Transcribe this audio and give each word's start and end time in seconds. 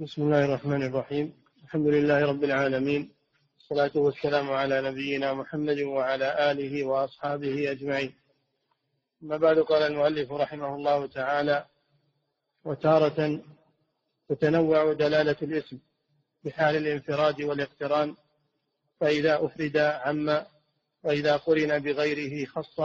بسم 0.00 0.22
الله 0.22 0.44
الرحمن 0.44 0.82
الرحيم. 0.82 1.32
الحمد 1.64 1.86
لله 1.86 2.26
رب 2.26 2.44
العالمين. 2.44 3.12
والصلاة 3.56 3.90
والسلام 3.94 4.50
على 4.50 4.90
نبينا 4.90 5.34
محمد 5.34 5.80
وعلى 5.80 6.50
آله 6.50 6.84
وأصحابه 6.84 7.70
أجمعين. 7.70 8.12
أما 9.22 9.36
بعد 9.36 9.58
قال 9.58 9.82
المؤلف 9.82 10.32
رحمه 10.32 10.74
الله 10.74 11.06
تعالى 11.06 11.64
وتارة 12.64 13.40
تتنوع 14.28 14.92
دلالة 14.92 15.36
الاسم 15.42 15.78
بحال 16.44 16.76
الانفراد 16.76 17.42
والاقتران 17.42 18.14
فإذا 19.00 19.44
أفرد 19.44 19.76
عم 19.76 20.42
وإذا 21.02 21.36
قرن 21.36 21.78
بغيره 21.78 22.46
خص 22.46 22.80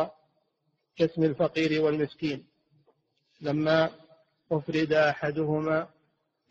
كاسم 0.97 1.23
الفقير 1.23 1.81
والمسكين. 1.81 2.45
لما 3.41 3.89
أفرد 4.51 4.93
أحدهما 4.93 5.87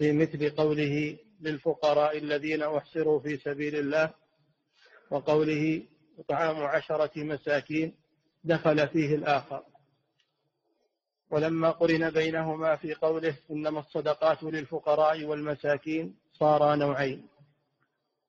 في 0.00 0.12
مثل 0.12 0.50
قوله 0.50 1.18
للفقراء 1.40 2.18
الذين 2.18 2.62
أحصروا 2.62 3.20
في 3.20 3.36
سبيل 3.36 3.76
الله 3.76 4.14
وقوله 5.10 5.82
إطعام 6.18 6.56
عشرة 6.56 7.10
مساكين 7.16 7.92
دخل 8.44 8.88
فيه 8.88 9.14
الآخر. 9.14 9.62
ولما 11.30 11.70
قرن 11.70 12.10
بينهما 12.10 12.76
في 12.76 12.94
قوله 12.94 13.36
إنما 13.50 13.80
الصدقات 13.80 14.42
للفقراء 14.42 15.24
والمساكين 15.24 16.14
صار 16.32 16.74
نوعين. 16.76 17.26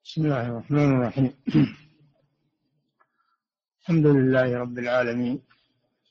بسم 0.03 0.22
الله 0.22 0.47
الرحمن 0.47 0.95
الرحيم. 0.95 1.33
الحمد 3.81 4.05
لله 4.05 4.58
رب 4.58 4.80
العالمين. 4.80 5.41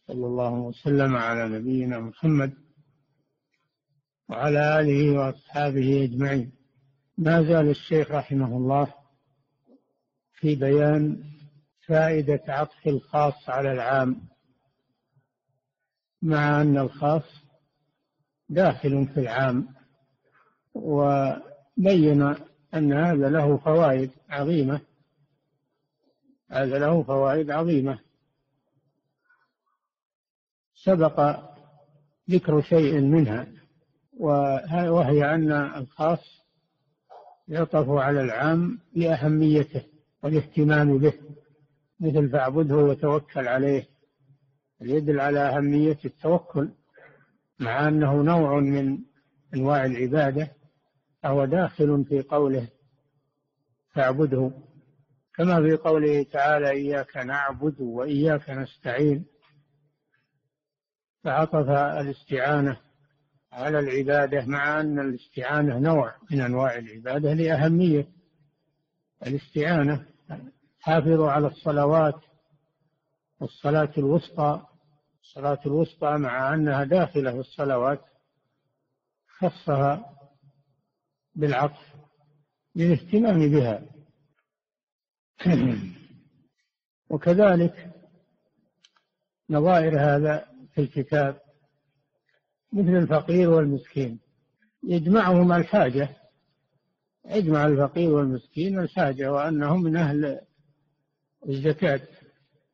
صلى 0.07 0.27
الله 0.27 0.53
وسلم 0.53 1.17
على 1.17 1.49
نبينا 1.49 2.01
محمد 2.01 2.70
وعلى 4.31 4.81
آله 4.81 5.19
وأصحابه 5.19 6.05
أجمعين. 6.05 6.53
ما 7.19 7.43
زال 7.43 7.71
الشيخ 7.71 8.11
رحمه 8.11 8.57
الله 8.57 8.95
في 10.35 10.55
بيان 10.55 11.25
فائدة 11.87 12.43
عطف 12.49 12.87
الخاص 12.87 13.49
على 13.49 13.73
العام 13.73 14.23
مع 16.23 16.61
أن 16.61 16.79
الخاص 16.79 17.23
داخل 18.49 19.07
في 19.15 19.21
العام 19.21 19.69
وبين 20.75 22.23
أن 22.75 22.93
هذا 22.93 23.31
له 23.31 23.57
فوائد 23.57 24.11
عظيمة. 24.29 24.81
هذا 26.51 26.79
له 26.79 27.03
فوائد 27.03 27.51
عظيمة. 27.51 27.99
سبق 30.75 31.41
ذكر 32.31 32.63
شيء 32.63 33.01
منها. 33.01 33.60
وهي 34.21 35.35
أن 35.35 35.53
الخاص 35.53 36.41
يعطف 37.49 37.89
على 37.89 38.21
العام 38.21 38.79
لأهميته 38.95 39.85
والاهتمام 40.23 40.99
به 40.99 41.13
مثل 42.01 42.31
فاعبده 42.31 42.77
وتوكل 42.77 43.49
عليه. 43.49 43.89
يدل 44.81 45.21
على 45.21 45.39
أهمية 45.41 45.99
التوكل 46.05 46.69
مع 47.59 47.89
أنه 47.89 48.23
نوع 48.23 48.61
من 48.61 48.99
أنواع 49.55 49.85
العبادة 49.85 50.51
فهو 51.23 51.45
داخل 51.45 52.05
في 52.09 52.23
قوله 52.23 52.69
فاعبده. 53.95 54.51
كما 55.35 55.63
في 55.63 55.77
قوله 55.77 56.23
تعالى 56.23 56.71
إياك 56.71 57.17
نعبد 57.17 57.81
وإياك 57.81 58.51
نستعين 58.51 59.25
فعطف 61.25 61.69
الاستعانة 61.71 62.90
على 63.53 63.79
العبادة 63.79 64.45
مع 64.47 64.81
أن 64.81 64.99
الاستعانة 64.99 65.79
نوع 65.79 66.15
من 66.31 66.41
أنواع 66.41 66.79
العبادة 66.79 67.33
لأهمية. 67.33 68.09
الاستعانة 69.27 70.07
حافظوا 70.81 71.31
على 71.31 71.47
الصلوات 71.47 72.21
والصلاة 73.41 73.93
الوسطى. 73.99 74.67
الصلاة 75.23 75.61
الوسطى 75.67 76.17
مع 76.19 76.55
أنها 76.55 76.85
داخلة 76.85 77.33
في 77.33 77.39
الصلوات 77.39 78.05
خصها 79.39 80.17
بالعطف 81.35 81.95
للاهتمام 82.75 83.51
بها. 83.51 83.83
وكذلك 87.11 87.91
نظائر 89.51 90.01
هذا 90.01 90.49
في 90.75 90.81
الكتاب. 90.81 91.50
مثل 92.73 92.97
الفقير 92.97 93.51
والمسكين. 93.51 94.19
يجمعهم 94.83 95.53
الحاجة 95.53 96.09
يجمع 97.31 97.67
الفقير 97.67 98.11
والمسكين 98.11 98.79
الحاجة 98.79 99.33
وأنهم 99.33 99.83
من 99.83 99.97
أهل 99.97 100.41
الزكاة. 101.49 102.01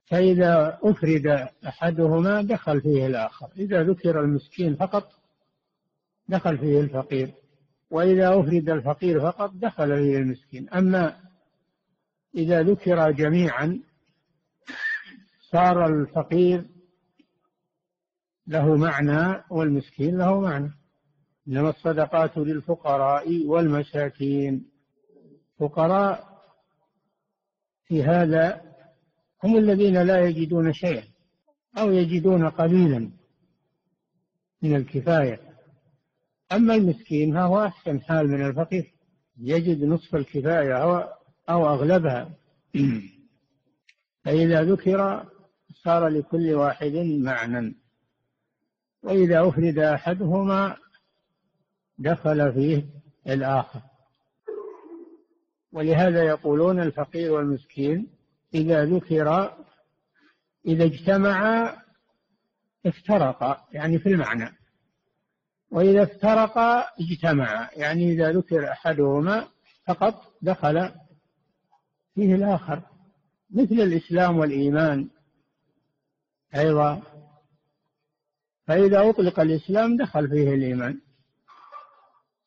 فإذا 0.06 0.78
أفرد 0.82 1.48
أحدهما 1.66 2.42
دخل 2.42 2.80
فيه 2.80 3.06
الآخر. 3.06 3.48
إذا 3.56 3.82
ذكر 3.82 4.20
المسكين 4.20 4.76
فقط 4.76 5.12
دخل 6.28 6.58
فيه 6.58 6.80
الفقير. 6.80 7.30
وإذا 7.90 8.40
أفرد 8.40 8.70
الفقير 8.70 9.20
فقط 9.20 9.50
دخل 9.54 9.96
فيه 9.96 10.16
المسكين. 10.16 10.68
أما 10.68 11.16
إذا 12.34 12.62
ذكر 12.62 13.10
جميعا 13.10 13.80
صار 15.40 15.86
الفقير 15.86 16.64
له 18.48 18.76
معنى 18.76 19.44
والمسكين 19.50 20.18
له 20.18 20.40
معنى. 20.40 20.72
إنما 21.48 21.70
الصدقات 21.70 22.38
للفقراء 22.38 23.46
والمساكين. 23.46 24.70
فقراء 25.58 26.36
في 27.84 28.02
هذا 28.02 28.62
هم 29.44 29.56
الذين 29.56 30.02
لا 30.02 30.26
يجدون 30.28 30.72
شيئا 30.72 31.04
أو 31.78 31.92
يجدون 31.92 32.48
قليلا 32.48 33.10
من 34.62 34.76
الكفاية. 34.76 35.40
أما 36.52 36.74
المسكين 36.74 37.34
فهو 37.34 37.64
أحسن 37.64 38.00
حال 38.00 38.28
من 38.28 38.46
الفقير. 38.46 38.94
يجد 39.38 39.84
نصف 39.84 40.14
الكفاية 40.14 40.82
أو, 40.82 40.96
أو 41.48 41.74
أغلبها. 41.74 42.30
فإذا 44.24 44.62
ذكر 44.62 45.28
صار 45.84 46.08
لكل 46.08 46.54
واحد 46.54 46.92
معنى. 47.18 47.85
وإذا 49.06 49.48
أفرد 49.48 49.78
أحدهما 49.78 50.76
دخل 51.98 52.52
فيه 52.52 52.84
الآخر. 53.26 53.80
ولهذا 55.72 56.24
يقولون 56.24 56.80
الفقير 56.80 57.32
والمسكين 57.32 58.08
إذا 58.54 58.84
ذكر 58.84 59.56
إذا 60.66 60.84
اجتمعا 60.84 61.76
افترقا 62.86 63.66
يعني 63.72 63.98
في 63.98 64.08
المعنى. 64.08 64.56
وإذا 65.70 66.02
افترقا 66.02 66.84
اجتمعا 67.00 67.68
يعني 67.76 68.12
إذا 68.12 68.32
ذكر 68.32 68.72
أحدهما 68.72 69.48
فقط 69.86 70.22
دخل 70.42 70.90
فيه 72.14 72.34
الآخر. 72.34 72.82
مثل 73.50 73.74
الإسلام 73.74 74.38
والإيمان 74.38 75.08
أيضا. 76.54 77.16
فإذا 78.66 79.10
أطلق 79.10 79.41
الإسلام 79.41 79.97
دخل 79.97 80.28
فيه 80.28 80.54
الإيمان. 80.54 81.00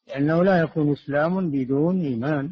لأنه 0.07 0.43
لا 0.43 0.61
يكون 0.61 0.91
إسلام 0.91 1.51
بدون 1.51 2.01
إيمان. 2.01 2.51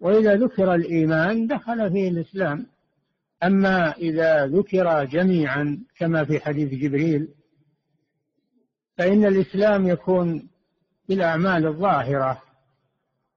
وإذا 0.00 0.36
ذكر 0.36 0.74
الإيمان 0.74 1.46
دخل 1.46 1.90
فيه 1.90 2.08
الإسلام. 2.08 2.66
أما 3.42 3.92
إذا 3.92 4.46
ذكر 4.46 5.04
جميعا 5.04 5.84
كما 5.98 6.24
في 6.24 6.40
حديث 6.40 6.74
جبريل 6.74 7.28
فإن 8.98 9.24
الإسلام 9.24 9.86
يكون 9.88 10.48
في 11.06 11.12
الأعمال 11.12 11.66
الظاهرة 11.66 12.42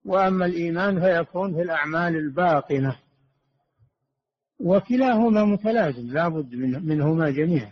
وأما 0.06 0.46
الإيمان 0.46 1.00
فيكون 1.00 1.56
في 1.56 1.62
الأعمال 1.62 2.16
الباطنة. 2.16 3.00
وكلاهما 4.60 5.46
متلازم 5.46 6.08
لا 6.08 6.28
بد 6.28 6.56
منهما 6.56 7.30
جميعا. 7.30 7.72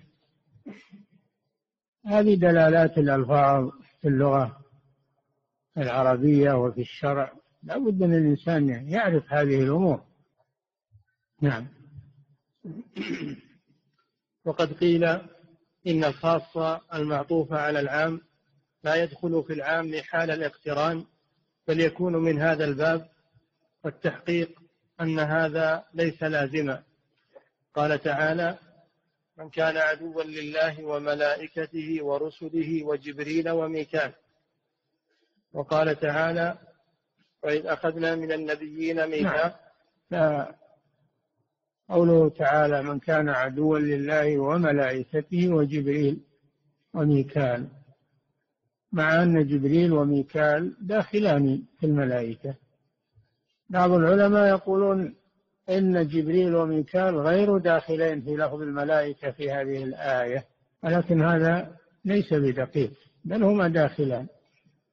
هذه 2.07 2.35
دلالات 2.35 2.97
الألفاظ 2.97 3.69
في 4.01 4.07
اللغة 4.07 4.57
العربية 5.77 6.51
وفي 6.51 6.81
الشرع. 6.81 7.31
لا 7.63 7.77
بد 7.77 8.01
أن 8.03 8.13
الإنسان 8.13 8.69
يعرف 8.69 9.33
هذه 9.33 9.63
الأمور. 9.63 10.03
نعم. 11.41 11.67
وقد 14.45 14.73
قيل 14.73 15.03
إن 15.87 16.03
الخاص 16.03 16.57
المعطوف 16.93 17.53
على 17.53 17.79
العام 17.79 18.21
لا 18.83 18.95
يدخل 18.95 19.43
في 19.47 19.53
العام 19.53 19.91
حال 20.01 20.31
الاقتران 20.31 21.05
بل 21.67 21.79
يكون 21.79 22.13
من 22.13 22.41
هذا 22.41 22.65
الباب. 22.65 23.09
والتحقيق 23.83 24.59
أن 25.01 25.19
هذا 25.19 25.85
ليس 25.93 26.23
لازما. 26.23 26.83
قال 27.75 28.01
تعالى 28.01 28.57
من 29.37 29.49
كان 29.49 29.77
عدوا 29.77 30.23
لله 30.23 30.85
وملائكته 30.85 32.03
ورسله 32.03 32.83
وجبريل 32.83 33.49
وميكال. 33.49 34.11
وقال 35.53 35.99
تعالى 35.99 36.57
وإذ 37.43 37.65
أخذنا 37.65 38.15
من 38.15 38.31
النبيين 38.31 39.07
ميثاق 39.07 39.59
نعم. 40.11 40.45
قوله 41.89 42.29
تعالى 42.29 42.83
من 42.83 42.99
كان 42.99 43.29
عدوا 43.29 43.79
لله 43.79 44.37
وملائكته 44.37 45.49
وجبريل 45.49 46.21
وميكال. 46.93 47.67
مع 48.91 49.23
أن 49.23 49.47
جبريل 49.47 49.93
وميكال 49.93 50.75
داخلان 50.81 51.63
في 51.79 51.85
الملائكة. 51.85 52.55
بعض 53.69 53.91
العلماء 53.91 54.47
يقولون 54.49 55.15
إن 55.69 56.07
جبريل 56.07 56.55
وميكال 56.55 57.17
غير 57.17 57.57
داخلين 57.57 58.21
في 58.21 58.35
لفظ 58.35 58.61
الملائكة 58.61 59.31
في 59.31 59.51
هذه 59.51 59.83
الآية. 59.83 60.45
ولكن 60.83 61.21
هذا 61.21 61.77
ليس 62.05 62.33
بدقيق 62.33 62.91
بل 63.25 63.43
هما 63.43 63.67
داخلان. 63.67 64.27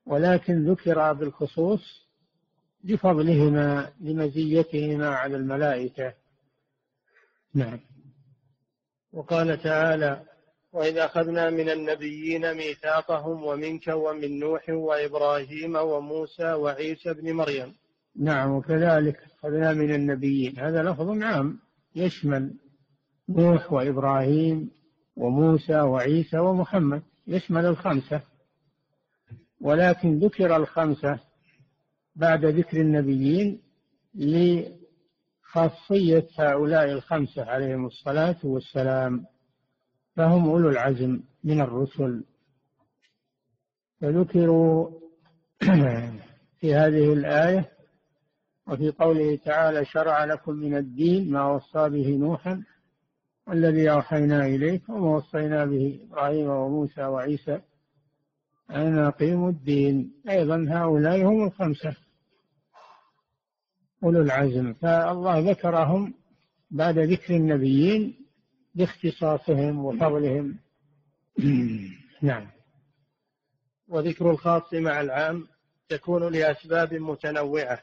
ولكن 0.06 0.70
ذكر 0.70 1.12
بالخصوص 1.12 2.04
لفضلهما 2.84 3.92
لمزيتهما 4.00 5.08
على 5.08 5.36
الملائكة. 5.36 6.14
نعم. 7.54 7.80
وقال 9.12 9.62
تعالى 9.62 10.22
وإذ 10.72 10.98
أخذنا 10.98 11.50
من 11.50 11.70
النبيين 11.70 12.54
ميثاقهم 12.54 13.44
ومنك 13.44 13.88
ومن 13.88 14.38
نوح 14.38 14.68
وإبراهيم 14.68 15.76
وموسى 15.76 16.52
وعيسى 16.52 17.14
بن 17.14 17.32
مريم. 17.32 17.74
نعم 18.16 18.50
وكذلك 18.50 19.18
أخذنا 19.38 19.72
من 19.72 19.94
النبيين. 19.94 20.58
هذا 20.58 20.82
لفظ 20.82 21.22
عام 21.22 21.58
يشمل 21.94 22.54
نوح 23.28 23.72
وإبراهيم 23.72 24.70
وموسى 25.16 25.80
وعيسى 25.80 26.38
ومحمد 26.38 27.02
يشمل 27.26 27.66
الخمسة. 27.66 28.22
ولكن 29.60 30.18
ذكر 30.18 30.56
الخمسة 30.56 31.20
بعد 32.16 32.44
ذكر 32.44 32.80
النبيين 32.80 33.62
لخاصية 34.14 34.68
هؤلاء 36.38 36.92
الخمسة 36.92 37.44
عليهم 37.44 37.86
الصلاة 37.86 38.36
والسلام. 38.44 39.26
فهم 40.16 40.48
أولو 40.48 40.68
العزم 40.68 41.20
من 41.44 41.60
الرسل. 41.60 42.24
فذكروا 44.00 44.90
في 46.60 46.74
هذه 46.74 47.12
الآية 47.12 47.73
وفي 48.66 48.90
قوله 48.90 49.36
تعالى 49.36 49.84
شرع 49.84 50.24
لكم 50.24 50.52
من 50.52 50.76
الدين 50.76 51.30
ما 51.30 51.46
وصى 51.46 51.88
به 51.88 52.16
نوحا 52.16 52.62
والذي 53.46 53.90
أوحينا 53.90 54.46
إليك 54.46 54.88
وما 54.88 55.16
وصينا 55.16 55.64
به 55.64 56.00
إبراهيم 56.02 56.48
وموسى 56.50 57.04
وعيسى 57.04 57.60
أن 58.70 58.98
أقيموا 58.98 59.50
الدين. 59.50 60.12
أيضا 60.28 60.66
هؤلاء 60.68 61.22
هم 61.22 61.44
الخمسة 61.44 61.96
أولو 64.04 64.22
العزم. 64.22 64.72
فالله 64.72 65.50
ذكرهم 65.50 66.14
بعد 66.70 66.98
ذكر 66.98 67.36
النبيين 67.36 68.14
باختصاصهم 68.74 69.84
وفضلهم. 69.84 70.58
نعم. 72.22 72.46
وذكر 73.88 74.30
الخاص 74.30 74.74
مع 74.74 75.00
العام 75.00 75.46
يكون 75.90 76.32
لأسباب 76.32 76.94
متنوعة. 76.94 77.78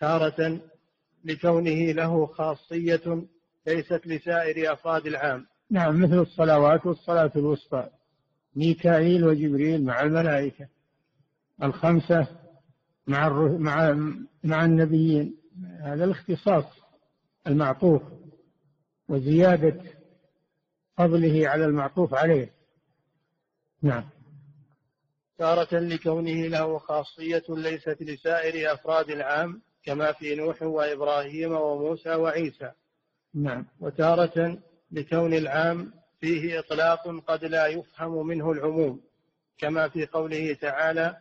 تارة 0.00 0.60
لكونه 1.24 1.92
له 1.92 2.26
خاصية 2.26 3.26
ليست 3.66 4.06
لسائر 4.06 4.72
أفراد 4.72 5.06
العام. 5.06 5.46
نعم 5.70 6.02
مثل 6.02 6.18
الصلوات 6.18 6.86
والصلاة 6.86 7.32
الوسطى. 7.36 7.88
ميكائيل 8.56 9.24
وجبريل 9.24 9.84
مع 9.84 10.02
الملائكة. 10.02 10.68
الخمسة 11.62 12.26
مع 13.06 13.28
مع 13.58 13.92
مع 14.44 14.64
النبيين. 14.64 15.36
هذا 15.80 16.04
الاختصاص 16.04 16.64
المعطوف 17.46 18.02
وزيادة 19.08 19.80
فضله 20.96 21.48
على 21.48 21.64
المعطوف 21.64 22.14
عليه. 22.14 22.52
نعم. 23.82 24.04
تارة 25.38 25.78
لكونه 25.78 26.46
له 26.46 26.78
خاصية 26.78 27.44
ليست 27.48 27.96
لسائر 28.00 28.72
أفراد 28.72 29.10
العام. 29.10 29.62
كما 29.86 30.12
في 30.12 30.34
نوح 30.34 30.62
وإبراهيم 30.62 31.52
وموسى 31.52 32.14
وعيسى. 32.14 32.72
نعم. 33.34 33.66
وتارة 33.80 34.58
لكون 34.92 35.34
العام 35.34 35.92
فيه 36.20 36.58
إطلاق 36.58 37.08
قد 37.26 37.44
لا 37.44 37.66
يفهم 37.66 38.26
منه 38.26 38.52
العموم 38.52 39.00
كما 39.58 39.88
في 39.88 40.06
قوله 40.06 40.54
تعالى 40.54 41.16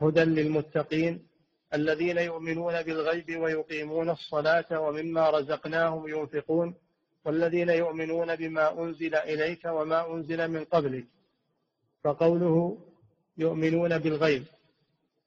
هدى 0.00 0.20
للمتقين 0.24 1.26
الذين 1.74 2.18
يؤمنون 2.18 2.82
بالغيب 2.82 3.36
ويقيمون 3.40 4.10
الصلاة 4.10 4.80
ومما 4.80 5.30
رزقناهم 5.30 6.08
ينفقون 6.08 6.74
والذين 7.24 7.68
يؤمنون 7.68 8.36
بما 8.36 8.82
أنزل 8.82 9.14
إليك 9.14 9.64
وما 9.64 10.14
أنزل 10.14 10.48
من 10.48 10.64
قبلك. 10.64 11.04
فقوله 12.04 12.78
يؤمنون 13.38 13.98
بالغيب 13.98 14.44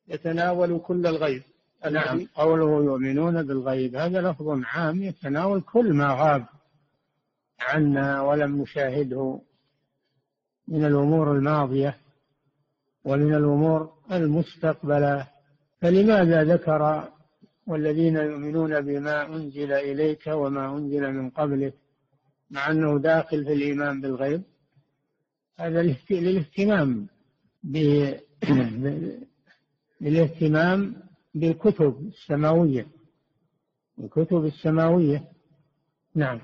يتناول 0.07 0.79
كل 0.79 1.07
الغيب. 1.07 1.43
نعم. 1.91 2.27
قوله 2.35 2.83
يؤمنون 2.83 3.43
بالغيب. 3.43 3.95
هذا 3.95 4.21
لفظ 4.21 4.61
عام 4.63 5.03
يتناول 5.03 5.61
كل 5.61 5.93
ما 5.93 6.07
غاب 6.13 6.45
عنا 7.59 8.21
ولم 8.21 8.61
نشاهده 8.61 9.41
من 10.67 10.85
الأمور 10.85 11.31
الماضية 11.31 11.97
ومن 13.05 13.33
الأمور 13.33 13.93
المستقبلة. 14.11 15.27
فلماذا 15.81 16.43
ذكر 16.43 17.09
والذين 17.67 18.15
يؤمنون 18.15 18.81
بما 18.81 19.35
أنزل 19.35 19.71
إليك 19.71 20.27
وما 20.27 20.77
أنزل 20.77 21.11
من 21.11 21.29
قبلك 21.29 21.73
مع 22.51 22.71
أنه 22.71 22.99
داخل 22.99 23.45
في 23.45 23.53
الإيمان 23.53 24.01
بالغيب؟ 24.01 24.43
هذا 25.59 25.95
للاهتمام 26.09 27.07
للاهتمام 30.01 31.06
بالكتب 31.39 32.07
السماوية. 32.07 32.87
الكتب 33.99 34.45
السماوية. 34.45 35.31
نعم. 36.15 36.41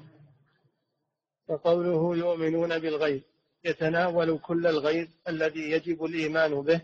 وقوله 1.48 2.18
يؤمنون 2.18 2.80
بالغيب 2.80 3.24
يتناول 3.66 4.40
كل 4.40 4.68
الغيب 4.68 5.10
الذي 5.28 5.72
يجب 5.72 6.04
الإيمان 6.06 6.62
به 6.62 6.82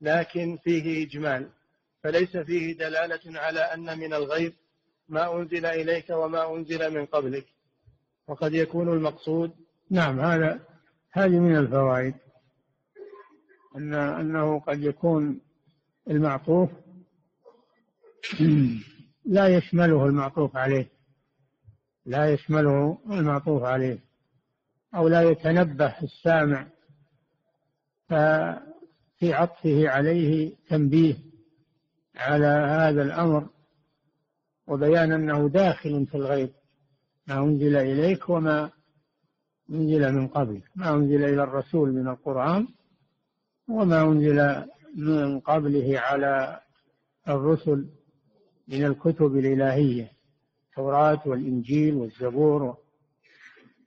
لكن 0.00 0.58
فيه 0.64 1.06
إجمال. 1.06 1.48
فليس 2.02 2.36
فيه 2.36 2.72
دلالة 2.78 3.40
على 3.40 3.60
أن 3.60 3.98
من 3.98 4.14
الغيب 4.14 4.52
ما 5.08 5.36
أنزل 5.36 5.66
إليك 5.66 6.10
وما 6.10 6.56
أنزل 6.56 6.94
من 6.94 7.06
قبلك. 7.06 7.46
وقد 8.28 8.54
يكون 8.54 8.88
المقصود. 8.88 9.52
نعم 9.90 10.20
هذا 10.20 10.60
هذه 11.10 11.38
من 11.38 11.56
الفوائد. 11.56 12.14
أن 13.76 13.94
أنه 13.94 14.60
قد 14.60 14.82
يكون 14.82 15.40
المعطوف 16.10 16.70
لا 19.24 19.48
يشمله 19.48 20.06
المعطوف 20.06 20.56
عليه. 20.56 20.88
لا 22.06 22.32
يشمله 22.32 22.98
المعطوف 23.10 23.62
عليه. 23.62 23.98
أو 24.94 25.08
لا 25.08 25.22
يتنبه 25.22 25.94
السامع. 26.02 26.66
ففي 28.08 29.34
عطفه 29.34 29.88
عليه 29.88 30.52
تنبيه 30.68 31.16
على 32.16 32.46
هذا 32.46 33.02
الأمر. 33.02 33.48
وبيان 34.66 35.12
أنه 35.12 35.48
داخل 35.48 36.06
في 36.06 36.14
الغيب. 36.14 36.50
ما 37.26 37.38
أنزل 37.38 37.76
إليك 37.76 38.28
وما 38.28 38.70
أنزل 39.70 40.12
من 40.12 40.28
قبل. 40.28 40.62
ما 40.76 40.94
أنزل 40.94 41.24
إلى 41.24 41.42
الرسول 41.42 41.92
من 41.92 42.08
القرآن 42.08 42.68
وما 43.68 44.02
أنزل 44.02 44.66
من 44.96 45.40
قبله 45.40 46.00
على 46.00 46.60
الرسل. 47.28 47.88
من 48.68 48.84
الكتب 48.84 49.36
الإلهية 49.36 50.12
التوراة 50.68 51.22
والإنجيل 51.26 51.94
والزبور. 51.94 52.76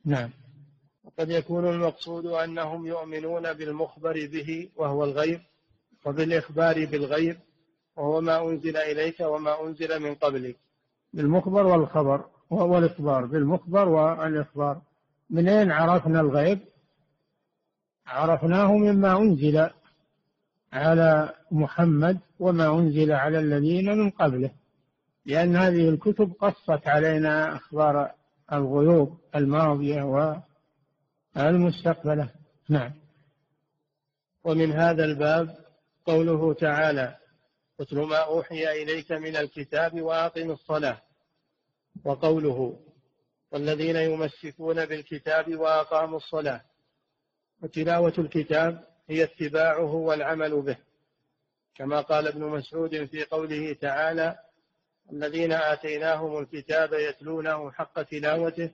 نعم. 0.05 0.29
وقد 1.03 1.29
يكون 1.29 1.67
المقصود 1.67 2.25
أنهم 2.25 2.85
يؤمنون 2.85 3.53
بالمخبر 3.53 4.13
به 4.13 4.69
وهو 4.75 5.03
الغيب 5.03 5.41
وبالإخبار 6.05 6.85
بالغيب 6.85 7.37
وهو 7.95 8.21
ما 8.21 8.49
أنزل 8.49 8.77
إليك 8.77 9.19
وما 9.19 9.63
أنزل 9.63 9.99
من 9.99 10.15
قبلك. 10.15 10.55
بالمخبر 11.13 11.65
والخبر 11.67 12.25
وهو 12.49 12.77
الإخبار. 12.77 13.25
بالمخبر 13.25 13.89
والإخبار. 13.89 14.81
من 15.29 15.47
أين 15.47 15.71
عرفنا 15.71 16.21
الغيب؟ 16.21 16.59
عرفناه 18.07 18.71
مما 18.77 19.17
أنزل 19.17 19.69
على 20.73 21.33
محمد 21.51 22.19
وما 22.39 22.79
أنزل 22.79 23.11
على 23.11 23.39
الذين 23.39 23.97
من 23.97 24.09
قبله. 24.09 24.51
لأن 25.27 25.55
هذه 25.55 25.89
الكتب 25.89 26.33
قصت 26.39 26.87
علينا 26.87 27.55
أخبار 27.55 28.11
الغيوب 28.53 29.19
الماضية 29.35 30.03
والمستقبلة. 31.35 32.29
نعم. 32.69 32.93
ومن 34.43 34.71
هذا 34.71 35.05
الباب 35.05 35.57
قوله 36.05 36.53
تعالى 36.53 37.17
اتل 37.79 37.99
ما 37.99 38.17
أوحي 38.17 38.83
إليك 38.83 39.11
من 39.11 39.35
الكتاب 39.35 40.01
وأقم 40.01 40.51
الصلاة 40.51 41.01
وقوله 42.05 42.79
والذين 43.51 43.95
يمسكون 43.95 44.85
بالكتاب 44.85 45.55
وأقاموا 45.55 46.17
الصلاة 46.17 46.61
وتلاوة 47.63 48.13
الكتاب 48.17 48.87
هي 49.09 49.23
اتباعه 49.23 49.93
والعمل 49.95 50.61
به. 50.61 50.77
كما 51.75 52.01
قال 52.01 52.27
ابن 52.27 52.43
مسعود 52.43 53.05
في 53.05 53.23
قوله 53.23 53.73
تعالى 53.73 54.46
الذين 55.11 55.51
آتيناهم 55.51 56.37
الكتاب 56.37 56.93
يتلونه 56.93 57.71
حق 57.71 58.01
تلاوته 58.01 58.71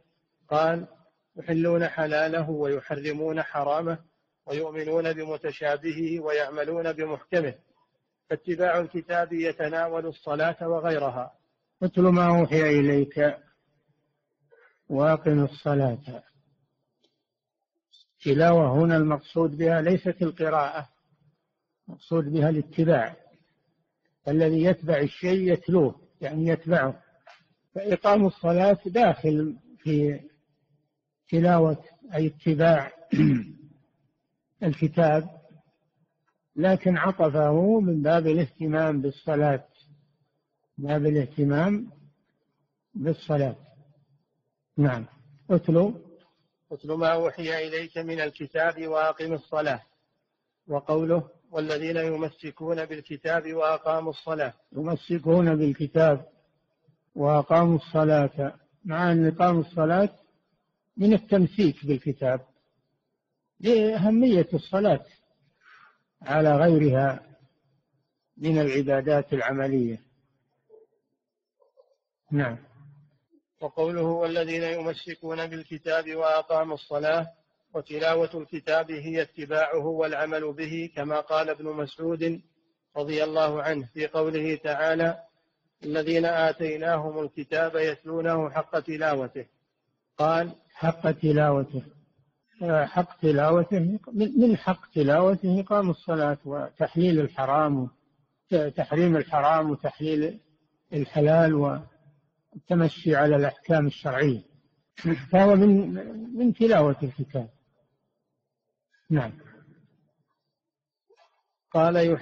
قال 0.49 0.87
يحلون 1.35 1.87
حلاله 1.87 2.49
ويحرمون 2.49 3.41
حرامه 3.41 3.97
ويؤمنون 4.45 5.13
بمتشابهه 5.13 6.19
ويعملون 6.19 6.93
بمحكمه. 6.93 7.55
فاتباع 8.29 8.79
الكتاب 8.79 9.33
يتناول 9.33 10.05
الصلاة 10.05 10.67
وغيرها. 10.69 11.33
اتل 11.83 12.01
ما 12.01 12.39
أوحي 12.39 12.61
إليك 12.61 13.37
وأقم 14.89 15.43
الصلاة. 15.43 16.23
تلاوة 18.23 18.71
هنا 18.71 18.97
المقصود 18.97 19.57
بها 19.57 19.81
ليست 19.81 20.21
القراءة 20.21 20.89
المقصود 21.87 22.23
بها 22.23 22.49
الاتباع. 22.49 23.15
الذي 24.27 24.63
يتبع 24.63 24.97
الشيء 24.97 25.53
يتلوه. 25.53 26.02
يعني 26.23 26.47
يتبعه. 26.47 27.03
فإقام 27.75 28.25
الصلاة 28.25 28.79
داخل 28.85 29.57
في 29.77 30.19
تلاوة 31.29 31.83
أي 32.13 32.27
اتباع 32.27 32.91
الكتاب 34.63 35.29
لكن 36.55 36.97
عطفه 36.97 37.79
من 37.79 38.01
باب 38.01 38.27
الاهتمام 38.27 39.01
بالصلاة 39.01 39.67
باب 40.77 41.05
الاهتمام 41.05 41.91
بالصلاة. 42.93 43.55
نعم. 44.77 45.05
اتلو. 45.49 45.93
اتل 46.71 46.91
ما 46.93 47.07
أوحي 47.07 47.67
إليك 47.67 47.97
من 47.97 48.19
الكتاب 48.19 48.87
وأقم 48.87 49.33
الصلاة. 49.33 49.81
وقوله 50.67 51.29
والذين 51.53 51.97
يمسكون 51.97 52.85
بالكتاب 52.85 53.53
وأقاموا 53.53 54.11
الصلاة. 54.11 54.53
يمسكون 54.71 55.55
بالكتاب 55.55 56.25
وأقاموا 57.15 57.75
الصلاة. 57.75 58.53
مع 58.85 59.11
أن 59.11 59.27
إقام 59.27 59.59
الصلاة 59.59 60.09
من 60.97 61.13
التمسيك 61.13 61.85
بالكتاب 61.85 62.41
لأهمية 63.59 64.47
الصلاة 64.53 65.05
على 66.21 66.55
غيرها 66.55 67.37
من 68.37 68.59
العبادات 68.59 69.33
العملية. 69.33 70.01
نعم. 72.31 72.57
وقوله 73.61 74.01
والذين 74.03 74.63
يمسكون 74.63 75.47
بالكتاب 75.47 76.15
وأقاموا 76.15 76.75
الصلاة 76.75 77.27
وتلاوة 77.73 78.29
الكتاب 78.33 78.91
هي 78.91 79.21
اتباعه 79.21 79.85
والعمل 79.85 80.53
به 80.53 80.89
كما 80.95 81.19
قال 81.19 81.49
ابن 81.49 81.65
مسعود 81.65 82.41
رضي 82.97 83.23
الله 83.23 83.63
عنه 83.63 83.89
في 83.93 84.07
قوله 84.07 84.55
تعالى 84.55 85.23
الذين 85.83 86.25
آتيناهم 86.25 87.19
الكتاب 87.19 87.75
يتلونه 87.75 88.49
حق 88.49 88.79
تلاوته. 88.79 89.45
قال 90.17 90.51
حق 90.73 91.11
تلاوته. 91.11 91.81
حق 92.83 93.19
تلاوته 93.21 93.99
من 94.13 94.57
حق 94.57 94.91
تلاوته 94.91 95.59
إقام 95.59 95.89
الصلاة 95.89 96.37
وتحليل 96.45 97.19
الحرام 97.19 97.89
تحريم 98.75 99.17
الحرام 99.17 99.69
وتحليل 99.69 100.39
الحلال 100.93 101.53
والتمشي 101.53 103.15
على 103.15 103.35
الأحكام 103.35 103.87
الشرعية. 103.87 104.41
فهو 105.31 105.55
من 105.55 105.93
من 106.37 106.53
تلاوة 106.53 106.95
الكتاب. 107.03 107.49
نعم. 109.09 109.31
قال 111.71 112.17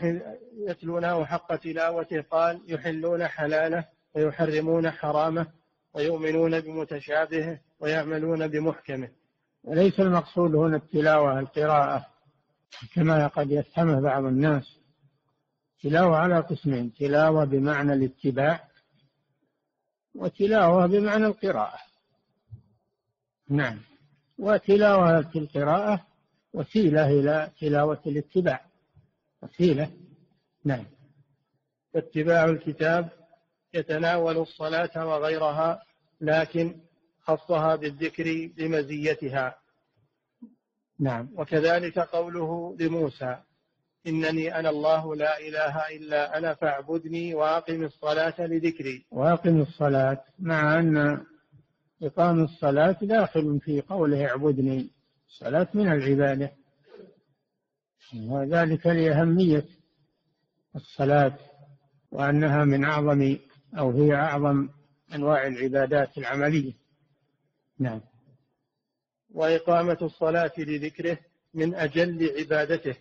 يتلونه 0.54 1.26
حق 1.26 1.56
تلاوته 1.56 2.22
قال 2.22 2.62
يحلون 2.68 3.28
حلاله 3.28 3.86
ويحرمون 4.16 4.92
حرامه 4.92 5.48
ويؤمنون 5.94 6.60
بمتشابهه 6.60 7.60
ويعملون 7.80 8.48
بمحكمه. 8.48 9.10
وليس 9.64 10.00
المقصود 10.00 10.56
هنا 10.56 10.78
التلاوة 10.78 11.40
القراءة 11.40 12.06
كما 12.96 13.28
قد 13.28 13.52
يفهمه 13.52 14.02
بعض 14.02 14.26
الناس. 14.26 14.80
تلاوة 15.84 16.18
على 16.18 16.40
قسمين 16.40 16.94
تلاوة 16.94 17.46
بمعنى 17.46 17.94
الاتباع 17.94 18.68
وتلاوة 20.16 20.86
بمعنى 20.86 21.26
القراءة. 21.26 21.80
نعم. 23.50 23.80
وتلاوة 24.38 25.20
القراءة 25.36 26.11
وسيلة 26.54 27.10
إلى 27.10 27.52
تلاوة 27.60 28.02
الاتباع. 28.06 28.66
وسيلة 29.42 29.92
نعم. 30.66 30.86
فاتباع 31.94 32.46
الكتاب 32.46 33.10
يتناول 33.74 34.38
الصلاة 34.38 35.08
وغيرها 35.08 35.84
لكن 36.22 36.76
خصها 37.22 37.76
بالذكر 37.76 38.50
لمزيتها 38.58 39.56
نعم. 41.00 41.30
وكذلك 41.36 42.00
قوله 42.00 42.76
لموسى 42.80 43.38
إنني 44.08 44.60
أنا 44.60 44.70
الله 44.70 45.16
لا 45.16 45.40
إله 45.40 45.98
إلا 45.98 46.38
أنا 46.38 46.54
فاعبدني 46.54 47.36
وأقم 47.36 47.84
الصلاة 47.84 48.36
لذكري. 48.40 49.06
وأقم 49.12 49.62
الصلاة 49.62 50.24
مع 50.40 50.80
أن 50.80 51.26
إقام 52.04 52.44
الصلاة 52.44 52.98
داخل 53.02 53.60
في 53.60 53.82
قوله 53.82 54.28
اعبدني. 54.28 54.92
الصلاة 55.32 55.68
من 55.74 55.92
العبادة 55.92 56.52
وذلك 58.30 58.88
لأهمية 58.88 59.66
الصلاة 60.76 61.38
وأنها 62.12 62.66
من 62.66 62.84
أعظم 62.84 63.38
أو 63.78 63.92
هي 63.92 64.16
أعظم 64.16 64.70
أنواع 65.14 65.48
العبادات 65.48 66.18
العملية. 66.18 66.74
نعم. 67.80 68.02
وإقامة 69.34 69.98
الصلاة 70.02 70.52
لذكره 70.58 71.18
من 71.54 71.76
أجل 71.76 72.32
عبادته. 72.40 72.96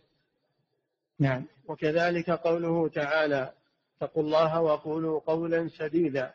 نعم. 1.18 1.46
وكذلك 1.68 2.30
قوله 2.30 2.88
تعالى 2.88 3.52
اتقوا 3.96 4.22
الله 4.22 4.60
وقولوا 4.60 5.20
قولا 5.20 5.68
سديدا. 5.68 6.32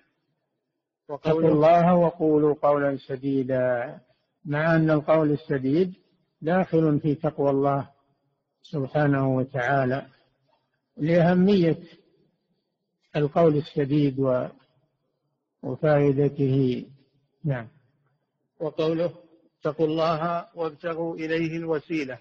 اتقوا 1.09 1.41
الله 1.41 1.95
وقولوا 1.95 2.55
قولا 2.61 2.97
سديدا. 2.97 3.99
مع 4.45 4.75
أن 4.75 4.89
القول 4.89 5.31
السديد 5.31 5.93
داخل 6.41 6.99
في 6.99 7.15
تقوى 7.15 7.49
الله 7.49 7.89
سبحانه 8.61 9.35
وتعالى 9.35 10.05
لأهمية 10.97 11.79
القول 13.15 13.57
السديد 13.57 14.19
وفائدته. 15.63 16.85
نعم. 17.43 17.67
وقوله 18.59 19.13
اتقوا 19.59 19.87
الله 19.87 20.45
وابتغوا 20.55 21.15
إليه 21.15 21.57
الوسيلة. 21.57 22.19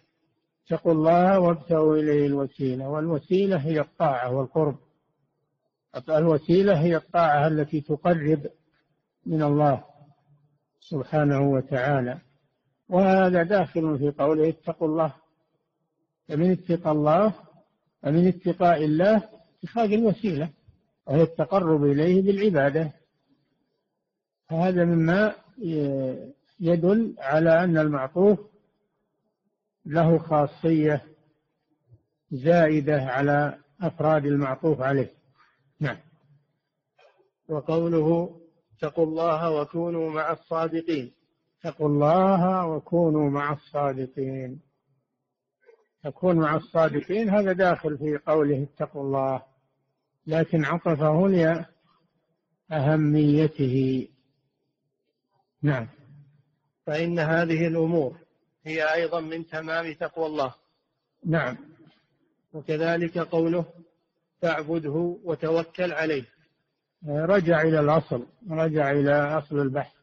اتقوا 0.66 0.92
الله 0.92 1.40
وابتغوا 1.40 1.96
إليه 1.96 2.26
الوسيلة. 2.26 2.88
والوسيلة 2.88 3.56
هي 3.56 3.80
الطاعة 3.80 4.36
والقرب. 4.36 4.76
الوسيلة 6.08 6.80
هي 6.80 6.96
الطاعة 6.96 7.46
التي 7.46 7.80
تقرب 7.80 8.46
من 9.26 9.42
الله. 9.42 9.84
سبحانه 10.90 11.40
وتعالى. 11.50 12.18
وهذا 12.88 13.42
داخل 13.42 13.98
في 13.98 14.10
قوله 14.10 14.48
اتقوا 14.48 14.88
الله. 14.88 15.14
فمن 16.28 16.50
اتقى 16.50 16.90
الله 16.90 17.34
ومن 18.02 18.28
اتقاء 18.28 18.84
الله 18.84 19.28
اتخاذ 19.58 19.92
الوسيلة 19.92 20.50
وهي 21.06 21.22
التقرب 21.22 21.84
إليه 21.84 22.22
بالعبادة. 22.22 22.92
هذا 24.48 24.84
مما 24.84 25.34
يدل 26.60 27.14
على 27.18 27.64
أن 27.64 27.78
المعطوف 27.78 28.38
له 29.86 30.18
خاصية 30.18 31.04
زائدة 32.30 33.02
على 33.02 33.58
أفراد 33.80 34.26
المعطوف 34.26 34.80
عليه. 34.80 35.10
نعم. 35.80 35.96
وقوله 37.48 38.40
اتقوا 38.76 39.06
الله 39.06 39.50
وكونوا 39.50 40.10
مع 40.10 40.32
الصادقين. 40.32 41.12
اتقوا 41.60 41.88
الله 41.88 42.66
وكونوا 42.66 43.30
مع 43.30 43.52
الصادقين. 43.52 44.60
تكون 46.04 46.36
مع 46.36 46.56
الصادقين 46.56 47.30
هذا 47.30 47.52
داخل 47.52 47.98
في 47.98 48.18
قوله 48.26 48.62
اتقوا 48.62 49.02
الله. 49.02 49.42
لكن 50.26 50.64
عطفه 50.64 51.28
لأهميته 52.70 54.08
نعم. 55.62 55.88
فإن 56.86 57.18
هذه 57.18 57.66
الأمور 57.66 58.18
هي 58.64 58.94
أيضا 58.94 59.20
من 59.20 59.46
تمام 59.46 59.92
تقوى 59.92 60.26
الله. 60.26 60.54
نعم. 61.26 61.56
وكذلك 62.52 63.18
قوله 63.18 63.64
فاعبده 64.42 65.18
وتوكل 65.24 65.92
عليه. 65.92 66.33
رجع 67.06 67.62
إلى 67.62 67.80
الأصل 67.80 68.26
رجع 68.50 68.90
إلى 68.90 69.38
أصل 69.38 69.60
البحث. 69.60 69.94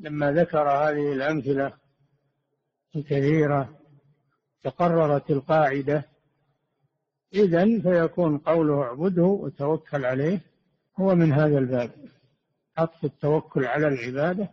لما 0.00 0.32
ذكر 0.32 0.68
هذه 0.68 1.12
الأمثلة 1.12 1.72
الكثيرة 2.96 3.78
تقررت 4.62 5.30
القاعدة 5.30 6.04
إذا 7.34 7.80
فيكون 7.80 8.38
قوله 8.38 8.82
اعبده 8.82 9.22
وتوكل 9.22 10.04
عليه 10.04 10.40
هو 10.96 11.14
من 11.14 11.32
هذا 11.32 11.58
الباب. 11.58 11.90
عطف 12.78 13.04
التوكل 13.04 13.64
على 13.64 13.88
العبادة 13.88 14.50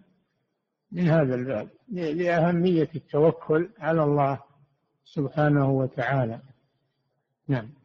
من 0.91 1.07
هذا 1.07 1.35
الباب 1.35 1.69
لأهمية 1.89 2.89
التوكل 2.95 3.69
على 3.79 4.03
الله 4.03 4.39
سبحانه 5.03 5.69
وتعالى. 5.69 6.39
نعم. 7.47 7.80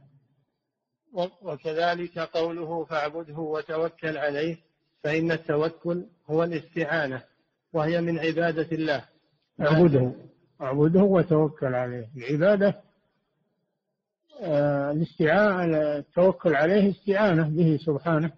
وكذلك 1.43 2.19
قوله 2.19 2.85
فاعبده 2.85 3.39
وتوكل 3.39 4.17
عليه 4.17 4.57
فإن 5.03 5.33
التوكل 5.33 6.07
هو 6.31 6.45
الاستعانة 6.45 7.23
وهي 7.73 8.01
من 8.01 8.19
عبادة 8.19 8.69
الله. 8.73 9.05
اعبده. 9.61 10.13
اعبده 10.61 11.03
وتوكل 11.03 11.75
عليه. 11.75 12.09
العبادة 12.17 12.81
آه، 14.41 14.91
الاستعانة 14.91 15.97
التوكل 15.97 16.55
عليه 16.55 16.91
استعانة 16.91 17.49
به 17.49 17.79
سبحانه. 17.87 18.33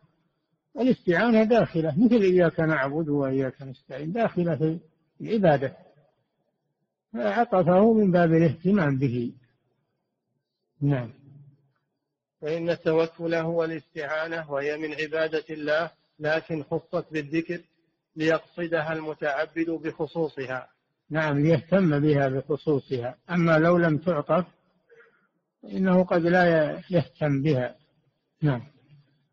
والاستعانة 0.74 1.44
داخلة 1.44 1.94
مثل 2.04 2.22
إياك 2.22 2.60
نعبد 2.60 3.08
وإياك 3.08 3.62
نستعين 3.62 4.12
داخلة 4.12 4.56
في 4.56 4.78
العبادة. 5.20 5.76
فعطفه 7.12 7.92
من 7.92 8.10
باب 8.12 8.32
الاهتمام 8.34 8.98
به. 8.98 9.32
نعم. 10.80 11.10
فإن 12.40 12.70
التوكل 12.70 13.34
هو 13.34 13.64
الاستعانة 13.64 14.50
وهي 14.50 14.76
من 14.76 14.94
عبادة 14.94 15.44
الله 15.50 15.90
لكن 16.18 16.62
خصت 16.62 17.12
بالذكر 17.12 17.60
ليقصدها 18.16 18.92
المتعبد 18.92 19.70
بخصوصها. 19.70 20.68
نعم 21.10 21.38
ليهتم 21.38 22.00
بها 22.00 22.28
بخصوصها. 22.28 23.18
أما 23.30 23.58
لو 23.58 23.78
لم 23.78 23.98
تعطف 23.98 24.46
إنه 25.64 26.04
قد 26.04 26.22
لا 26.22 26.72
يهتم 26.90 27.42
بها. 27.42 27.76
نعم. 28.42 28.62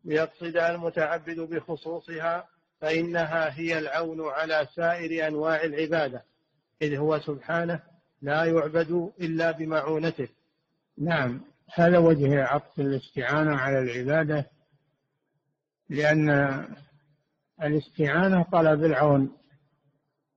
ليقصدها 0.04 0.74
المتعبد 0.74 1.40
بخصوصها 1.40 2.48
فإنها 2.80 3.58
هي 3.58 3.78
العون 3.78 4.28
على 4.28 4.68
سائر 4.74 5.28
أنواع 5.28 5.64
العبادة. 5.64 6.24
إذ 6.82 6.96
هو 6.96 7.20
سبحانه 7.20 7.82
لا 8.22 8.44
يعبد 8.44 9.12
إلا 9.20 9.50
بمعونته. 9.50 10.28
نعم. 10.98 11.40
هذا 11.74 11.98
وجه 11.98 12.44
عطف 12.44 12.80
الاستعانة 12.80 13.56
على 13.56 13.78
العبادة 13.78 14.50
لأن 15.88 16.28
الاستعانة 17.62 18.42
طلب 18.42 18.84
العون 18.84 19.36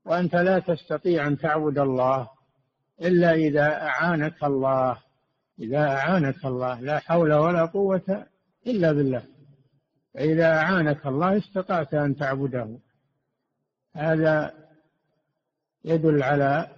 وأنت 0.06 0.36
لا 0.36 0.60
تستطيع 0.60 1.28
أن 1.28 1.38
تعبد 1.38 1.78
الله 1.78 2.30
إلا 3.02 3.34
إذا 3.34 3.82
أعانك 3.82 4.44
الله 4.44 4.98
إذا 5.60 5.88
أعانك 5.88 6.46
الله 6.46 6.80
لا 6.80 7.00
حول 7.00 7.34
ولا 7.34 7.66
قوة 7.66 8.26
إلا 8.68 8.92
بالله. 8.92 9.24
فإذا 10.14 10.58
أعانك 10.58 11.06
الله 11.06 11.38
استطعت 11.38 11.94
أن 11.94 12.16
تعبده. 12.16 12.80
هذا 13.96 14.54
يدل 15.86 16.24
على 16.24 16.70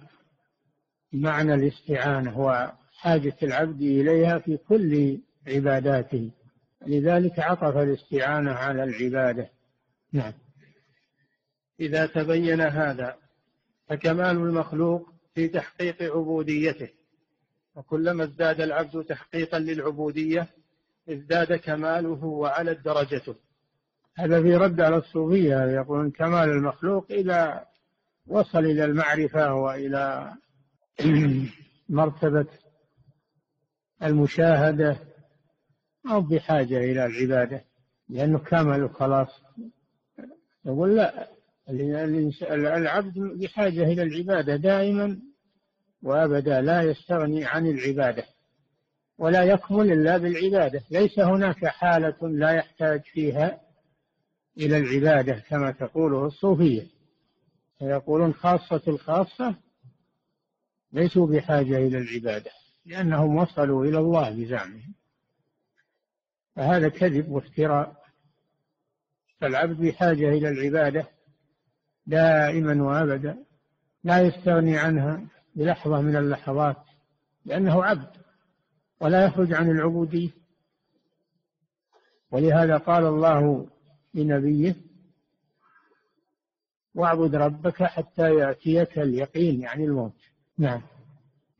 معنى 1.12 1.54
الاستعانة 1.54 2.38
وحاجة 3.02 3.36
العبد 3.42 3.82
إليها 3.82 4.38
في 4.38 4.56
كل 4.56 5.18
عباداته. 5.48 6.30
لذلك 6.86 7.38
عطف 7.38 7.76
الاستعانة 7.76 8.50
على 8.50 8.84
العبادة. 8.84 9.50
نعم. 10.12 10.32
إذا 11.80 12.06
تبين 12.06 12.60
هذا 12.60 13.16
فكمال 13.88 14.36
المخلوق 14.36 15.12
في 15.34 15.48
تحقيق 15.48 16.02
عبوديته. 16.02 16.88
وكلما 17.74 18.24
ازداد 18.24 18.60
العبد 18.60 19.04
تحقيقا 19.04 19.58
للعبودية 19.58 20.48
ازداد 21.08 21.52
كماله 21.52 22.24
وعلت 22.24 22.84
درجته. 22.84 23.34
هذا 24.16 24.42
في 24.42 24.56
رد 24.56 24.80
على 24.80 24.96
الصوفية 24.96 25.64
يقولون 25.64 26.10
كمال 26.10 26.48
المخلوق 26.48 27.06
إذا 27.10 27.66
وصل 28.26 28.58
إلى 28.58 28.84
المعرفة 28.84 29.54
وإلى 29.54 30.32
مرتبة 31.88 32.46
المشاهدة 34.02 34.96
أو 36.10 36.20
بحاجة 36.20 36.78
إلى 36.78 37.06
العبادة 37.06 37.64
لأنه 38.08 38.38
كامل 38.38 38.90
خلاص 38.90 39.28
يقول 40.64 40.96
لا 40.96 41.28
العبد 42.50 43.18
بحاجة 43.18 43.82
إلى 43.82 44.02
العبادة 44.02 44.56
دائما 44.56 45.18
وأبدا 46.02 46.60
لا 46.60 46.82
يستغني 46.82 47.44
عن 47.44 47.66
العبادة 47.66 48.24
ولا 49.18 49.42
يكمل 49.42 49.92
إلا 49.92 50.16
بالعبادة. 50.16 50.82
ليس 50.90 51.18
هناك 51.18 51.66
حالة 51.66 52.28
لا 52.28 52.50
يحتاج 52.50 53.00
فيها 53.02 53.60
إلى 54.58 54.76
العبادة 54.76 55.42
كما 55.48 55.70
تقوله 55.70 56.26
الصوفية. 56.26 56.86
فيقولون 57.78 58.34
خاصة 58.34 58.82
الخاصة 58.88 59.54
ليسوا 60.92 61.26
بحاجة 61.26 61.76
إلى 61.76 61.98
العبادة. 61.98 62.50
لأنهم 62.84 63.36
وصلوا 63.36 63.84
إلى 63.84 63.98
الله 63.98 64.30
بزعمهم. 64.30 64.94
فهذا 66.56 66.88
كذب 66.88 67.28
وافتراء. 67.28 68.02
فالعبد 69.40 69.76
بحاجة 69.76 70.28
إلى 70.28 70.48
العبادة 70.48 71.08
دائما 72.06 72.82
وأبدا 72.82 73.44
لا 74.04 74.20
يستغني 74.20 74.78
عنها 74.78 75.26
بلحظة 75.54 76.00
من 76.00 76.16
اللحظات 76.16 76.76
لأنه 77.44 77.84
عبد 77.84 78.10
ولا 79.00 79.24
يخرج 79.24 79.52
عن 79.52 79.70
العبودية. 79.70 80.30
ولهذا 82.30 82.76
قال 82.76 83.04
الله 83.04 83.68
لنبيه 84.14 84.76
واعبد 86.94 87.34
ربك 87.34 87.82
حتى 87.82 88.34
يأتيك 88.34 88.98
اليقين 88.98 89.60
يعني 89.60 89.84
الموت. 89.84 90.16
نعم. 90.58 90.82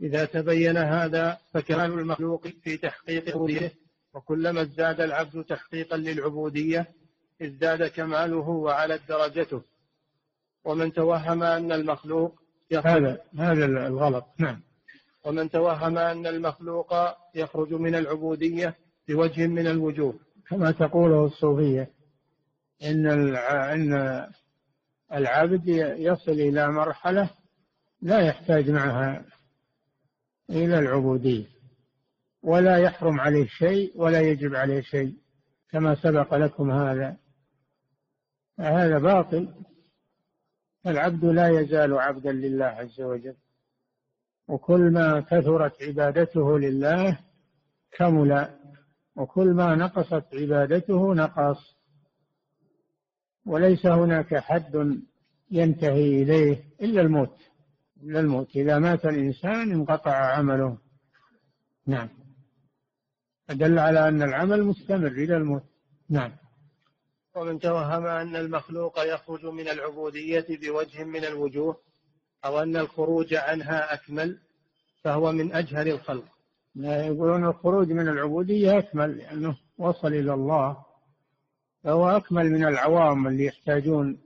إذا 0.03 0.25
تبين 0.25 0.77
هذا 0.77 1.39
فكمال 1.53 1.99
المخلوق 1.99 2.49
في 2.49 2.77
تحقيق 2.77 3.35
عبوديته 3.35 3.71
وكلما 4.15 4.63
ازداد 4.63 5.01
العبد 5.01 5.45
تحقيقا 5.45 5.97
للعبودية 5.97 6.87
ازداد 7.43 7.87
كماله 7.87 8.49
وعلت 8.49 9.01
درجته. 9.09 9.63
ومن 10.65 10.93
توهم 10.93 11.43
أن 11.43 11.73
المخلوق 11.73 12.43
هذا 12.85 13.21
هذا 13.39 13.65
الغلط. 13.65 14.25
نعم. 14.39 14.61
ومن 15.25 15.51
توهم 15.51 15.99
أن 15.99 16.27
المخلوق 16.27 16.95
يخرج 17.35 17.73
من 17.73 17.95
العبودية 17.95 18.75
بوجه 19.09 19.47
من 19.47 19.67
الوجوه. 19.67 20.15
كما 20.49 20.71
تقوله 20.71 21.25
الصوفية 21.25 21.91
إن 22.83 23.07
أن 23.37 24.27
العبد 25.13 25.69
يصل 25.99 26.33
إلى 26.33 26.73
مرحلة 26.73 27.31
لا 28.03 28.21
يحتاج 28.21 28.71
معها 28.71 29.25
إلى 30.51 30.79
العبودية. 30.79 31.47
ولا 32.43 32.77
يحرم 32.77 33.21
عليه 33.21 33.47
شيء 33.47 34.01
ولا 34.01 34.21
يجب 34.21 34.55
عليه 34.55 34.81
شيء 34.81 35.17
كما 35.71 35.95
سبق 35.95 36.35
لكم 36.35 36.71
هذا. 36.71 37.17
هذا 38.61 38.99
باطل. 38.99 39.55
العبد 40.87 41.25
لا 41.25 41.49
يزال 41.49 41.99
عبدا 41.99 42.33
لله 42.33 42.65
عز 42.65 43.01
وجل. 43.01 43.37
وكل 44.49 44.91
ما 44.93 45.21
كثرت 45.21 45.83
عبادته 45.83 46.59
لله 46.59 47.19
كمل 47.93 48.49
وكل 49.17 49.51
ما 49.51 49.75
نقصت 49.75 50.35
عبادته 50.35 51.15
نقص. 51.15 51.77
وليس 53.47 53.87
هناك 53.87 54.35
حد 54.35 55.03
ينتهي 55.51 56.23
إليه 56.23 56.65
إلا 56.83 57.01
الموت. 57.01 57.37
إلا 58.03 58.21
الموت. 58.21 58.57
إذا 58.57 58.79
مات 58.79 59.05
الإنسان 59.05 59.73
انقطع 59.73 60.15
عمله. 60.15 60.79
نعم. 61.87 62.09
أدل 63.51 63.79
على 63.79 64.09
أن 64.09 64.23
العمل 64.23 64.65
مستمر 64.65 65.07
إلى 65.07 65.37
الموت. 65.37 65.63
نعم. 66.09 66.33
ومن 67.35 67.59
توهم 67.59 68.07
أن 68.07 68.37
المخلوق 68.37 68.99
يخرج 68.99 69.47
من 69.47 69.69
العبودية 69.69 70.47
بوجه 70.49 71.05
من 71.05 71.25
الوجوه 71.25 71.77
أو 72.45 72.63
أن 72.63 72.77
الخروج 72.77 73.35
عنها 73.35 73.95
أكمل 73.95 74.39
فهو 75.03 75.33
من 75.33 75.53
أجهل 75.53 75.89
الخلق. 75.89 76.25
لا 76.75 77.07
يقولون 77.07 77.45
الخروج 77.45 77.93
من 77.93 78.09
العبودية 78.09 78.79
أكمل 78.79 79.19
لأنه 79.19 79.57
وصل 79.79 80.09
إلى 80.09 80.35
الله. 80.35 80.85
فهو 81.85 82.09
أكمل 82.09 82.51
من 82.51 82.65
العوام 82.65 83.27
اللي 83.27 83.45
يحتاجون 83.45 84.19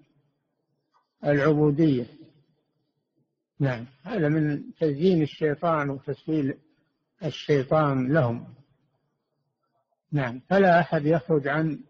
العبودية. 1.24 2.06
نعم. 3.60 3.86
هذا 4.02 4.28
من 4.28 4.74
تزيين 4.74 5.22
الشيطان 5.22 5.90
وتسويل 5.90 6.58
الشيطان 7.24 8.12
لهم. 8.12 8.54
نعم. 10.12 10.40
فلا 10.48 10.80
أحد 10.80 11.06
يخرج 11.06 11.48
عن 11.48 11.80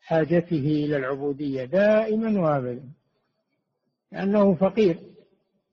حاجته 0.00 0.84
إلى 0.84 0.96
العبودية 0.96 1.64
دائما 1.64 2.40
وأبدا 2.40 2.90
لأنه 4.12 4.54
فقير 4.54 4.98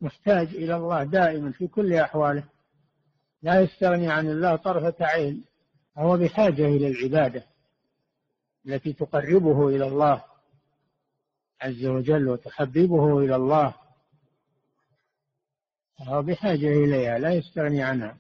محتاج 0.02 0.48
إلى 0.48 0.76
الله 0.76 1.04
دائما 1.04 1.52
في 1.52 1.68
كل 1.68 1.94
أحواله. 1.94 2.44
لا 3.42 3.62
يستغني 3.62 4.12
عن 4.12 4.30
الله 4.30 4.56
طرفة 4.56 5.06
عين 5.06 5.44
هو 5.98 6.18
بحاجة 6.18 6.66
إلى 6.66 6.88
العبادة 6.88 7.44
التي 8.66 8.94
تقربه 8.94 9.70
إلى 9.70 9.88
الله 9.88 10.24
عز 11.62 11.86
وجل 11.86 12.30
وتحببه 12.30 13.20
إلى 13.20 13.36
الله. 13.36 13.87
هو 16.02 16.22
بحاجة 16.22 16.68
إليها 16.68 17.20
لا 17.20 17.34
يستغني 17.34 17.84
عنها. 17.84 18.18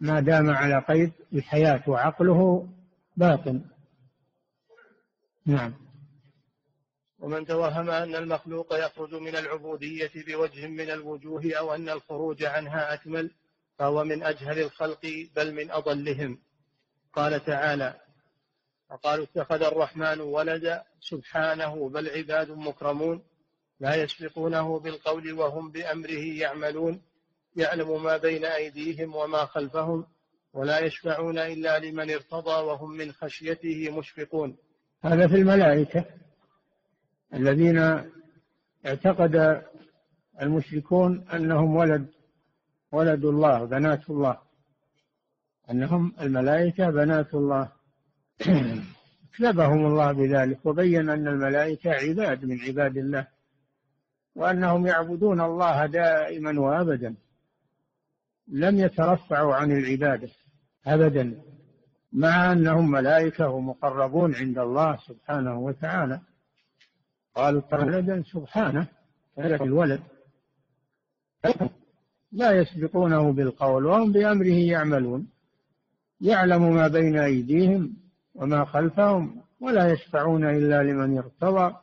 ما 0.00 0.20
دام 0.20 0.50
على 0.50 0.84
قيد 0.88 1.12
الحياة 1.32 1.82
وعقله 1.86 2.68
باطن 3.16 3.64
نعم. 5.46 5.74
ومن 7.18 7.46
توهم 7.46 7.90
أن 7.90 8.14
المخلوق 8.14 8.74
يخرج 8.74 9.14
من 9.14 9.36
العبودية 9.36 10.10
بوجه 10.14 10.66
من 10.66 10.90
الوجوه 10.90 11.52
أو 11.58 11.74
أن 11.74 11.88
الخروج 11.88 12.44
عنها 12.44 12.94
أكمل 12.94 13.30
فهو 13.78 14.04
من 14.04 14.22
أجهل 14.22 14.58
الخلق 14.58 15.28
بل 15.36 15.54
من 15.54 15.70
أضلهم. 15.70 16.38
قال 17.12 17.44
تعالى 17.44 18.00
وقالوا 18.90 19.24
اتخذ 19.24 19.62
الرحمن 19.62 20.20
ولدا 20.20 20.84
سبحانه 21.00 21.88
بل 21.88 22.08
عباد 22.08 22.50
مكرمون 22.50 23.22
لا 23.80 23.94
يسبقونه 24.02 24.78
بالقول 24.80 25.32
وهم 25.32 25.70
بأمره 25.70 26.38
يعملون. 26.38 27.02
يعلم 27.58 28.02
ما 28.02 28.16
بين 28.16 28.44
أيديهم 28.44 29.14
وما 29.14 29.44
خلفهم 29.44 30.06
ولا 30.52 30.78
يشفعون 30.78 31.38
إلا 31.38 31.78
لمن 31.78 32.10
ارتضى 32.10 32.62
وهم 32.66 32.90
من 32.90 33.12
خشيته 33.12 33.90
مشفقون. 33.90 34.56
هذا 35.02 35.28
في 35.28 35.34
الملائكة 35.34 36.04
الذين 37.34 37.78
اعتقد 38.86 39.62
المشركون 40.42 41.28
أنهم 41.28 41.76
ولد 41.76 42.06
ولد 42.92 43.24
الله 43.24 43.64
بنات 43.64 44.10
الله. 44.10 44.38
أنهم 45.70 46.14
الملائكة 46.20 46.90
بنات 46.90 47.34
الله. 47.34 47.72
كذبهم 49.38 49.86
الله 49.86 50.12
بذلك 50.12 50.66
وبين 50.66 51.08
أن 51.10 51.28
الملائكة 51.28 51.90
عباد 51.90 52.44
من 52.44 52.60
عباد 52.60 52.96
الله 52.96 53.26
وأنهم 54.36 54.86
يعبدون 54.86 55.40
الله 55.40 55.86
دائما 55.86 56.60
وأبدا. 56.60 57.14
لم 58.52 58.78
يترفعوا 58.78 59.54
عن 59.54 59.72
العبادة 59.72 60.28
أبدا 60.86 61.42
مع 62.12 62.52
أنهم 62.52 62.90
ملائكة 62.90 63.48
ومقربون 63.48 64.34
عند 64.34 64.58
الله 64.58 64.96
سبحانه 64.96 65.58
وتعالى. 65.58 66.20
قالوا 67.34 67.62
ولدا 67.74 68.22
سبحانه 68.22 68.86
الولد. 69.38 70.00
لا 72.32 72.50
يسبقونه 72.50 73.32
بالقول 73.32 73.86
وهم 73.86 74.12
بأمره 74.12 74.58
يعملون. 74.70 75.28
يعلم 76.20 76.74
ما 76.74 76.88
بين 76.88 77.18
أيديهم 77.18 77.96
وما 78.34 78.64
خلفهم 78.64 79.42
ولا 79.60 79.92
يشفعون 79.92 80.44
إلا 80.44 80.82
لمن 80.82 81.18
ارتضى 81.18 81.76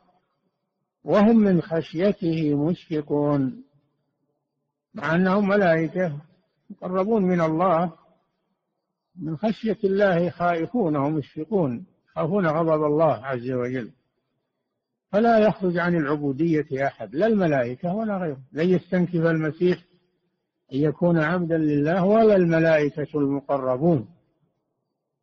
وهم 1.04 1.36
من 1.36 1.62
خشيته 1.62 2.54
مشفقون 2.54 3.64
مع 4.94 5.14
أنهم 5.14 5.48
ملائكة. 5.48 6.20
مقربون 6.70 7.22
من 7.22 7.40
الله. 7.40 7.92
من 9.16 9.36
خشية 9.36 9.78
الله 9.84 10.30
خائفون 10.30 10.96
ومشفقون 10.96 11.86
يخافون 12.10 12.46
غضب 12.46 12.84
الله 12.84 13.26
عز 13.26 13.50
وجل. 13.50 13.92
فلا 15.12 15.38
يخرج 15.38 15.78
عن 15.78 15.94
العبودية 15.94 16.86
أحد. 16.86 17.14
لا 17.14 17.26
الملائكة 17.26 17.94
ولا 17.94 18.16
غيره. 18.16 18.40
لن 18.52 18.68
يستنكف 18.68 19.14
المسيح 19.14 19.78
أن 20.72 20.78
يكون 20.78 21.18
عبدا 21.18 21.58
لله 21.58 22.04
ولا 22.04 22.36
الملائكة 22.36 23.08
المقربون. 23.14 24.08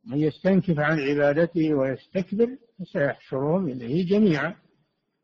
من 0.05 0.17
يستنكف 0.17 0.79
عن 0.79 0.99
عبادته 0.99 1.73
ويستكبر 1.73 2.57
فسيحشرهم 2.79 3.67
إليه 3.67 4.07
جميعا. 4.09 4.55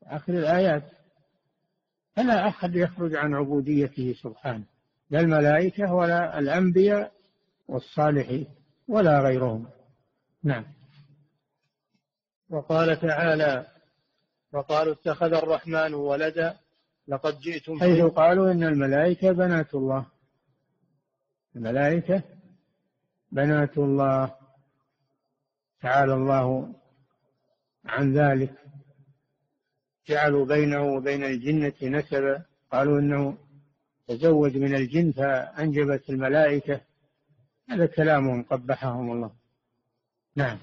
آخر 0.03 0.33
الآيات. 0.33 0.83
فلا 2.15 2.47
أحد 2.47 2.75
يخرج 2.75 3.15
عن 3.15 3.33
عبوديته 3.33 4.13
سبحانه. 4.23 4.78
لا 5.09 5.19
الملائكة 5.19 5.93
ولا 5.93 6.39
الأنبياء 6.39 7.11
والصالحين 7.67 8.47
ولا 8.87 9.19
غيرهم. 9.19 9.69
نعم. 10.43 10.65
وقال 12.49 12.99
تعالى 12.99 13.67
وقالوا 14.53 14.93
اتخذ 14.93 15.33
الرحمن 15.33 15.93
ولدا 15.93 16.57
لقد 17.07 17.39
جئتم 17.39 17.79
حيث 17.79 18.03
قالوا 18.03 18.51
إن 18.51 18.63
الملائكة 18.63 19.31
بنات 19.31 19.75
الله. 19.75 20.05
الملائكة 21.55 22.23
بنات 23.31 23.77
الله. 23.77 24.35
تعالى 25.81 26.13
الله 26.13 26.75
عن 27.85 28.13
ذلك. 28.13 28.53
جعلوا 30.07 30.45
بينه 30.45 30.81
وبين 30.83 31.23
الجنة 31.23 31.97
نسبا. 31.99 32.45
قالوا 32.71 32.99
إنه 32.99 33.37
تزوج 34.09 34.57
من 34.57 34.75
الجن 34.75 35.11
فأنجبت 35.11 36.09
الملائكة. 36.09 36.81
هذا 37.69 37.85
كلامهم 37.85 38.43
قبحهم 38.43 39.11
الله. 39.11 39.31
نعم. 40.35 40.59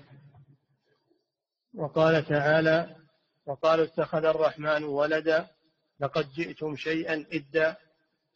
وقال 1.75 2.27
تعالى 2.27 2.97
وقالوا 3.47 3.85
اتخذ 3.85 4.25
الرحمن 4.25 4.85
ولدا 4.85 5.47
لقد 6.01 6.33
جئتم 6.33 6.77
شيئا 6.77 7.27
إدا 7.33 7.77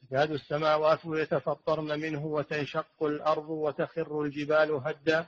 تكاد 0.02 0.30
السماوات 0.30 1.00
يتفطرن 1.04 2.00
منه 2.00 2.26
وتنشق 2.26 3.02
الأرض 3.02 3.50
وتخر 3.50 4.22
الجبال 4.22 4.70
هدا 4.70 5.26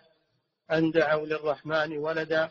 أن 0.70 0.90
دعوا 0.90 1.26
للرحمن 1.26 1.98
ولدا 1.98 2.50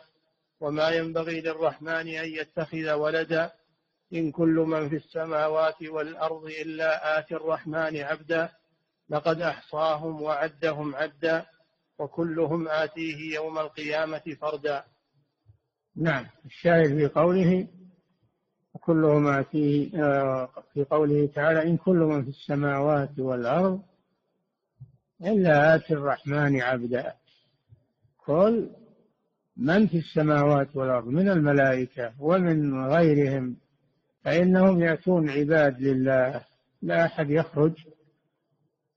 وما 0.60 0.90
ينبغي 0.90 1.40
للرحمن 1.40 2.08
أن 2.08 2.28
يتخذ 2.28 2.92
ولدا 2.92 3.52
إن 4.14 4.30
كل 4.30 4.64
من 4.68 4.88
في 4.88 4.96
السماوات 4.96 5.82
والأرض 5.82 6.44
إلا 6.44 7.18
آتي 7.18 7.34
الرحمن 7.34 7.96
عبدا 7.96 8.50
لقد 9.08 9.40
أحصاهم 9.40 10.22
وعدهم 10.22 10.94
عدا 10.94 11.46
وكلهم 11.98 12.68
آتيه 12.68 13.34
يوم 13.34 13.58
القيامة 13.58 14.22
فردا. 14.40 14.84
نعم 15.96 16.26
الشاهد 16.44 16.88
في 16.88 17.06
قوله 17.06 17.68
وكلهم 18.74 19.26
آتيه 19.26 20.04
آه، 20.04 20.48
في 20.74 20.84
قوله 20.84 21.26
تعالى 21.34 21.62
إن 21.62 21.76
كل 21.76 21.96
من 21.96 22.22
في 22.22 22.28
السماوات 22.28 23.18
والأرض 23.18 23.82
إلا 25.22 25.74
آتي 25.74 25.94
الرحمن 25.94 26.62
عبدا. 26.62 27.14
كل 28.26 28.70
من 29.56 29.86
في 29.86 29.96
السماوات 29.98 30.76
والأرض؟ 30.76 31.06
من 31.06 31.28
الملائكة 31.28 32.12
ومن 32.18 32.86
غيرهم؟ 32.86 33.56
فإنهم 34.24 34.82
يأتون 34.82 35.30
عباد 35.30 35.82
لله 35.82 36.44
لا 36.82 37.04
أحد 37.06 37.30
يخرج 37.30 37.74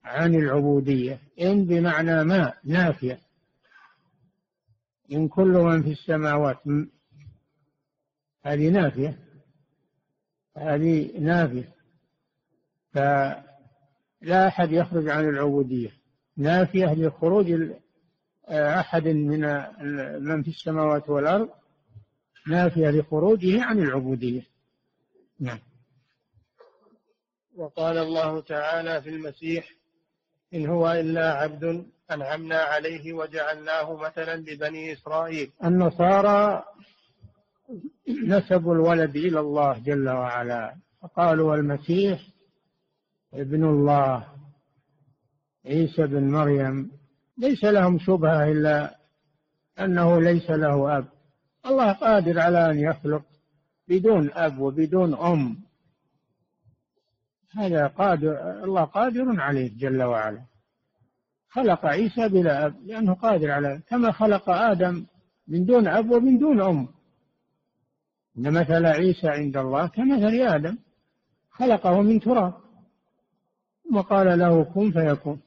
عن 0.03 0.35
العبودية 0.35 1.19
إن 1.41 1.65
بمعنى 1.65 2.23
ما 2.23 2.53
نافية. 2.63 3.19
إن 5.11 5.27
كل 5.27 5.51
من 5.51 5.83
في 5.83 5.91
السماوات 5.91 6.57
هذه 8.43 8.69
نافية 8.69 9.19
هذه 10.57 11.19
نافية. 11.19 11.75
فلا 12.91 14.47
أحد 14.47 14.71
يخرج 14.71 15.09
عن 15.09 15.29
العبودية. 15.29 15.91
نافية 16.37 16.93
لخروج 16.93 17.53
أحد 18.49 19.07
من 19.07 19.41
من 20.23 20.43
في 20.43 20.49
السماوات 20.49 21.09
والأرض 21.09 21.49
نافية 22.47 22.89
لخروجه 22.89 23.63
عن 23.63 23.79
العبودية. 23.79 24.54
نعم. 25.39 25.59
وقال 27.55 27.97
الله 27.97 28.41
تعالى 28.41 29.01
في 29.01 29.09
المسيح 29.09 29.69
إن 30.53 30.65
هو 30.65 30.91
إلا 30.91 31.33
عبد 31.33 31.85
أنعمنا 32.11 32.57
عليه 32.57 33.13
وجعلناه 33.13 33.95
مثلا 33.95 34.35
لبني 34.35 34.93
إسرائيل. 34.93 35.51
النصارى 35.63 36.63
نسبوا 38.27 38.73
الولد 38.73 39.15
إلى 39.15 39.39
الله 39.39 39.79
جل 39.79 40.09
وعلا. 40.09 40.75
فقالوا 41.01 41.55
المسيح 41.55 42.21
ابن 43.33 43.63
الله 43.63 44.27
عيسى 45.65 46.07
بن 46.07 46.31
مريم 46.31 46.91
ليس 47.37 47.63
لهم 47.63 47.99
شبهة 47.99 48.51
إلا 48.51 48.95
أنه 49.79 50.21
ليس 50.21 50.49
له 50.49 50.97
أب. 50.97 51.05
الله 51.65 51.93
قادر 51.93 52.39
على 52.39 52.71
أن 52.71 52.79
يخلق 52.79 53.23
بدون 53.87 54.31
أب 54.33 54.59
وبدون 54.59 55.13
أم. 55.13 55.57
هذا 57.51 57.87
قادر 57.87 58.63
الله 58.63 58.83
قادر 58.83 59.41
عليه 59.41 59.77
جل 59.77 60.03
وعلا. 60.03 60.41
خلق 61.49 61.85
عيسى 61.85 62.29
بلا 62.29 62.65
أب 62.65 62.75
لأنه 62.85 63.13
قادر 63.13 63.51
على 63.51 63.81
كما 63.87 64.11
خلق 64.11 64.49
آدم 64.49 65.05
من 65.47 65.65
دون 65.65 65.87
أب 65.87 66.11
ومن 66.11 66.37
دون 66.37 66.61
أم. 66.61 66.87
إن 68.37 68.53
مثل 68.53 68.85
عيسى 68.85 69.27
عند 69.27 69.57
الله 69.57 69.87
كمثل 69.87 70.41
آدم. 70.41 70.77
خلقه 71.51 72.01
من 72.01 72.19
تراب. 72.19 72.53
وقال 73.93 74.39
له 74.39 74.63
كن 74.63 74.91
فيكون. 74.91 75.41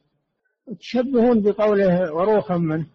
تشبهون 0.78 1.42
بقوله 1.42 2.12
وروحا 2.12 2.56
منه 2.56 2.86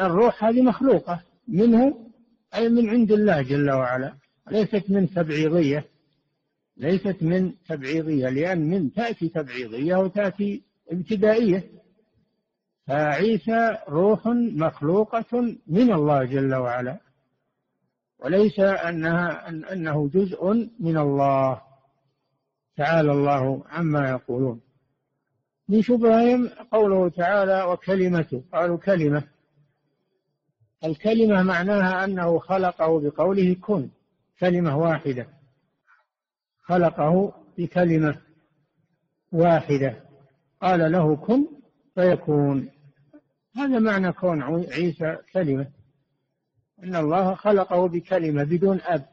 الروح 0.00 0.44
هذه 0.44 0.62
مخلوقة. 0.62 1.22
منه 1.48 2.03
أي 2.54 2.68
من 2.68 2.90
عند 2.90 3.12
الله 3.12 3.42
جل 3.42 3.70
وعلا. 3.70 4.14
ليست 4.50 4.84
من 4.88 5.10
تبعيضية. 5.10 5.84
ليست 6.76 7.16
من 7.22 7.52
تبعيضية 7.68 8.28
لأن 8.28 8.70
من 8.70 8.92
تأتي 8.92 9.28
تبعيضية 9.28 9.96
وتأتي 9.96 10.62
ابتدائية. 10.90 11.70
فعيسى 12.86 13.76
روح 13.88 14.26
مخلوقة 14.66 15.56
من 15.66 15.92
الله 15.92 16.24
جل 16.24 16.54
وعلا. 16.54 17.00
وليس 18.18 18.60
أنها 18.60 19.48
أنه 19.48 20.08
جزء 20.08 20.52
من 20.80 20.96
الله. 20.98 21.62
تعالى 22.76 23.12
الله 23.12 23.64
عما 23.66 24.10
يقولون. 24.10 24.60
من 25.68 25.82
شبههم 25.82 26.48
قوله 26.72 27.08
تعالى 27.08 27.62
وكلمته. 27.62 28.44
قالوا 28.52 28.76
كلمة. 28.76 29.33
الكلمة 30.84 31.42
معناها 31.42 32.04
أنه 32.04 32.38
خلقه 32.38 33.00
بقوله 33.00 33.56
كن 33.60 33.90
كلمة 34.40 34.78
واحدة. 34.78 35.26
خلقه 36.62 37.34
بكلمة 37.58 38.20
واحدة. 39.32 40.04
قال 40.62 40.92
له 40.92 41.16
كن 41.16 41.46
فيكون. 41.94 42.70
هذا 43.56 43.78
معنى 43.78 44.12
كون 44.12 44.42
عيسى 44.42 45.18
كلمة. 45.32 45.70
أن 46.82 46.96
الله 46.96 47.34
خلقه 47.34 47.88
بكلمة 47.88 48.44
بدون 48.44 48.80
أب. 48.80 49.06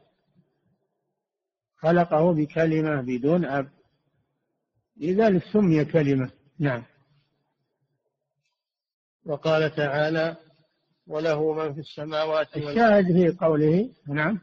خلقه 1.76 2.32
بكلمة 2.32 3.00
بدون 3.00 3.44
أب. 3.44 3.68
لذلك 4.96 5.44
سمي 5.44 5.84
كلمة. 5.84 6.30
نعم. 6.58 6.82
وقال 9.24 9.74
تعالى 9.74 10.36
وله 11.12 11.52
من 11.52 11.74
في 11.74 11.80
السماوات 11.80 12.56
الشاهد 12.56 13.04
في 13.04 13.36
قوله 13.40 13.90
نعم. 14.08 14.40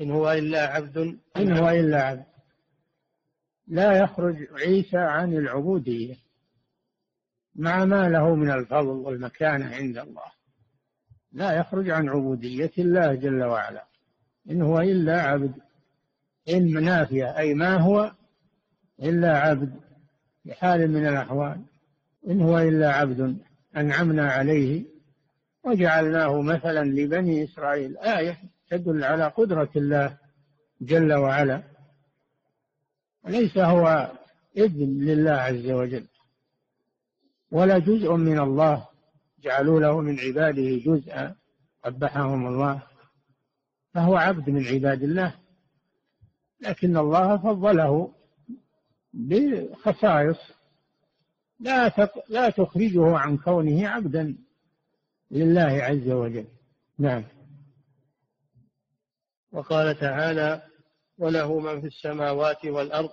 إن 0.00 0.10
هو 0.10 0.32
إلا 0.32 0.66
عبد. 0.66 1.18
إن 1.36 1.52
هو 1.52 1.68
إلا 1.68 2.02
عبد. 2.02 2.24
لا 3.66 3.98
يخرج 3.98 4.36
عيسى 4.52 4.96
عن 4.96 5.32
العبودية. 5.32 6.16
مع 7.54 7.84
ما 7.84 8.08
له 8.08 8.34
من 8.34 8.50
الفضل 8.50 8.86
والمكانة 8.86 9.66
عند 9.76 9.98
الله. 9.98 10.32
لا 11.32 11.52
يخرج 11.52 11.90
عن 11.90 12.08
عبودية 12.08 12.72
الله 12.78 13.14
جل 13.14 13.44
وعلا. 13.44 13.84
إن 14.50 14.62
هو 14.62 14.80
إلا 14.80 15.22
عبد. 15.22 15.54
علم 16.48 16.78
نافية 16.78 17.38
أي 17.38 17.54
ما 17.54 17.80
هو 17.80 18.12
إلا 19.02 19.38
عبد. 19.38 19.80
في 20.42 20.54
حال 20.54 20.90
من 20.90 21.06
الأحوال. 21.06 21.64
إن 22.28 22.40
هو 22.40 22.58
إلا 22.58 22.92
عبد. 22.92 23.38
أنعمنا 23.76 24.30
عليه 24.32 24.97
وجعلناه 25.68 26.40
مثلا 26.40 26.84
لبني 26.84 27.44
إسرائيل. 27.44 27.98
آية 27.98 28.38
تدل 28.70 29.04
على 29.04 29.26
قدرة 29.26 29.70
الله 29.76 30.18
جل 30.80 31.12
وعلا. 31.12 31.62
ليس 33.26 33.58
هو 33.58 34.12
ابن 34.56 35.04
لله 35.04 35.30
عز 35.30 35.70
وجل. 35.70 36.06
ولا 37.50 37.78
جزء 37.78 38.12
من 38.12 38.38
الله. 38.40 38.88
جعلوا 39.40 39.80
له 39.80 40.00
من 40.00 40.20
عباده 40.20 40.78
جزءا. 40.84 41.34
قبحهم 41.84 42.46
الله. 42.46 42.82
فهو 43.94 44.16
عبد 44.16 44.50
من 44.50 44.66
عباد 44.66 45.02
الله. 45.02 45.34
لكن 46.60 46.96
الله 46.96 47.36
فضله 47.36 48.14
بخصائص. 49.12 50.38
لا 51.60 52.08
لا 52.28 52.50
تخرجه 52.50 53.16
عن 53.16 53.36
كونه 53.36 53.88
عبدا. 53.88 54.47
لله 55.30 55.82
عز 55.82 56.08
وجل. 56.08 56.46
نعم. 56.98 57.24
وقال 59.52 59.98
تعالى 59.98 60.62
وله 61.18 61.60
من 61.60 61.80
في 61.80 61.86
السماوات 61.86 62.64
والأرض 62.64 63.10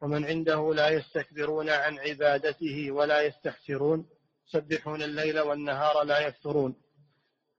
ومن 0.00 0.24
عنده 0.24 0.74
لا 0.74 0.88
يستكبرون 0.88 1.70
عن 1.70 1.98
عبادته 1.98 2.90
ولا 2.90 3.22
يستحسرون 3.22 4.06
يسبحون 4.48 5.02
الليل 5.02 5.40
والنهار 5.40 6.04
لا 6.04 6.26
يفترون. 6.26 6.74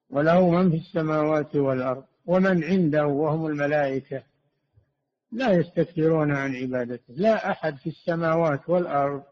وله 0.10 0.50
من 0.50 0.72
في 0.72 0.78
السماوات 0.78 1.56
والأرض 1.56 2.04
ومن 2.26 2.64
عنده 2.64 3.06
وهم 3.06 3.46
الملائكة 3.46 4.24
لا 5.32 5.52
يستكبرون 5.52 6.32
عن 6.32 6.56
عبادته. 6.56 7.14
لا 7.14 7.52
أحد 7.52 7.78
في 7.78 7.90
السماوات 7.90 8.70
والأرض 8.70 9.24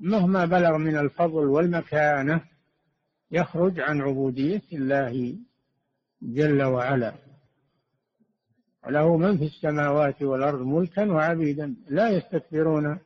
مهما 0.00 0.44
بلغ 0.44 0.76
من 0.76 0.98
الفضل 0.98 1.46
والمكانة 1.46 2.53
يخرج 3.30 3.80
عن 3.80 4.00
عبودية 4.00 4.62
الله 4.72 5.38
جل 6.22 6.62
وعلا. 6.62 7.14
وله 8.86 9.16
من 9.16 9.38
في 9.38 9.44
السماوات 9.44 10.22
والأرض 10.22 10.60
ملكا 10.60 11.12
وعبيدا 11.12 11.76
لا 11.88 12.08
يستكبرون 12.08 12.98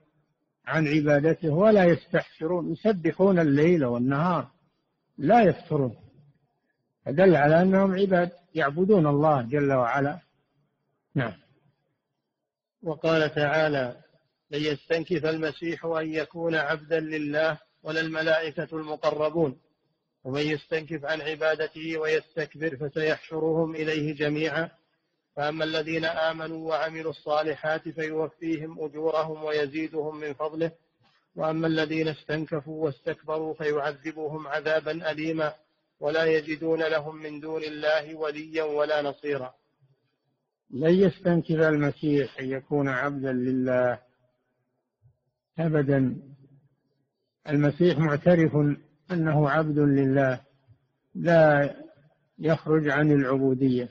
عن 0.66 0.88
عبادته 0.88 1.50
ولا 1.50 1.84
يستحسرون 1.84 2.72
يسبحون 2.72 3.38
الليل 3.38 3.84
والنهار 3.84 4.50
لا 5.18 5.42
يفترون. 5.42 5.96
فدل 7.04 7.36
على 7.36 7.62
أنهم 7.62 7.94
عباد 7.94 8.30
يعبدون 8.54 9.06
الله 9.06 9.42
جل 9.42 9.72
وعلا. 9.72 10.20
نعم. 11.14 11.34
وقال 12.82 13.34
تعالى 13.34 13.96
لن 14.50 14.60
يستنكف 14.60 15.26
المسيح 15.26 15.84
أن 15.84 16.14
يكون 16.14 16.54
عبدا 16.54 17.00
لله 17.00 17.58
ولا 17.82 18.00
الملائكة 18.00 18.68
المقربون 18.72 19.58
ومن 20.28 20.42
يستنكف 20.42 21.04
عن 21.04 21.20
عبادته 21.20 21.98
ويستكبر 21.98 22.76
فسيحشرهم 22.76 23.74
إليه 23.74 24.14
جميعا. 24.14 24.70
فأما 25.36 25.64
الذين 25.64 26.04
آمنوا 26.04 26.68
وعملوا 26.68 27.10
الصالحات 27.10 27.88
فيوفيهم 27.88 28.84
أجورهم 28.84 29.44
ويزيدهم 29.44 30.20
من 30.20 30.34
فضله. 30.34 30.72
وأما 31.36 31.66
الذين 31.66 32.08
استنكفوا 32.08 32.84
واستكبروا 32.84 33.54
فيعذبهم 33.54 34.46
عذابا 34.46 35.10
أليما 35.10 35.54
ولا 36.00 36.24
يجدون 36.24 36.82
لهم 36.82 37.16
من 37.16 37.40
دون 37.40 37.62
الله 37.62 38.14
وليا 38.14 38.64
ولا 38.64 39.02
نصيرا. 39.02 39.54
لن 40.70 40.94
يستنكف 40.94 41.60
المسيح 41.60 42.40
أن 42.40 42.50
يكون 42.50 42.88
عبدا 42.88 43.32
لله 43.32 43.98
أبدا. 45.58 46.16
المسيح 47.48 47.98
معترف 47.98 48.52
أنه 49.12 49.50
عبد 49.50 49.78
لله 49.78 50.40
لا 51.14 51.74
يخرج 52.38 52.88
عن 52.88 53.12
العبودية 53.12 53.88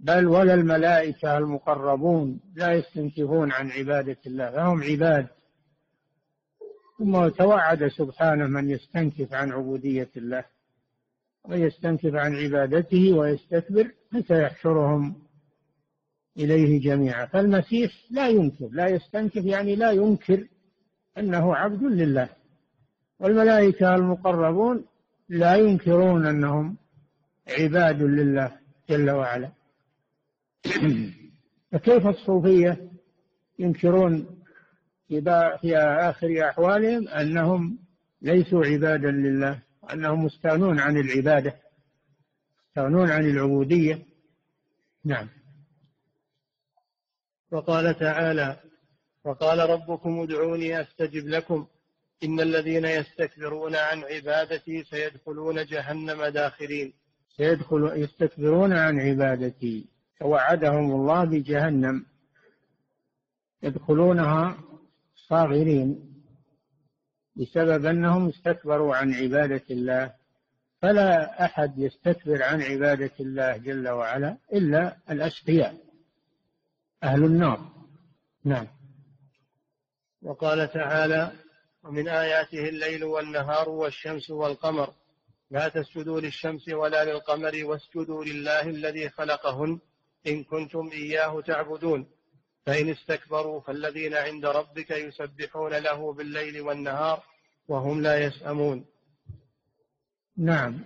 بل 0.00 0.26
ولا 0.26 0.54
الملائكة 0.54 1.38
المقربون 1.38 2.40
لا 2.54 2.72
يستنكفون 2.72 3.52
عن 3.52 3.70
عبادة 3.70 4.16
الله 4.26 4.50
فهم 4.50 4.82
عباد. 4.82 5.26
ثم 6.98 7.28
توعد 7.28 7.88
سبحانه 7.88 8.46
من 8.46 8.70
يستنكف 8.70 9.32
عن 9.34 9.52
عبودية 9.52 10.10
الله 10.16 10.44
ويستنكف 11.44 12.14
عن 12.14 12.36
عبادته 12.36 13.12
ويستكبر 13.12 13.90
فسيحشرهم 14.12 15.14
إليه 16.36 16.80
جميعا. 16.80 17.26
فالمسيح 17.26 17.92
لا 18.10 18.28
ينكر 18.28 18.68
لا 18.72 18.88
يستنكف 18.88 19.44
يعني 19.44 19.76
لا 19.76 19.90
ينكر 19.90 20.46
أنه 21.18 21.54
عبد 21.54 21.82
لله. 21.82 22.28
والملائكة 23.20 23.94
المقربون 23.94 24.84
لا 25.28 25.56
ينكرون 25.56 26.26
أنهم 26.26 26.76
عباد 27.48 28.02
لله 28.02 28.58
جل 28.90 29.10
وعلا. 29.10 29.50
فكيف 31.72 32.06
الصوفية 32.06 32.90
ينكرون 33.58 34.26
في 35.60 35.76
آخر 35.78 36.48
أحوالهم 36.48 37.08
أنهم 37.08 37.78
ليسوا 38.22 38.66
عبادا 38.66 39.10
لله 39.10 39.62
وأنهم 39.82 40.24
مستغنون 40.24 40.78
عن 40.78 40.96
العبادة 40.96 41.56
مستغنون 42.68 43.10
عن 43.10 43.30
العبودية؟ 43.30 44.06
نعم. 45.04 45.28
وقال 47.50 47.98
تعالى 47.98 48.60
وقال 49.24 49.70
ربكم 49.70 50.20
ادعوني 50.20 50.80
أستجب 50.80 51.26
لكم. 51.26 51.66
إن 52.24 52.40
الذين 52.40 52.84
يستكبرون 52.84 53.76
عن 53.76 54.02
عبادتي 54.02 54.84
سيدخلون 54.84 55.64
جهنم 55.64 56.24
داخرين. 56.24 56.92
سيدخل 57.36 57.92
يستكبرون 57.96 58.72
عن 58.72 59.00
عبادتي. 59.00 59.88
توعدهم 60.20 60.92
الله 60.92 61.24
بجهنم. 61.24 62.06
يدخلونها 63.62 64.58
صاغرين 65.28 66.14
بسبب 67.36 67.86
أنهم 67.86 68.28
استكبروا 68.28 68.96
عن 68.96 69.14
عبادة 69.14 69.64
الله. 69.70 70.14
فلا 70.82 71.44
أحد 71.44 71.78
يستكبر 71.78 72.42
عن 72.42 72.62
عبادة 72.62 73.12
الله 73.20 73.56
جل 73.56 73.88
وعلا 73.88 74.38
إلا 74.52 74.96
الأشقياء 75.10 75.74
أهل 77.02 77.24
النار. 77.24 77.72
نعم. 78.44 78.66
وقال 80.22 80.72
تعالى 80.72 81.32
ومن 81.84 82.08
آياته 82.08 82.68
الليل 82.68 83.04
والنهار 83.04 83.68
والشمس 83.68 84.30
والقمر. 84.30 84.94
لا 85.50 85.68
تسجدوا 85.68 86.20
للشمس 86.20 86.68
ولا 86.68 87.04
للقمر 87.04 87.64
واسجدوا 87.64 88.24
لله 88.24 88.60
الذي 88.60 89.08
خلقهن 89.08 89.80
إن 90.26 90.44
كنتم 90.44 90.90
إياه 90.92 91.40
تعبدون. 91.40 92.06
فإن 92.66 92.88
استكبروا 92.88 93.60
فالذين 93.60 94.14
عند 94.14 94.44
ربك 94.46 94.90
يسبحون 94.90 95.72
له 95.72 96.12
بالليل 96.12 96.60
والنهار 96.60 97.22
وهم 97.68 98.02
لا 98.02 98.24
يسأمون. 98.24 98.84
نعم. 100.36 100.84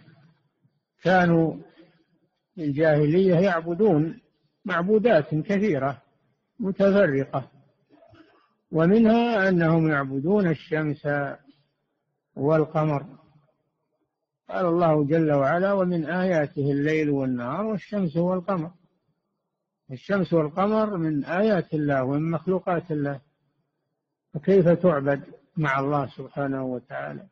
كانوا 1.02 1.54
في 2.54 2.64
الجاهلية 2.64 3.34
يعبدون 3.34 4.20
معبودات 4.64 5.34
كثيرة 5.34 6.02
متفرقة. 6.60 7.57
ومنها 8.72 9.48
أنهم 9.48 9.88
يعبدون 9.88 10.48
الشمس 10.48 11.08
والقمر. 12.36 13.18
قال 14.48 14.66
الله 14.66 15.04
جل 15.04 15.32
وعلا 15.32 15.72
ومن 15.72 16.04
آياته 16.06 16.70
الليل 16.70 17.10
والنهار 17.10 17.66
والشمس 17.66 18.16
والقمر. 18.16 18.70
الشمس 19.90 20.32
والقمر 20.32 20.96
من 20.96 21.24
آيات 21.24 21.74
الله 21.74 22.04
ومن 22.04 22.30
مخلوقات 22.30 22.90
الله. 22.90 23.20
فكيف 24.34 24.68
تعبد 24.68 25.22
مع 25.56 25.80
الله 25.80 26.06
سبحانه 26.06 26.64
وتعالى؟ 26.64 27.28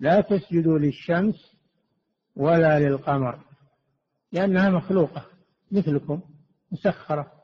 لا 0.00 0.20
تسجدوا 0.20 0.78
للشمس 0.78 1.56
ولا 2.36 2.80
للقمر 2.80 3.40
لأنها 4.32 4.70
مخلوقة 4.70 5.26
مثلكم 5.72 6.22
مسخرة. 6.72 7.39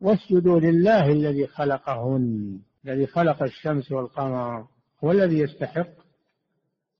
واسجدوا 0.00 0.60
لله 0.60 1.12
الذي 1.12 1.46
خلقهن 1.46 2.60
الذي 2.84 3.06
خلق 3.06 3.42
الشمس 3.42 3.92
والقمر 3.92 4.66
هو 5.04 5.10
الذي 5.10 5.38
يستحق 5.38 5.90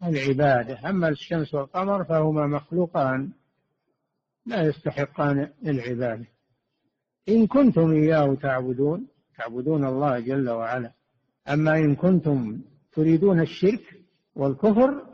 العبادة. 0.03 0.91
أما 0.91 1.09
الشمس 1.09 1.55
والقمر 1.55 2.05
فهما 2.05 2.47
مخلوقان 2.47 3.33
لا 4.47 4.63
يستحقان 4.63 5.53
العبادة 5.67 6.27
إن 7.29 7.47
كنتم 7.47 7.91
إياه 7.91 8.35
تعبدون 8.35 9.09
تعبدون 9.39 9.85
الله 9.85 10.21
جل 10.21 10.51
وعلا. 10.51 10.93
أما 11.49 11.77
إن 11.79 11.95
كنتم 11.95 12.63
تريدون 12.93 13.41
الشرك 13.41 14.01
والكفر 14.35 15.07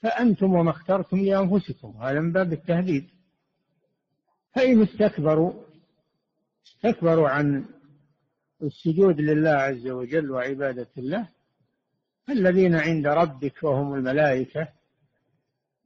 فأنتم 0.00 0.54
وما 0.54 0.70
اخترتم 0.70 1.16
لأنفسكم 1.16 1.88
هذا 1.88 2.20
من 2.20 2.32
باب 2.32 2.52
التهديد. 2.52 3.08
فإن 4.54 4.82
استكبروا 4.82 5.52
استكبروا 6.66 7.28
عن 7.28 7.64
السجود 8.62 9.20
لله 9.20 9.50
عز 9.50 9.88
وجل 9.88 10.30
وعبادة 10.30 10.88
الله. 10.98 11.28
الذين 12.28 12.74
عند 12.74 13.06
ربك 13.06 13.62
وهم 13.62 13.94
الملائكة 13.94 14.68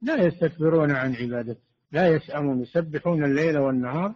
لا 0.01 0.15
يستكبرون 0.25 0.91
عن 0.91 1.15
عبادته 1.15 1.61
لا 1.91 2.07
يسأمون 2.07 2.61
يسبحون 2.61 3.23
الليل 3.23 3.57
والنهار 3.57 4.15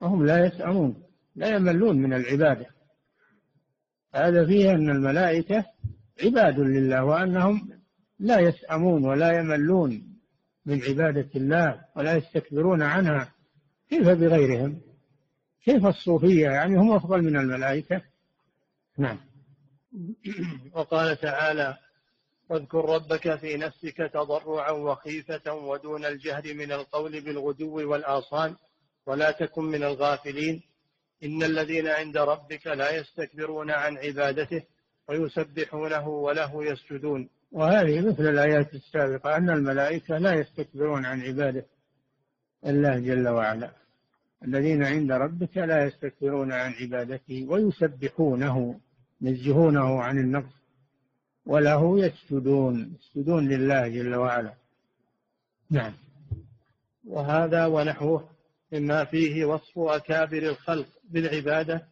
وهم 0.00 0.26
لا 0.26 0.46
يسأمون 0.46 1.02
لا 1.36 1.56
يملون 1.56 1.96
من 1.96 2.12
العبادة. 2.12 2.66
هذا 4.14 4.46
فيه 4.46 4.70
أن 4.70 4.90
الملائكة 4.90 5.64
عباد 6.24 6.60
لله 6.60 7.04
وأنهم 7.04 7.68
لا 8.18 8.40
يسأمون 8.40 9.04
ولا 9.04 9.38
يملون 9.38 10.16
من 10.66 10.82
عبادة 10.82 11.28
الله 11.36 11.84
ولا 11.96 12.16
يستكبرون 12.16 12.82
عنها 12.82 13.32
كيف 13.88 14.08
بغيرهم؟ 14.08 14.80
كيف 15.64 15.86
الصوفية؟ 15.86 16.50
يعني 16.50 16.76
هم 16.76 16.92
أفضل 16.92 17.22
من 17.22 17.36
الملائكة. 17.36 18.02
نعم. 18.98 19.18
وقال 20.74 21.16
تعالى 21.16 21.76
واذكر 22.48 22.84
ربك 22.84 23.36
في 23.38 23.56
نفسك 23.56 23.96
تضرعا 23.96 24.70
وخيفة 24.70 25.54
ودون 25.54 26.04
الجهر 26.04 26.54
من 26.54 26.72
القول 26.72 27.20
بالغدو 27.20 27.90
والآصال 27.90 28.56
ولا 29.06 29.30
تكن 29.30 29.64
من 29.64 29.82
الغافلين. 29.82 30.62
إن 31.24 31.42
الذين 31.42 31.88
عند 31.88 32.16
ربك 32.16 32.66
لا 32.66 32.96
يستكبرون 32.96 33.70
عن 33.70 33.98
عبادته 33.98 34.62
ويسبحونه 35.08 36.08
وله 36.08 36.64
يسجدون. 36.64 37.28
وهذه 37.52 38.00
مثل 38.00 38.22
الآيات 38.22 38.74
السابقة 38.74 39.36
أن 39.36 39.50
الملائكة 39.50 40.18
لا 40.18 40.32
يستكبرون 40.32 41.06
عن 41.06 41.20
عبادة 41.20 41.66
الله 42.66 42.98
جل 42.98 43.28
وعلا. 43.28 43.70
الذين 44.44 44.84
عند 44.84 45.12
ربك 45.12 45.56
لا 45.56 45.84
يستكبرون 45.84 46.52
عن 46.52 46.72
عبادته 46.72 47.46
ويسبحونه 47.48 48.80
ينزهونه 49.20 50.02
عن 50.02 50.18
النقص 50.18 50.60
وله 51.46 51.98
يسجدون 51.98 52.96
يسجدون 53.00 53.48
لله 53.48 53.88
جل 53.88 54.14
وعلا. 54.14 54.54
نعم. 55.70 55.92
وهذا 57.06 57.66
ونحوه 57.66 58.28
مما 58.72 59.04
فيه 59.04 59.44
وصف 59.44 59.78
أكابر 59.78 60.42
الخلق 60.42 60.86
بالعبادة 61.10 61.86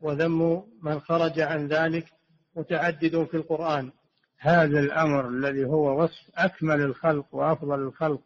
وذم 0.00 0.62
من 0.82 1.00
خرج 1.00 1.40
عن 1.40 1.66
ذلك 1.66 2.06
متعدد 2.56 3.24
في 3.24 3.36
القرآن. 3.36 3.90
هذا 4.38 4.80
الأمر 4.80 5.28
الذي 5.28 5.64
هو 5.64 6.02
وصف 6.02 6.30
أكمل 6.34 6.80
الخلق 6.80 7.34
وأفضل 7.34 7.80
الخلق 7.80 8.20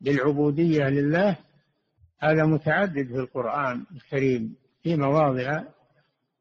بالعبودية 0.00 0.88
لله 0.88 1.36
هذا 2.18 2.44
متعدد 2.44 3.06
في 3.06 3.18
القرآن 3.18 3.84
الكريم 3.94 4.56
في 4.82 4.96
مواضع 4.96 5.62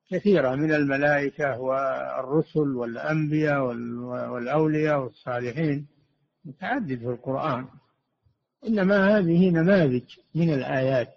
كثيرة 0.10 0.56
من 0.56 0.74
الملائكة 0.74 1.60
والرسل 1.60 2.76
والأنبياء 2.76 3.62
والأولياء 4.32 5.00
والصالحين 5.00 5.88
متعدد 6.46 7.00
في 7.00 7.10
القرآن. 7.10 7.66
إنما 8.68 9.18
هذه 9.18 9.50
نماذج 9.50 10.04
من 10.36 10.54
الآيات. 10.54 11.14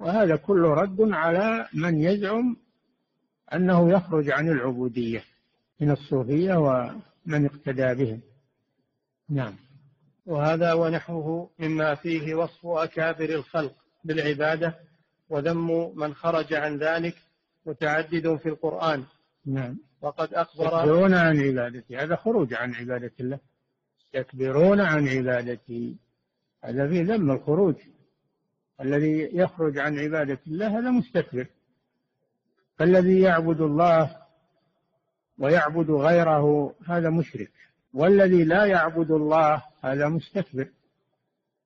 وهذا 0.00 0.36
كله 0.36 0.74
رد 0.74 1.00
على 1.00 1.68
من 1.74 2.00
يزعم 2.00 2.56
أنه 3.54 3.90
يخرج 3.90 4.30
عن 4.30 4.48
العبودية 4.48 5.24
من 5.80 5.90
الصوفية 5.90 6.54
ومن 6.54 7.46
اقتدى 7.46 7.94
بهم. 7.94 8.20
نعم. 9.28 9.54
وهذا 10.26 10.72
ونحوه 10.72 11.50
مما 11.58 11.94
فيه 11.94 12.34
وصف 12.34 12.66
أكابر 12.66 13.24
الخلق 13.24 13.74
بالعبادة 14.04 14.74
وذم 15.28 15.92
من 15.98 16.14
خرج 16.14 16.54
عن 16.54 16.78
ذلك 16.78 17.14
متعدد 17.66 18.36
في 18.36 18.48
القرآن. 18.48 19.04
نعم. 19.46 19.78
وقد 20.02 20.34
أخبر 20.34 20.64
يستكبرون 20.64 21.14
عن 21.14 21.40
عبادته 21.40 22.02
هذا 22.02 22.16
خروج 22.16 22.54
عن 22.54 22.74
عبادة 22.74 23.12
الله. 23.20 23.38
يستكبرون 23.98 24.80
عن 24.80 25.08
عبادته 25.08 25.94
هذا 26.64 26.88
فيه 26.88 27.02
ذم 27.02 27.30
الخروج. 27.30 27.74
الذي 28.80 29.30
يخرج 29.32 29.78
عن 29.78 29.98
عبادة 29.98 30.38
الله 30.46 30.78
هذا 30.78 30.90
مستكبر. 30.90 31.46
فالذي 32.76 33.20
يعبد 33.20 33.60
الله 33.60 34.16
ويعبد 35.38 35.90
غيره 35.90 36.74
هذا 36.86 37.10
مشرك. 37.10 37.52
والذي 37.94 38.44
لا 38.44 38.64
يعبد 38.64 39.10
الله 39.10 39.62
هذا 39.84 40.08
مستكبر. 40.08 40.68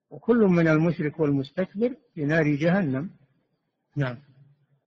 وكل 0.09 0.37
من 0.37 0.67
المشرك 0.67 1.19
والمستكبر 1.19 1.95
في 2.13 2.25
نار 2.25 2.47
جهنم. 2.47 3.09
نعم. 3.95 4.17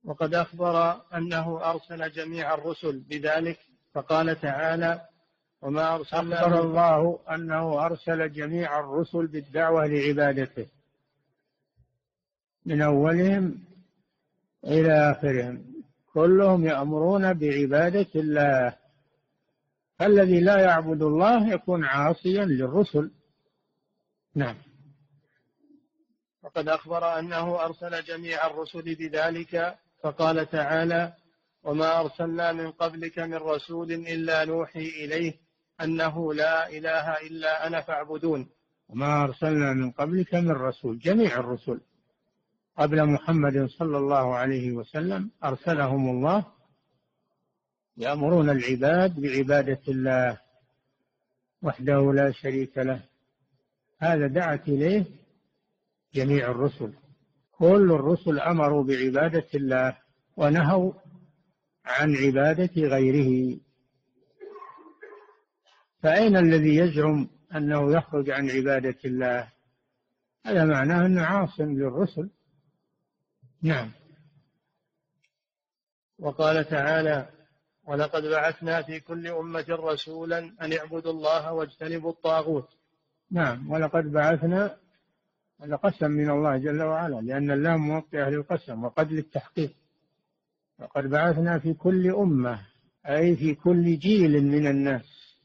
وقد 0.04 0.34
أخبر 0.34 1.00
أنه 1.14 1.70
أرسل 1.70 2.10
جميع 2.10 2.54
الرسل 2.54 2.98
بذلك 2.98 3.58
فقال 3.92 4.40
تعالى 4.40 5.00
وما 5.62 5.94
أرسلنا 5.94 6.40
أخبر 6.40 6.60
الله 6.60 7.18
أنه 7.30 7.86
أرسل 7.86 8.32
جميع 8.32 8.80
الرسل 8.80 9.26
بالدعوة 9.26 9.86
لعبادته. 9.86 10.66
من 12.66 12.82
أولهم 12.82 13.58
إلى 14.64 15.10
آخرهم. 15.10 15.64
كلهم 16.14 16.64
يأمرون 16.64 17.32
بعبادة 17.32 18.06
الله. 18.14 18.76
الذي 20.00 20.40
لا 20.40 20.60
يعبد 20.60 21.02
الله 21.02 21.52
يكون 21.52 21.84
عاصيا 21.84 22.44
للرسل. 22.44 23.10
نعم. 24.34 24.56
وقد 26.42 26.68
أخبر 26.68 27.18
أنه 27.18 27.64
أرسل 27.64 28.02
جميع 28.02 28.46
الرسل 28.46 28.94
بذلك 28.94 29.78
فقال 30.02 30.50
تعالى 30.50 31.12
وما 31.62 32.00
أرسلنا 32.00 32.52
من 32.52 32.70
قبلك 32.70 33.18
من 33.18 33.34
رسول 33.34 33.92
إلا 33.92 34.44
نوحي 34.44 34.88
إليه 34.88 35.34
أنه 35.80 36.34
لا 36.34 36.68
إله 36.68 37.20
إلا 37.26 37.66
أنا 37.66 37.80
فاعبدون. 37.80 38.48
وما 38.88 39.24
أرسلنا 39.24 39.72
من 39.72 39.90
قبلك 39.90 40.34
من 40.34 40.50
رسول 40.50 40.98
جميع 40.98 41.40
الرسل. 41.40 41.80
قبل 42.78 43.06
محمد 43.06 43.66
صلى 43.66 43.98
الله 43.98 44.34
عليه 44.34 44.72
وسلم 44.72 45.30
أرسلهم 45.44 46.10
الله 46.10 46.46
يأمرون 47.96 48.50
العباد 48.50 49.20
بعبادة 49.20 49.80
الله 49.88 50.40
وحده 51.62 52.12
لا 52.12 52.32
شريك 52.32 52.78
له. 52.78 53.09
هذا 54.00 54.26
دعت 54.26 54.68
إليه 54.68 55.04
جميع 56.14 56.50
الرسل. 56.50 56.92
كل 57.52 57.92
الرسل 57.92 58.38
أمروا 58.38 58.84
بعبادة 58.84 59.46
الله 59.54 59.96
ونهوا 60.36 60.92
عن 61.84 62.14
عبادة 62.14 62.82
غيره. 62.82 63.60
فأين 66.02 66.36
الذي 66.36 66.76
يزعم 66.76 67.28
أنه 67.54 67.96
يخرج 67.96 68.30
عن 68.30 68.50
عبادة 68.50 68.98
الله؟ 69.04 69.52
هذا 70.46 70.64
معناه 70.64 71.06
أنه 71.06 71.22
عاصم 71.22 71.72
للرسل. 71.72 72.30
نعم. 73.62 73.90
وقال 76.18 76.64
تعالى 76.64 77.28
ولقد 77.86 78.22
بعثنا 78.22 78.82
في 78.82 79.00
كل 79.00 79.26
أمة 79.26 79.66
رسولا 79.68 80.38
أن 80.38 80.72
اعبدوا 80.72 81.12
الله 81.12 81.52
واجتنبوا 81.52 82.10
الطاغوت 82.10 82.79
نعم 83.30 83.70
ولقد 83.70 84.12
بعثنا 84.12 84.76
هذا 85.62 85.76
قسم 85.76 86.10
من 86.10 86.30
الله 86.30 86.56
جل 86.56 86.82
وعلا 86.82 87.20
لأن 87.20 87.50
اللام 87.50 87.80
موقعة 87.80 88.28
للقسم 88.28 88.84
وقد 88.84 89.12
للتحقيق. 89.12 89.74
وقد 90.78 91.06
بعثنا 91.06 91.58
في 91.58 91.74
كل 91.74 92.10
أمة 92.14 92.60
أي 93.06 93.36
في 93.36 93.54
كل 93.54 93.98
جيل 93.98 94.44
من 94.44 94.66
الناس 94.66 95.36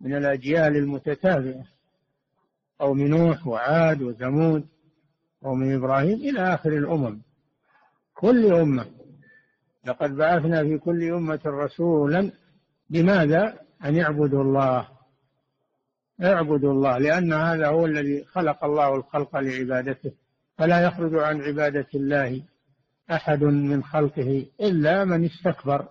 من 0.00 0.16
الأجيال 0.16 0.76
المتتابعة 0.76 1.64
قوم 2.78 3.00
نوح 3.00 3.46
وعاد 3.46 4.02
وثمود 4.02 4.68
قوم 5.42 5.74
إبراهيم 5.74 6.18
إلى 6.18 6.54
آخر 6.54 6.72
الأمم. 6.72 7.20
كل 8.14 8.52
أمة. 8.52 8.86
لقد 9.84 10.16
بعثنا 10.16 10.62
في 10.62 10.78
كل 10.78 11.12
أمة 11.12 11.40
رسولا. 11.46 12.32
لماذا؟ 12.90 13.60
أن 13.84 13.94
يعبدوا 13.94 14.42
الله. 14.42 14.97
اعبدوا 16.22 16.72
الله 16.72 16.98
لأن 16.98 17.32
هذا 17.32 17.66
هو 17.66 17.86
الذي 17.86 18.24
خلق 18.24 18.64
الله 18.64 18.94
الخلق 18.94 19.36
لعبادته. 19.36 20.12
فلا 20.56 20.80
يخرج 20.80 21.14
عن 21.14 21.40
عبادة 21.40 21.86
الله 21.94 22.42
أحد 23.10 23.44
من 23.44 23.84
خلقه 23.84 24.46
إلا 24.60 25.04
من 25.04 25.24
استكبر 25.24 25.88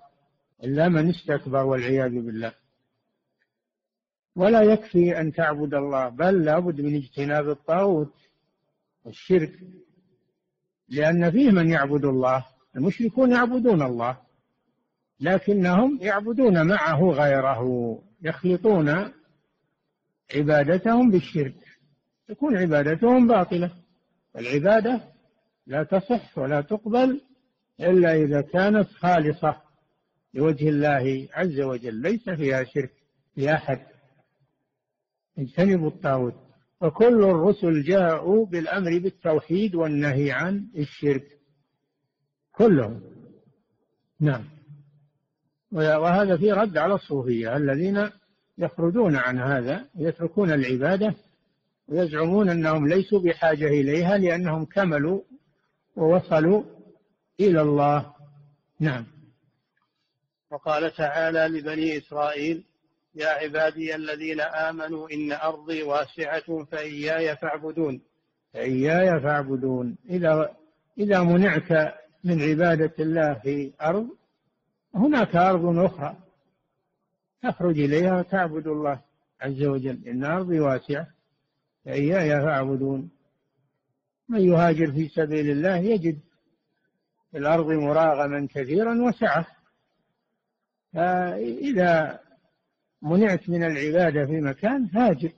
إلا 0.64 0.90
من 0.90 1.10
استكبر 1.10 1.66
والعياذ 1.66 2.12
بالله. 2.12 2.54
ولا 4.36 4.62
يكفي 4.62 5.20
أن 5.20 5.34
تعبد 5.34 5.74
الله 5.74 6.10
بل 6.10 6.46
لابد 6.46 6.82
من 6.82 6.96
اجتناب 6.96 7.50
الطاغوت 7.50 8.14
الشرك 9.08 9.52
لأن 10.90 11.32
فيه 11.32 11.52
من 11.52 11.70
يعبد 11.70 12.06
الله 12.06 12.46
المشركون 12.76 13.32
يعبدون 13.32 13.82
الله 13.82 14.18
لكنهم 15.20 16.00
يعبدون 16.02 16.68
معه 16.68 17.10
غيره 17.12 17.64
يخلطون 18.22 19.12
عبادتهم 20.36 21.12
بالشرك. 21.12 21.56
تكون 22.28 22.58
عبادتهم 22.58 23.28
باطلة. 23.28 23.72
العبادة 24.38 25.02
لا 25.68 25.84
تصح 25.84 26.38
ولا 26.38 26.62
تقبل 26.62 27.22
إلا 27.80 28.16
إذا 28.16 28.42
كانت 28.42 28.88
خالصة 28.88 29.62
لوجه 30.34 30.70
الله 30.70 31.28
عز 31.34 31.62
وجل. 31.62 32.02
ليس 32.02 32.30
فيها 32.30 32.64
شرك 32.64 32.92
لأحد 33.36 33.80
اجتنبوا 35.38 35.90
الطاغوت. 35.90 36.36
فكل 36.82 37.24
الرسل 37.24 37.84
جاءوا 37.84 38.46
بالأمر 38.46 39.00
بالتوحيد 39.00 39.76
والنهي 39.76 40.32
عن 40.32 40.68
الشرك. 40.78 41.28
كلهم. 42.52 43.02
نعم. 44.20 44.46
وهذا 45.72 46.38
في 46.38 46.52
رد 46.52 46.78
على 46.78 46.94
الصوفية. 46.94 47.58
الذين 47.58 48.10
يخرجون 48.58 49.16
عن 49.16 49.40
هذا 49.40 49.86
يتركون 49.96 50.52
العبادة 50.52 51.16
ويزعمون 51.88 52.50
أنهم 52.50 52.88
ليسوا 52.88 53.20
بحاجة 53.20 53.68
إليها 53.68 54.18
لأنهم 54.18 54.66
كملوا 54.66 55.22
ووصلوا 55.96 56.64
إلى 57.40 57.62
الله. 57.62 58.14
نعم. 58.80 59.06
وقال 60.52 60.94
تعالى 60.94 61.48
لبني 61.48 61.98
إسرائيل 61.98 62.64
يا 63.16 63.28
عبادي 63.28 63.96
الذين 63.96 64.42
آمنوا 64.42 65.10
إن 65.10 65.32
أرضي 65.32 65.84
واسعة 65.84 66.66
فإياي 66.72 67.36
فاعبدون. 67.36 68.02
فإياي 68.54 69.22
فاعبدون. 69.22 69.98
إذا 70.10 70.56
إذا 70.98 71.24
منعت 71.24 71.94
من 72.24 72.42
عبادة 72.42 72.94
الله 73.00 73.34
في 73.34 73.74
أرض 73.82 74.08
هناك 74.96 75.36
أرض 75.36 75.80
أخرى. 75.80 76.27
تخرج 77.42 77.80
إليها 77.80 78.22
تعبد 78.22 78.68
الله 78.68 79.02
عز 79.42 79.64
وجل. 79.64 80.08
إن 80.08 80.24
أرضي 80.24 80.60
واسعة 80.60 81.08
فإياي 81.86 82.30
فاعبدون. 82.30 83.10
من 84.30 84.40
يهاجر 84.40 84.92
في 84.92 85.08
سبيل 85.08 85.50
الله 85.50 85.76
يجد 85.76 86.20
في 87.32 87.38
الأرض 87.38 87.66
مراغما 87.66 88.48
كثيرا 88.52 89.08
وسعة. 89.08 89.48
فإذا 90.94 92.20
منعت 93.02 93.50
من 93.50 93.64
العبادة 93.64 94.26
في 94.26 94.42
مكان 94.42 94.90
هاجر 94.94 95.32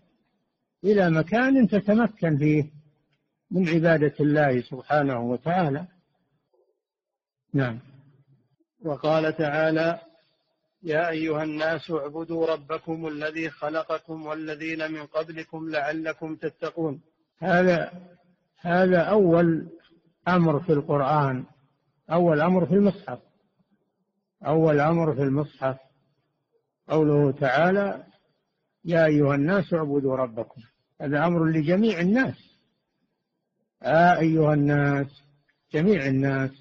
إلى 0.83 1.09
مكان 1.09 1.67
تتمكن 1.67 2.37
فيه 2.37 2.71
من 3.51 3.69
عبادة 3.69 4.13
الله 4.19 4.61
سبحانه 4.61 5.19
وتعالى. 5.19 5.87
نعم. 7.53 7.79
وقال 8.85 9.37
تعالى 9.37 9.99
يا 10.83 11.09
أيها 11.09 11.43
الناس 11.43 11.91
اعبدوا 11.91 12.45
ربكم 12.45 13.07
الذي 13.07 13.49
خلقكم 13.49 14.25
والذين 14.25 14.91
من 14.91 15.05
قبلكم 15.05 15.69
لعلكم 15.69 16.35
تتقون. 16.35 17.01
هذا 17.39 17.91
هذا 18.57 19.01
أول 19.01 19.67
أمر 20.27 20.59
في 20.59 20.73
القرآن. 20.73 21.45
أول 22.11 22.41
أمر 22.41 22.65
في 22.65 22.73
المصحف. 22.73 23.19
أول 24.45 24.79
أمر 24.79 25.15
في 25.15 25.23
المصحف. 25.23 25.77
قوله 26.87 27.31
تعالى 27.31 28.03
يا 28.85 29.05
أيها 29.05 29.35
الناس 29.35 29.73
اعبدوا 29.73 30.15
ربكم. 30.15 30.61
هذا 31.01 31.25
أمر 31.25 31.45
لجميع 31.45 31.99
الناس. 31.99 32.35
يا 33.83 34.19
أيها 34.19 34.53
الناس 34.53 35.07
جميع 35.73 36.05
الناس 36.05 36.51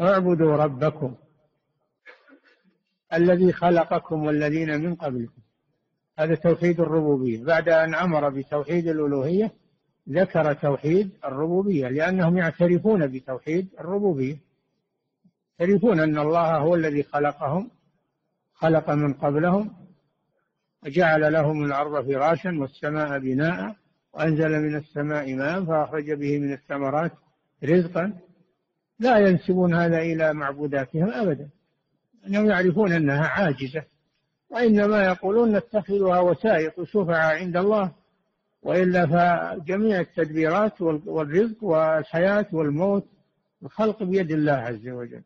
اعبدوا 0.00 0.56
ربكم. 0.56 1.16
الذي 3.14 3.52
خلقكم 3.52 4.24
والذين 4.24 4.80
من 4.80 4.94
قبلكم. 4.94 5.42
هذا 6.18 6.34
توحيد 6.34 6.80
الربوبية. 6.80 7.44
بعد 7.44 7.68
أن 7.68 7.94
أمر 7.94 8.28
بتوحيد 8.28 8.88
الألوهية 8.88 9.52
ذكر 10.08 10.52
توحيد 10.52 11.10
الربوبية 11.24 11.88
لأنهم 11.88 12.38
يعترفون 12.38 13.06
بتوحيد 13.06 13.68
الربوبية. 13.80 14.36
يعترفون 15.60 16.00
أن 16.00 16.18
الله 16.18 16.56
هو 16.56 16.74
الذي 16.74 17.02
خلقهم 17.02 17.70
خلق 18.54 18.90
من 18.90 19.12
قبلهم 19.12 19.70
وجعل 20.84 21.32
لهم 21.32 21.64
الأرض 21.64 22.06
فراشا 22.06 22.58
والسماء 22.58 23.18
بناء 23.18 23.76
وأنزل 24.12 24.60
من 24.60 24.76
السماء 24.76 25.34
ماء 25.34 25.64
فأخرج 25.64 26.12
به 26.12 26.38
من 26.38 26.52
الثمرات 26.52 27.12
رزقا. 27.64 28.18
لا 28.98 29.18
ينسبون 29.18 29.74
هذا 29.74 29.98
إلى 29.98 30.32
معبوداتهم 30.32 31.10
أبدا. 31.10 31.48
أنهم 32.26 32.50
يعرفون 32.50 32.92
أنها 32.92 33.26
عاجزة 33.26 33.82
وإنما 34.50 35.04
يقولون 35.04 35.56
نتخذها 35.56 36.20
وسائط 36.20 36.78
وشفعاء 36.78 37.36
عند 37.36 37.56
الله 37.56 37.92
وإلا 38.62 39.06
فجميع 39.06 40.00
التدبيرات 40.00 40.80
والرزق 40.82 41.64
والحياة 41.64 42.46
والموت 42.52 43.06
الخلق 43.62 44.02
بيد 44.02 44.30
الله 44.30 44.52
عز 44.52 44.88
وجل. 44.88 45.22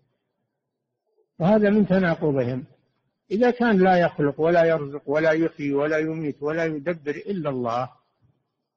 وهذا 1.38 1.70
من 1.70 1.86
تناقضهم. 1.86 2.64
إذا 3.30 3.51
كان 3.51 3.78
لا 3.78 3.97
يخلق 3.97 4.40
ولا 4.40 4.64
يرزق 4.64 5.03
ولا 5.07 5.30
يحيي 5.30 5.72
ولا 5.72 5.99
يميت 5.99 6.42
ولا 6.42 6.64
يدبر 6.64 7.11
إلا 7.11 7.51
الله 7.51 7.90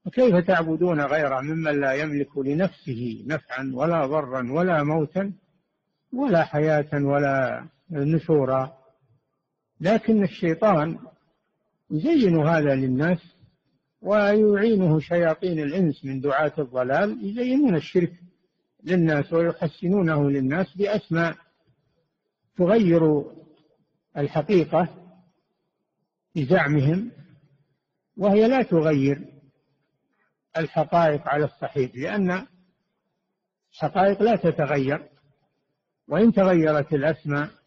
فكيف 0.05 0.36
تعبدون 0.36 1.01
غيره 1.01 1.41
ممن 1.41 1.80
لا 1.80 1.93
يملك 1.93 2.38
لنفسه 2.38 3.24
نفعا 3.28 3.72
ولا 3.74 4.05
ضرا 4.05 4.51
ولا 4.51 4.84
موتا 4.84 5.34
ولا 6.13 6.43
حياة 6.43 6.89
ولا 6.93 7.65
نشورا 7.92 8.78
لكن 9.82 10.24
الشيطان 10.24 11.00
يزين 11.92 12.40
هذا 12.48 12.76
للناس 12.76 13.20
ويعينه 14.02 15.00
شياطين 15.00 15.60
الإنس 15.60 16.06
من 16.06 16.22
دعاة 16.22 16.54
الضلال 16.60 17.26
يزينون 17.26 17.76
الشرك 17.76 18.14
للناس 18.84 19.34
ويحسنونه 19.34 20.30
للناس 20.30 20.78
بأسماء 20.78 21.36
تغير 22.58 23.26
الحقيقة 24.18 24.88
بزعمهم 26.36 27.12
وهي 28.18 28.48
لا 28.48 28.62
تغير 28.62 29.26
الحقائق 30.58 31.28
على 31.28 31.46
الصحيح 31.46 31.92
لأن 31.96 32.46
الحقائق 33.74 34.22
لا 34.22 34.36
تتغير 34.36 35.10
وإن 36.08 36.34
تغيرت 36.34 36.94
الأسماء 36.94 37.59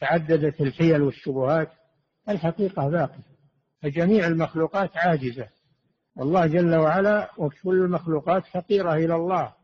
تعددت 0.00 0.60
الحيل 0.60 1.02
والشبهات 1.02 1.68
الحقيقة 2.28 2.88
باقية. 2.88 3.28
فجميع 3.82 4.26
المخلوقات 4.26 4.96
عاجزة. 4.96 5.48
والله 6.16 6.46
جل 6.46 6.74
وعلا 6.74 7.30
وكل 7.38 7.82
المخلوقات 7.82 8.42
فقيرة 8.46 8.94
إلى 8.94 9.14
الله. 9.14 9.54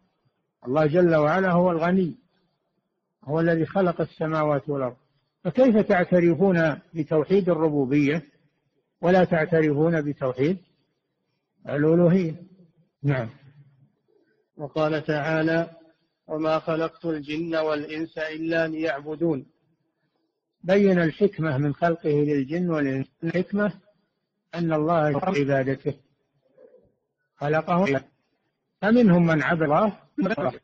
الله 0.66 0.86
جل 0.86 1.14
وعلا 1.14 1.50
هو 1.50 1.70
الغني 1.70 2.16
هو 3.24 3.40
الذي 3.40 3.66
خلق 3.66 4.00
السماوات 4.00 4.68
والأرض. 4.68 4.96
فكيف 5.44 5.76
تعترفون 5.76 6.80
بتوحيد 6.94 7.48
الربوبية 7.48 8.22
ولا 9.02 9.24
تعترفون 9.24 10.02
بتوحيد 10.02 10.58
الألوهية؟ 11.68 12.34
نعم. 13.02 13.28
وقال 14.56 15.04
تعالى 15.04 15.70
وما 16.28 16.58
خلقت 16.58 17.04
الجن 17.04 17.56
والإنس 17.56 18.18
إلا 18.18 18.68
ليعبدون. 18.68 19.46
بين 20.64 20.98
الحكمة 20.98 21.58
من 21.58 21.74
خلقه 21.74 22.10
للجن 22.10 22.70
والإنس. 22.70 23.06
الحكمة 23.24 23.72
أن 24.54 24.72
الله 24.72 25.08
يحب 25.08 25.34
عبادته. 25.34 25.94
خلقهم 27.36 28.00
فمنهم 28.82 29.26
من 29.26 29.42
عبد 29.42 29.62
الله 29.62 29.92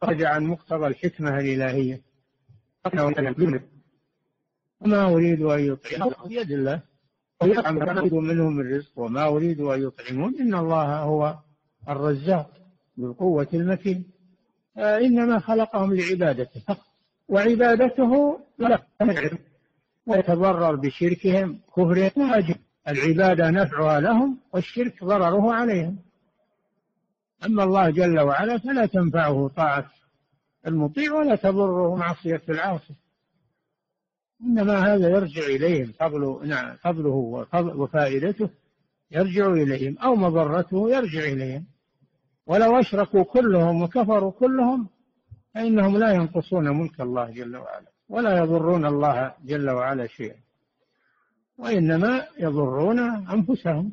خرج 0.02 0.22
عن 0.22 0.44
مقتضى 0.44 0.86
الحكمة 0.86 1.38
الإلهية. 1.38 2.00
وما 4.80 5.04
أريد 5.04 5.42
أن 5.42 5.60
يطعمون. 5.60 6.14
بيد 6.28 6.50
الله. 6.50 6.80
ويطعم 7.42 7.82
أريد 7.82 8.14
منهم 8.14 8.60
الرزق. 8.60 8.98
وما 8.98 9.26
أريد 9.26 9.60
أن 9.60 9.82
يطعمون. 9.82 10.40
إن 10.40 10.54
الله 10.54 10.98
هو 10.98 11.38
الرزاق 11.88 12.50
بالقوة 12.96 13.48
المتين. 13.54 14.10
إنما 14.76 15.38
خلقهم 15.38 15.94
لعبادته. 15.94 16.60
فقط 16.60 16.86
وعبادته 17.28 18.40
لا. 18.58 18.82
ويتضرر 20.10 20.74
بشركهم 20.74 21.60
كفرهم 21.76 22.32
أجل 22.32 22.54
العبادة 22.88 23.50
نفعها 23.50 24.00
لهم 24.00 24.38
والشرك 24.52 25.04
ضرره 25.04 25.54
عليهم. 25.54 25.98
أما 27.46 27.64
الله 27.64 27.90
جل 27.90 28.20
وعلا 28.20 28.58
فلا 28.58 28.86
تنفعه 28.86 29.48
طاعة 29.48 29.90
المطيع 30.66 31.12
ولا 31.12 31.36
تضره 31.36 31.96
معصية 31.96 32.42
العاصي. 32.48 32.94
إنما 34.42 34.94
هذا 34.94 35.08
يرجع 35.08 35.42
إليهم 35.42 35.92
فضل 35.92 36.48
نعم 36.48 36.76
فضله 36.76 37.46
وفائدته 37.54 38.50
يرجع 39.10 39.46
إليهم 39.46 39.98
أو 39.98 40.14
مضرته 40.14 40.90
يرجع 40.90 41.20
إليهم. 41.20 41.66
ولو 42.46 42.80
أشركوا 42.80 43.22
كلهم 43.22 43.82
وكفروا 43.82 44.30
كلهم 44.30 44.88
فإنهم 45.54 45.96
لا 45.96 46.12
ينقصون 46.12 46.68
ملك 46.68 47.00
الله 47.00 47.30
جل 47.30 47.56
وعلا. 47.56 47.90
ولا 48.10 48.38
يضرون 48.38 48.86
الله 48.86 49.34
جل 49.44 49.70
وعلا 49.70 50.06
شيئا. 50.06 50.36
وإنما 51.58 52.26
يضرون 52.38 52.98
أنفسهم. 53.30 53.92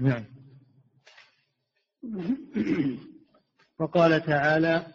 نعم. 0.00 0.24
وقال 3.78 4.22
تعالى 4.26 4.86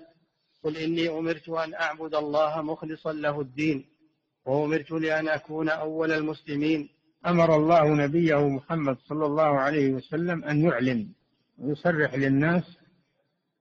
قل 0.64 0.78
إني 0.78 1.10
أمرت 1.10 1.50
أن 1.50 1.74
أعبد 1.74 2.16
الله 2.16 2.62
مخلصا 2.62 3.14
له 3.14 3.42
الدين 3.42 3.86
وأمرت 4.46 4.92
لأن 4.92 5.28
أكون 5.28 5.70
أول 5.70 6.12
المسلمين. 6.12 6.90
أمر 7.26 7.56
الله 7.56 7.96
نبيه 7.96 8.50
محمد 8.50 8.98
صلى 8.98 9.26
الله 9.26 9.60
عليه 9.60 9.92
وسلم 9.92 10.44
أن 10.44 10.64
يعلن 10.64 11.10
ويصرح 11.58 12.14
للناس 12.16 12.78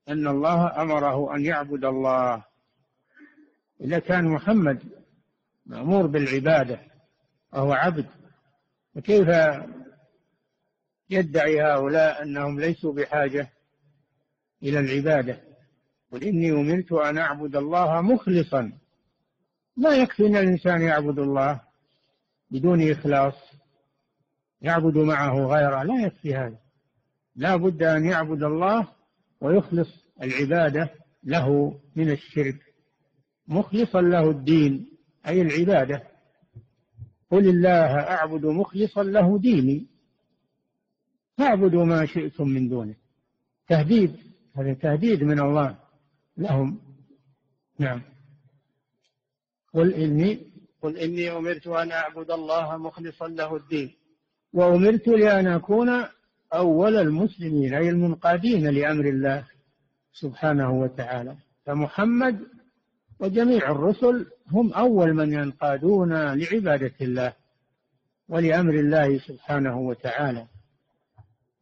أن 0.09 0.27
الله 0.29 0.83
أمره 0.83 1.35
أن 1.37 1.45
يعبد 1.45 1.85
الله. 1.85 2.45
إذا 3.81 3.99
كان 3.99 4.29
محمد 4.29 4.83
مأمور 5.67 6.07
بالعبادة 6.07 6.81
وهو 7.53 7.73
عبد 7.73 8.07
فكيف 8.95 9.29
يدعي 11.11 11.63
هؤلاء 11.63 12.23
أنهم 12.23 12.61
ليسوا 12.61 12.93
بحاجة 12.93 13.51
إلى 14.63 14.81
العبادة؟ 14.81 15.41
قل 16.13 16.25
إني 16.25 16.51
أمرت 16.51 16.93
أن 16.93 17.19
أعبد 17.19 17.57
الله 17.57 18.01
مخلصا. 18.01 18.73
لا 19.77 19.97
يكفي 19.97 20.27
أن 20.27 20.37
الإنسان 20.37 20.83
يعبد 20.83 21.19
الله 21.19 21.61
بدون 22.51 22.91
إخلاص 22.91 23.35
يعبد 24.61 24.97
معه 24.97 25.47
غيره 25.47 25.83
لا 25.83 26.07
يكفي 26.07 26.35
هذا. 26.35 26.59
لا 27.37 27.57
بد 27.57 27.83
أن 27.83 28.05
يعبد 28.05 28.43
الله 28.43 28.89
ويخلص 29.41 29.89
العبادة 30.23 30.91
له 31.25 31.81
من 31.97 32.11
الشرك. 32.11 32.66
مخلصا 33.49 34.01
له 34.01 34.31
الدين 34.31 34.89
أي 35.27 35.43
العبادة. 35.43 36.03
قل 37.31 37.49
الله 37.49 37.99
أعبد 38.01 38.47
مخلصا 38.47 39.03
له 39.03 39.39
ديني. 39.39 39.87
فاعبدوا 41.39 41.85
ما 41.85 42.07
شئتم 42.07 42.49
من 42.49 42.69
دونه. 42.69 42.95
تهديد 43.69 44.17
هذا 44.57 44.75
تهديد 44.75 45.23
من 45.23 45.41
الله 45.41 45.79
لهم. 46.37 46.81
نعم. 47.79 48.03
قل 49.75 49.95
إني 49.95 50.41
قل 50.83 50.97
إني 50.97 51.31
أمرت 51.31 51.67
أن 51.67 51.93
أعبد 51.93 52.31
الله 52.31 52.77
مخلصا 52.77 53.29
له 53.29 53.57
الدين. 53.57 53.95
وأمرت 54.53 55.09
لأن 55.09 55.47
أكون 55.47 55.89
أول 56.55 56.97
المسلمين 56.97 57.75
أي 57.75 57.91
المنقادين 57.91 58.69
لأمر 58.69 59.09
الله 59.09 59.47
سبحانه 60.13 60.71
وتعالى. 60.71 61.37
فمحمد 61.65 62.56
وجميع 63.21 63.71
الرسل 63.71 64.27
هم 64.51 64.73
أول 64.73 65.15
من 65.15 65.33
ينقادون 65.33 66.13
لعبادة 66.13 66.95
الله 67.01 67.33
ولأمر 68.29 68.75
الله 68.75 69.19
سبحانه 69.19 69.79
وتعالى. 69.79 70.47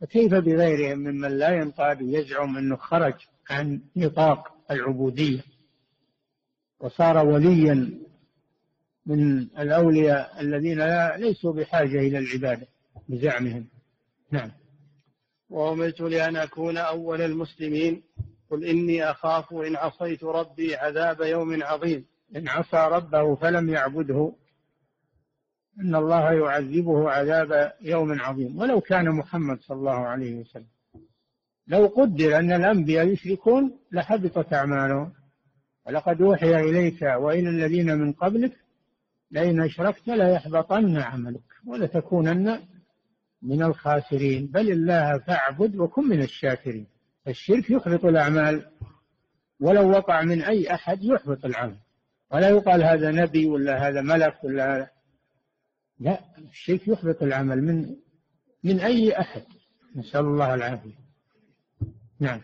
فكيف 0.01 0.35
بغيرهم 0.35 0.99
ممن 0.99 1.39
لا 1.39 1.51
ينقاد 1.51 2.01
يزعم 2.01 2.57
أنه 2.57 2.77
خرج 2.77 3.15
عن 3.51 3.81
نطاق 3.97 4.55
العبودية؟ 4.71 5.43
وصار 6.81 7.27
وليا 7.27 8.01
من 9.07 9.39
الأولياء 9.39 10.41
الذين 10.41 10.79
لا 10.79 11.17
ليسوا 11.17 11.53
بحاجة 11.53 11.99
إلى 11.99 12.19
العبادة 12.19 12.67
بزعمهم. 13.09 13.67
نعم. 14.31 14.51
وأمرت 15.51 16.01
لأن 16.01 16.37
أكون 16.37 16.77
أول 16.77 17.23
المسلمين 17.23 18.03
قل 18.51 18.65
إني 18.65 19.11
أخاف 19.11 19.53
إن 19.53 19.77
عصيت 19.77 20.25
ربي 20.25 20.77
عذاب 20.77 21.21
يوم 21.21 21.63
عظيم. 21.63 22.05
إن 22.37 22.49
عصى 22.49 22.89
ربه 22.93 23.35
فلم 23.35 23.69
يعبده. 23.69 24.33
إن 25.81 25.95
الله 25.95 26.33
يعذبه 26.33 27.11
عذاب 27.11 27.73
يوم 27.81 28.21
عظيم. 28.21 28.59
ولو 28.59 28.81
كان 28.81 29.11
محمد 29.11 29.61
صلى 29.61 29.77
الله 29.77 30.07
عليه 30.07 30.35
وسلم. 30.35 30.67
لو 31.67 31.87
قدر 31.87 32.39
أن 32.39 32.53
الأنبياء 32.53 33.07
يشركون 33.07 33.79
لحبطت 33.93 34.53
أعمالهم. 34.53 35.13
ولقد 35.87 36.23
أوحي 36.23 36.55
إليك 36.55 37.03
وإلى 37.03 37.49
الذين 37.49 37.99
من 37.99 38.13
قبلك. 38.13 38.53
لئن 39.31 39.61
أشركت 39.61 40.09
ليحبطن 40.09 40.97
عملك 40.97 41.43
ولتكونن 41.67 42.59
من 43.43 43.63
الخاسرين. 43.63 44.47
بل 44.47 44.71
الله 44.71 45.19
فاعبد 45.19 45.77
وكن 45.77 46.09
من 46.09 46.23
الشاكرين. 46.23 46.94
الشرك 47.29 47.71
يحبط 47.71 48.05
الأعمال 48.05 48.71
ولو 49.61 49.91
وقع 49.91 50.23
من 50.23 50.43
أي 50.43 50.75
أحد 50.75 50.99
يحبط 51.03 51.45
العمل. 51.45 51.77
ولا 52.33 52.49
يقال 52.49 52.83
هذا 52.83 53.11
نبي 53.11 53.47
ولا 53.47 53.89
هذا 53.89 54.01
ملك 54.01 54.45
ولا 54.45 54.77
هذا. 54.77 54.91
لا 56.01 56.21
الشرك 56.39 56.89
يحبط 56.89 57.23
العمل 57.23 57.63
من 57.63 57.97
من 58.65 58.81
أي 58.81 59.21
أحد. 59.21 59.45
نسأل 59.97 60.21
الله 60.21 60.55
العافية. 60.55 60.99
نعم. 62.21 62.41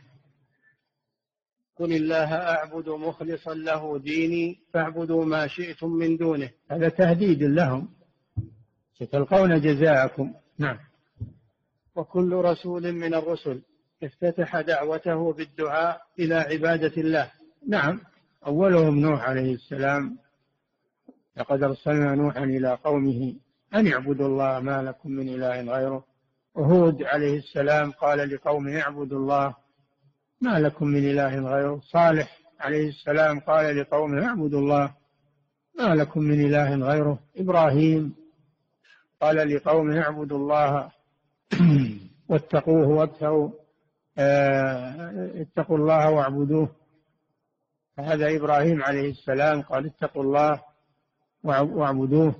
قل 1.76 1.92
الله 1.92 2.34
أعبد 2.34 2.88
مخلصا 2.88 3.54
له 3.54 3.98
ديني 3.98 4.60
فاعبدوا 4.72 5.24
ما 5.24 5.46
شئتم 5.46 5.90
من 5.90 6.16
دونه. 6.16 6.50
هذا 6.70 6.88
تهديد 6.88 7.42
لهم. 7.42 7.88
ستلقون 8.94 9.60
جزاءكم. 9.60 10.34
نعم. 10.58 10.78
وكل 11.96 12.32
رسول 12.32 12.92
من 12.92 13.14
الرسل. 13.14 13.62
افتتح 14.02 14.60
دعوته 14.60 15.32
بالدعاء 15.32 16.02
إلى 16.18 16.34
عبادة 16.34 17.02
الله. 17.02 17.30
نعم. 17.68 18.00
أولهم 18.46 18.98
نوح 18.98 19.20
عليه 19.28 19.54
السلام. 19.54 20.18
لقد 21.36 21.62
أرسلنا 21.62 22.14
نوحا 22.14 22.44
إلى 22.44 22.78
قومه 22.84 23.34
أن 23.74 23.92
اعبدوا 23.92 24.26
الله 24.26 24.60
ما 24.60 24.82
لكم 24.82 25.10
من 25.10 25.28
إله 25.28 25.60
غيره. 25.60 26.04
وهود 26.54 27.02
عليه 27.02 27.38
السلام 27.38 27.90
قال 27.90 28.34
لقومه 28.34 28.80
اعبدوا 28.80 29.18
الله 29.18 29.54
ما 30.40 30.58
لكم 30.58 30.86
من 30.86 31.10
إله 31.10 31.38
غيره. 31.54 31.80
صالح 31.80 32.38
عليه 32.60 32.88
السلام 32.88 33.40
قال 33.40 33.76
لقومه 33.76 34.26
اعبدوا 34.26 34.60
الله 34.60 34.94
ما 35.78 35.94
لكم 35.94 36.20
من 36.20 36.46
إله 36.46 36.74
غيره. 36.76 37.18
إبراهيم 37.36 38.14
قال 39.20 39.54
لقومه 39.54 40.00
اعبدوا 40.00 40.38
الله 40.38 40.90
واتقوه 42.28 42.88
وابتغوا 42.88 43.59
اتقوا 45.40 45.78
الله 45.78 46.10
واعبدوه. 46.10 46.76
هذا 47.98 48.36
إبراهيم 48.36 48.82
عليه 48.82 49.10
السلام 49.10 49.62
قال 49.62 49.86
اتقوا 49.86 50.22
الله 50.22 50.62
واعبدوه. 51.44 52.34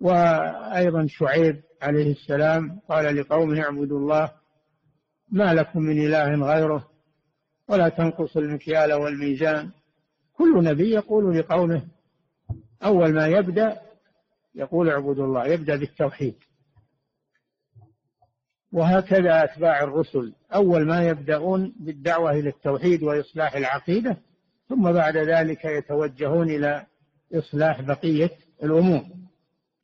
وأيضا 0.00 1.06
شعيب 1.08 1.62
عليه 1.82 2.12
السلام 2.12 2.80
قال 2.88 3.16
لقومه 3.16 3.62
اعبدوا 3.62 3.98
الله 3.98 4.32
ما 5.32 5.54
لكم 5.54 5.80
من 5.80 5.98
إله 6.06 6.46
غيره 6.54 6.88
ولا 7.68 7.88
تنقصوا 7.88 8.42
المكيال 8.42 8.92
والميزان. 8.92 9.70
كل 10.32 10.64
نبي 10.64 10.90
يقول 10.90 11.38
لقومه 11.38 11.82
أول 12.84 13.14
ما 13.14 13.26
يبدأ 13.26 13.80
يقول 14.54 14.88
اعبدوا 14.88 15.24
الله 15.26 15.46
يبدأ 15.46 15.76
بالتوحيد. 15.76 16.34
وهكذا 18.72 19.44
أتباع 19.44 19.82
الرسل. 19.82 20.34
أول 20.54 20.86
ما 20.86 21.08
يبدأون 21.08 21.74
بالدعوة 21.80 22.30
إلى 22.30 22.48
التوحيد 22.48 23.02
وإصلاح 23.02 23.54
العقيدة 23.54 24.16
ثم 24.68 24.92
بعد 24.92 25.16
ذلك 25.16 25.64
يتوجهون 25.64 26.50
إلى 26.50 26.86
إصلاح 27.34 27.80
بقية 27.80 28.30
الأمور. 28.62 29.02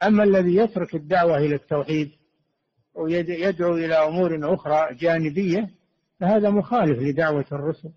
أما 0.03 0.25
الذي 0.25 0.57
يترك 0.57 0.95
الدعوة 0.95 1.39
إلى 1.39 1.55
التوحيد 1.55 2.11
ويدعو 2.95 3.75
إلى 3.75 3.95
أمور 3.95 4.55
أخرى 4.55 4.95
جانبية 4.95 5.71
فهذا 6.21 6.51
مخالف 6.51 6.99
لدعوة 6.99 7.45
الرسل. 7.53 7.91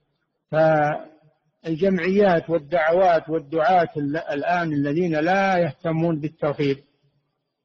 فالجمعيات 1.64 2.50
والدعوات 2.50 3.30
والدعاة 3.30 3.90
الآن 4.32 4.74
الذين 4.74 5.16
لا 5.16 5.58
يهتمون 5.58 6.20
بالتوحيد 6.20 6.78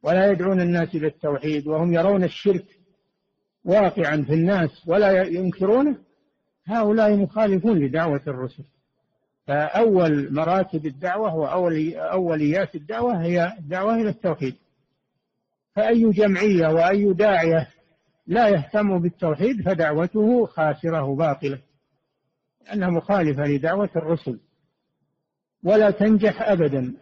ولا 0.02 0.30
يدعون 0.30 0.60
الناس 0.60 0.94
إلى 0.94 1.06
التوحيد 1.06 1.66
وهم 1.66 1.94
يرون 1.94 2.24
الشرك 2.24 2.64
واقعا 3.64 4.22
في 4.22 4.34
الناس 4.34 4.70
ولا 4.86 5.22
ينكرونه 5.22 5.98
هؤلاء 6.66 7.16
مخالفون 7.16 7.78
لدعوة 7.78 8.20
الرسل. 8.26 8.64
فأول 9.46 10.32
مراتب 10.34 10.86
الدعوة 10.86 11.34
وأول 11.34 11.94
أوليات 11.94 12.74
الدعوة 12.74 13.22
هي 13.22 13.52
الدعوة 13.58 13.94
إلى 13.94 14.08
التوحيد. 14.08 14.54
فأي 15.76 16.10
جمعية 16.10 16.68
وأي 16.68 17.12
داعية 17.12 17.68
لا 18.26 18.48
يهتم 18.48 18.98
بالتوحيد 18.98 19.62
فدعوته 19.62 20.46
خاسرة 20.46 21.14
باطلة 21.14 21.58
لأنها 22.66 22.90
مخالفة 22.90 23.42
لدعوة 23.42 23.90
الرسل. 23.96 24.40
ولا 25.64 25.90
تنجح 25.90 26.42
أبدا. 26.42 26.94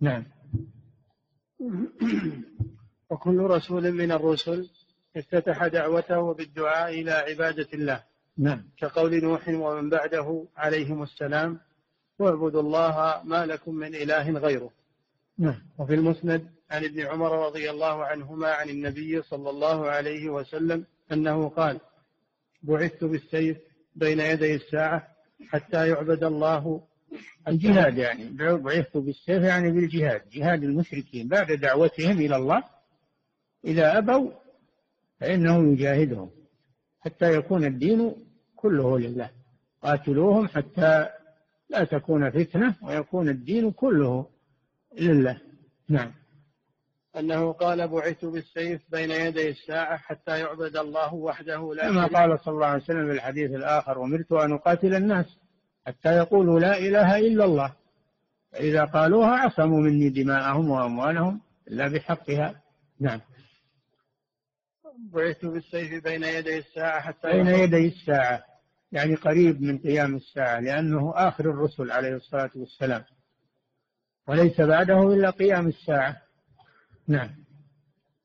نعم. 0.00 0.24
وكل 3.10 3.38
رسول 3.38 3.92
من 3.92 4.12
الرسل 4.12 4.68
افتتح 5.16 5.66
دعوته 5.66 6.34
بالدعاء 6.34 7.00
إلى 7.00 7.10
عبادة 7.10 7.68
الله. 7.74 8.02
نعم. 8.38 8.64
كقول 8.76 9.22
نوح 9.24 9.48
ومن 9.48 9.90
بعده 9.90 10.44
عليهم 10.56 11.02
السلام 11.02 11.60
واعبدوا 12.18 12.60
الله 12.60 13.22
ما 13.24 13.46
لكم 13.46 13.74
من 13.74 13.94
إله 13.94 14.30
غيره. 14.30 14.70
نعم. 15.38 15.62
وفي 15.78 15.94
المسند 15.94 16.48
عن 16.70 16.84
ابن 16.84 17.00
عمر 17.00 17.46
رضي 17.46 17.70
الله 17.70 18.04
عنهما 18.04 18.48
عن 18.48 18.68
النبي 18.68 19.22
صلى 19.22 19.50
الله 19.50 19.90
عليه 19.90 20.28
وسلم 20.28 20.84
أنه 21.12 21.48
قال 21.48 21.80
بعثت 22.62 23.04
بالسيف 23.04 23.58
بين 23.96 24.20
يدي 24.20 24.54
الساعة 24.54 25.08
حتى 25.48 25.88
يعبد 25.88 26.24
الله 26.24 26.82
الجهاد 27.48 27.98
يعني. 27.98 28.30
بعثت 28.56 28.96
بالسيف 28.96 29.42
يعني 29.42 29.70
بالجهاد. 29.70 30.22
جهاد 30.32 30.62
المشركين. 30.62 31.28
بعد 31.28 31.52
دعوتهم 31.52 32.18
إلى 32.18 32.36
الله 32.36 32.64
إذا 33.64 33.98
أبوا 33.98 34.30
فإنه 35.20 35.72
يجاهدهم 35.72 36.30
حتى 37.00 37.34
يكون 37.34 37.64
الدين 37.64 38.14
كله 38.56 38.98
لله. 38.98 39.30
قاتلوهم 39.82 40.48
حتى 40.48 41.08
لا 41.70 41.84
تكون 41.84 42.30
فتنة 42.30 42.74
ويكون 42.82 43.28
الدين 43.28 43.70
كله 43.70 44.26
لله. 45.00 45.40
نعم. 45.88 46.12
أنه 47.18 47.52
قال 47.52 47.88
بعثت 47.88 48.24
بالسيف 48.24 48.80
بين 48.90 49.10
يدي 49.10 49.48
الساعة 49.48 49.96
حتى 49.96 50.38
يعبد 50.40 50.76
الله 50.76 51.14
وحده 51.14 51.74
لا 51.74 51.88
كما 51.88 52.06
قال 52.06 52.40
صلى 52.40 52.54
الله 52.54 52.66
عليه 52.66 52.82
وسلم 52.82 53.06
في 53.06 53.12
الحديث 53.12 53.50
الآخر 53.50 54.04
أمرت 54.04 54.32
أن 54.32 54.52
أقاتل 54.52 54.94
الناس 54.94 55.26
حتى 55.86 56.08
يقولوا 56.08 56.60
لا 56.60 56.78
إله 56.78 57.18
إلا 57.18 57.44
الله. 57.44 57.74
فإذا 58.52 58.84
قالوها 58.84 59.30
عصموا 59.30 59.80
مني 59.80 60.08
دماءهم 60.08 60.70
وأموالهم 60.70 61.40
إلا 61.68 61.88
بحقها. 61.88 62.62
نعم. 63.00 63.20
بعثت 64.98 65.46
بالسيف 65.46 66.04
بين 66.04 66.24
يدي 66.24 66.58
الساعة 66.58 67.00
حتى 67.00 67.32
بين 67.32 67.46
يدي 67.46 67.88
الساعة 67.88 68.44
يعني 68.92 69.14
قريب 69.14 69.62
من 69.62 69.78
قيام 69.78 70.16
الساعة 70.16 70.60
لأنه 70.60 71.12
آخر 71.16 71.50
الرسل 71.50 71.90
عليه 71.90 72.14
الصلاة 72.14 72.50
والسلام. 72.56 73.04
وليس 74.28 74.60
بعده 74.60 75.02
إلا 75.14 75.30
قيام 75.30 75.66
الساعة. 75.66 76.16
نعم. 77.08 77.30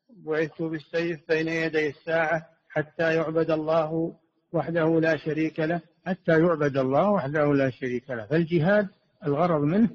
بعثت 0.09 0.61
بالسيف 0.61 1.19
بين 1.29 1.47
يدي 1.47 1.89
الساعة 1.89 2.45
حتى 2.69 3.15
يعبد 3.15 3.51
الله 3.51 4.15
وحده 4.53 4.99
لا 4.99 5.17
شريك 5.17 5.59
له. 5.59 5.81
حتى 6.05 6.31
يعبد 6.31 6.77
الله 6.77 7.09
وحده 7.09 7.53
لا 7.53 7.69
شريك 7.69 8.09
له. 8.09 8.25
فالجهاد 8.25 8.87
الغرض 9.25 9.61
منه 9.61 9.89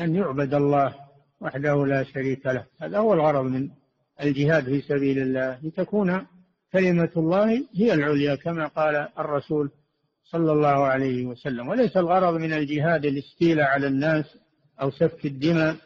أن 0.00 0.14
يعبد 0.14 0.54
الله 0.54 0.94
وحده 1.40 1.86
لا 1.86 2.04
شريك 2.04 2.46
له. 2.46 2.66
هذا 2.80 2.98
هو 2.98 3.12
الغرض 3.12 3.44
من 3.44 3.70
الجهاد 4.22 4.64
في 4.64 4.80
سبيل 4.80 5.18
الله 5.18 5.58
لتكون 5.62 6.26
كلمة 6.72 7.10
الله 7.16 7.64
هي 7.74 7.94
العليا 7.94 8.34
كما 8.34 8.66
قال 8.66 9.08
الرسول 9.18 9.70
صلى 10.24 10.52
الله 10.52 10.68
عليه 10.68 11.26
وسلم. 11.26 11.68
وليس 11.68 11.96
الغرض 11.96 12.34
من 12.34 12.52
الجهاد 12.52 13.04
الاستيلاء 13.04 13.66
على 13.66 13.86
الناس 13.86 14.24
أو 14.80 14.90
سفك 14.90 15.26
الدماء 15.26 15.76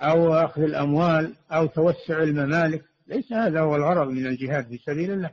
أو 0.00 0.34
أخذ 0.34 0.62
الأموال 0.62 1.34
أو 1.52 1.66
توسع 1.66 2.22
الممالك. 2.22 2.84
ليس 3.06 3.32
هذا 3.32 3.60
هو 3.60 3.76
الغرض 3.76 4.08
من 4.08 4.26
الجهاد 4.26 4.68
في 4.68 4.78
سبيل 4.78 5.10
الله. 5.10 5.30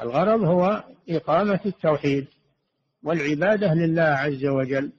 الغرض 0.00 0.42
هو 0.42 0.84
إقامة 1.08 1.60
التوحيد 1.66 2.26
والعبادة 3.02 3.74
لله 3.74 4.02
عز 4.02 4.46
وجل. 4.46 4.92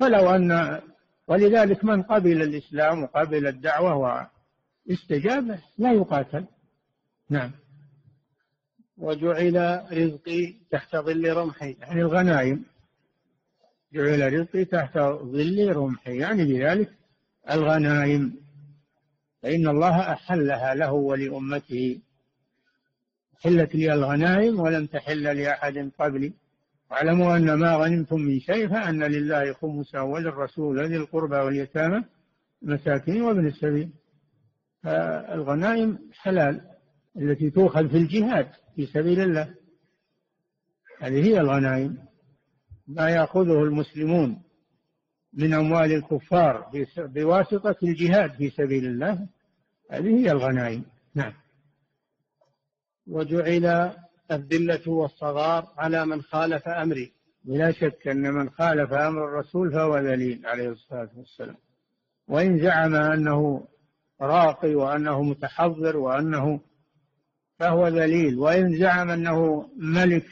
فلو 0.00 0.30
أن 0.30 0.80
ولذلك 1.28 1.84
من 1.84 2.02
قبل 2.02 2.42
الإسلام 2.42 3.02
وقبل 3.02 3.46
الدعوة 3.46 3.94
واستجاب 4.88 5.58
لا 5.78 5.92
يقاتل. 5.92 6.46
نعم. 7.30 7.50
وجعل 8.98 9.82
رزقي 9.92 10.54
تحت 10.70 10.96
ظل 10.96 11.32
رمحي. 11.32 11.76
يعني 11.80 12.00
الغنائم. 12.00 12.64
جعل 13.92 14.32
رزقي 14.32 14.64
تحت 14.64 14.98
ظل 15.22 15.72
رمحي. 15.76 16.16
يعني 16.16 16.44
بذلك 16.44 16.92
الغنائم. 17.50 18.36
فإن 19.42 19.68
الله 19.68 20.12
أحلها 20.12 20.74
له 20.74 20.92
ولأمته. 20.92 22.00
حلت 23.42 23.74
لي 23.74 23.94
الغنائم 23.94 24.60
ولم 24.60 24.86
تحل 24.86 25.36
لأحد 25.36 25.90
قبلي. 25.98 26.32
واعلموا 26.90 27.36
أن 27.36 27.54
ما 27.54 27.76
غنمتم 27.76 28.20
من 28.20 28.40
شيء 28.40 28.68
فأن 28.68 29.02
لله 29.02 29.52
خمسه 29.52 30.02
وللرسول 30.02 30.88
ذي 30.88 30.96
القربى 30.96 31.36
واليتامى 31.36 32.04
المساكين 32.62 33.22
وابن 33.22 33.46
السبيل. 33.46 33.90
فالغنائم 34.84 35.98
حلال 36.12 36.60
التي 37.16 37.50
تؤخذ 37.50 37.88
في 37.88 37.96
الجهاد 37.96 38.48
في 38.76 38.86
سبيل 38.86 39.20
الله. 39.20 39.54
هذه 41.00 41.24
هي 41.24 41.40
الغنائم. 41.40 41.98
ما 42.86 43.10
يأخذه 43.10 43.62
المسلمون 43.62 44.42
من 45.32 45.54
أموال 45.54 45.92
الكفار 45.92 46.70
بواسطة 46.98 47.76
الجهاد 47.82 48.32
في 48.32 48.50
سبيل 48.50 48.86
الله 48.86 49.28
هذه 49.90 50.18
هي 50.18 50.32
الغنائم. 50.32 50.84
نعم. 51.14 51.32
وجعل 53.06 53.92
الذلة 54.30 54.88
والصغار 54.90 55.72
على 55.78 56.06
من 56.06 56.22
خالف 56.22 56.68
أمري. 56.68 57.12
بلا 57.44 57.72
شك 57.72 58.08
أن 58.08 58.34
من 58.34 58.50
خالف 58.50 58.92
أمر 58.92 59.24
الرسول 59.24 59.72
فهو 59.72 59.98
ذليل 59.98 60.46
عليه 60.46 60.68
الصلاة 60.68 61.10
والسلام. 61.16 61.56
وإن 62.28 62.58
زعم 62.58 62.94
أنه 62.94 63.66
راقي 64.26 64.74
وأنه 64.74 65.22
متحضر 65.22 65.96
وأنه 65.96 66.60
فهو 67.58 67.88
ذليل. 67.88 68.38
وإن 68.38 68.78
زعم 68.78 69.10
أنه 69.10 69.70
ملك 69.76 70.26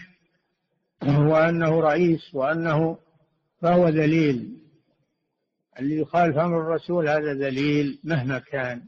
وأنه 1.02 1.80
رئيس 1.80 2.34
وأنه 2.34 2.98
فهو 3.60 3.88
ذليل. 3.88 4.58
اللي 5.78 5.96
يخالف 5.96 6.38
أمر 6.38 6.60
الرسول 6.60 7.08
هذا 7.08 7.34
ذليل 7.34 8.00
مهما 8.04 8.38
كان. 8.38 8.82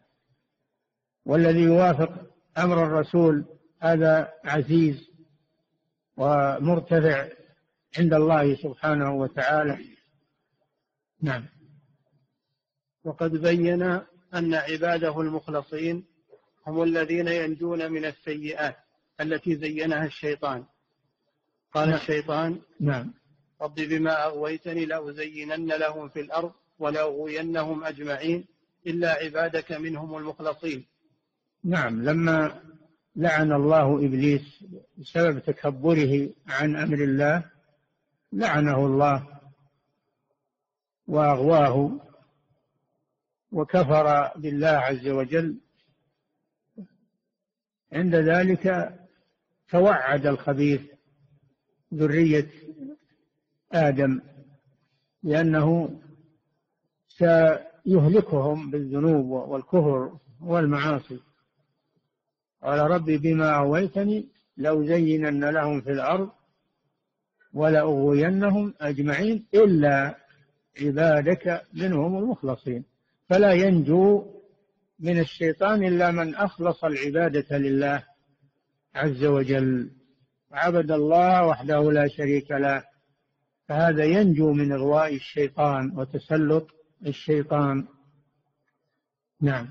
والذي 1.26 1.62
يوافق 1.62 2.12
أمر 2.58 2.84
الرسول 2.84 3.44
هذا 3.80 4.32
عزيز 4.44 5.10
ومرتفع 6.16 7.28
عند 7.98 8.14
الله 8.14 8.56
سبحانه 8.56 9.14
وتعالى. 9.14 9.78
نعم. 11.22 11.44
وقد 13.04 13.30
بين 13.30 14.00
أن 14.34 14.54
عباده 14.54 15.20
المخلصين 15.20 16.04
هم 16.66 16.82
الذين 16.82 17.28
ينجون 17.28 17.92
من 17.92 18.04
السيئات 18.04 18.76
التي 19.20 19.56
زينها 19.56 20.06
الشيطان. 20.06 20.64
قال 21.72 21.88
نعم. 21.88 21.98
الشيطان 21.98 22.60
نعم. 22.80 23.14
رب 23.60 23.74
بما 23.74 24.24
أغويتني 24.24 24.84
لأزينن 24.84 25.66
لهم 25.66 26.08
في 26.08 26.20
الأرض 26.20 26.52
ولأغوينهم 26.78 27.84
أجمعين 27.84 28.44
إلا 28.86 29.12
عبادك 29.12 29.72
منهم 29.72 30.16
المخلصين. 30.16 30.84
نعم. 31.64 32.02
لما 32.04 32.60
لعن 33.16 33.52
الله 33.52 33.96
إبليس 33.96 34.64
بسبب 34.98 35.38
تكبره 35.38 36.28
عن 36.48 36.76
أمر 36.76 37.04
الله 37.04 37.44
لعنه 38.32 38.86
الله 38.86 39.26
وأغواه 41.06 42.00
وكفر 43.54 44.32
بالله 44.36 44.68
عز 44.68 45.08
وجل. 45.08 45.60
عند 47.92 48.14
ذلك 48.14 48.94
توعد 49.68 50.26
الخبيث 50.26 50.80
ذرية 51.94 52.50
آدم 53.72 54.20
لأنه 55.22 56.00
سيهلكهم 57.08 58.70
بالذنوب 58.70 59.26
والكفر 59.26 60.18
والمعاصي. 60.40 61.20
قال 62.62 62.78
ربي 62.78 63.18
بما 63.18 63.56
أغويتني 63.56 64.28
لأزينن 64.56 65.44
لهم 65.44 65.80
في 65.80 65.92
الأرض 65.92 66.30
ولأغوينهم 67.52 68.74
أجمعين 68.80 69.46
إلا 69.54 70.16
عبادك 70.80 71.62
منهم 71.74 72.18
المخلصين. 72.18 72.93
فلا 73.28 73.52
ينجو 73.52 74.34
من 74.98 75.20
الشيطان 75.20 75.84
إلا 75.84 76.10
من 76.10 76.34
أخلص 76.34 76.84
العبادة 76.84 77.58
لله 77.58 78.04
عز 78.94 79.24
وجل 79.24 79.90
عبد 80.52 80.90
الله 80.90 81.46
وحده 81.46 81.92
لا 81.92 82.08
شريك 82.08 82.50
له. 82.50 82.84
فهذا 83.68 84.04
ينجو 84.04 84.52
من 84.52 84.72
إغواء 84.72 85.14
الشيطان 85.14 85.98
وتسلط 85.98 86.66
الشيطان. 87.06 87.86
نعم. 89.40 89.68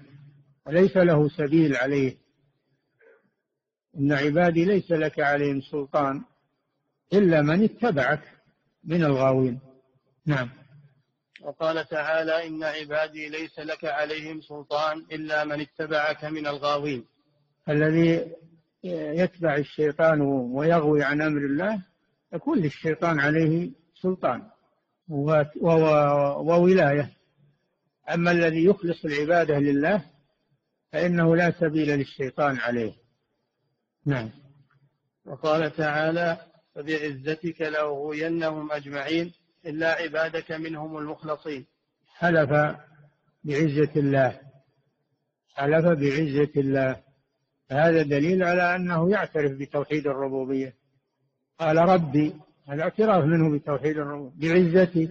وليس 0.65 0.97
له 0.97 1.29
سبيل 1.29 1.75
عليه. 1.75 2.17
إن 3.97 4.11
عبادي 4.11 4.65
ليس 4.65 4.91
لك 4.91 5.19
عليهم 5.19 5.61
سلطان 5.61 6.21
إلا 7.13 7.41
من 7.41 7.63
اتبعك 7.63 8.21
من 8.83 9.03
الغاوين. 9.03 9.59
نعم. 10.25 10.49
وقال 11.43 11.87
تعالى 11.87 12.47
إن 12.47 12.63
عبادي 12.63 13.29
ليس 13.29 13.59
لك 13.59 13.85
عليهم 13.85 14.41
سلطان 14.41 15.05
إلا 15.11 15.43
من 15.43 15.61
اتبعك 15.61 16.25
من 16.25 16.47
الغاوين. 16.47 17.05
الذي 17.69 18.31
يتبع 18.83 19.55
الشيطان 19.55 20.21
ويغوي 20.21 21.03
عن 21.03 21.21
أمر 21.21 21.45
الله 21.45 21.83
يكون 22.33 22.59
للشيطان 22.59 23.19
عليه 23.19 23.71
سلطان 24.01 24.41
وولاية 26.41 27.13
أما 28.13 28.31
الذي 28.31 28.65
يخلص 28.65 29.05
العبادة 29.05 29.59
لله 29.59 30.05
فإنه 30.91 31.35
لا 31.35 31.51
سبيل 31.59 31.89
للشيطان 31.89 32.57
عليه. 32.57 32.93
نعم. 34.05 34.29
وقال 35.25 35.75
تعالى 35.75 36.37
فبعزتك 36.75 37.61
لأغوينهم 37.61 38.71
أجمعين 38.71 39.33
إلا 39.65 39.91
عبادك 39.91 40.51
منهم 40.51 40.97
المخلصين. 40.97 41.65
حلف 42.15 42.49
بعزة 43.43 43.91
الله. 43.95 44.39
حلف 45.55 45.85
بعزة 45.85 46.51
الله. 46.57 47.03
هذا 47.71 48.01
دليل 48.01 48.43
على 48.43 48.75
أنه 48.75 49.11
يعترف 49.11 49.51
بتوحيد 49.51 50.07
الربوبية. 50.07 50.75
قال 51.59 51.77
ربي 51.77 52.35
هذا 52.67 52.83
اعتراف 52.83 53.23
منه 53.23 53.57
بتوحيد 53.57 53.97
الربوبية. 53.97 54.53
بعزتي 54.53 55.09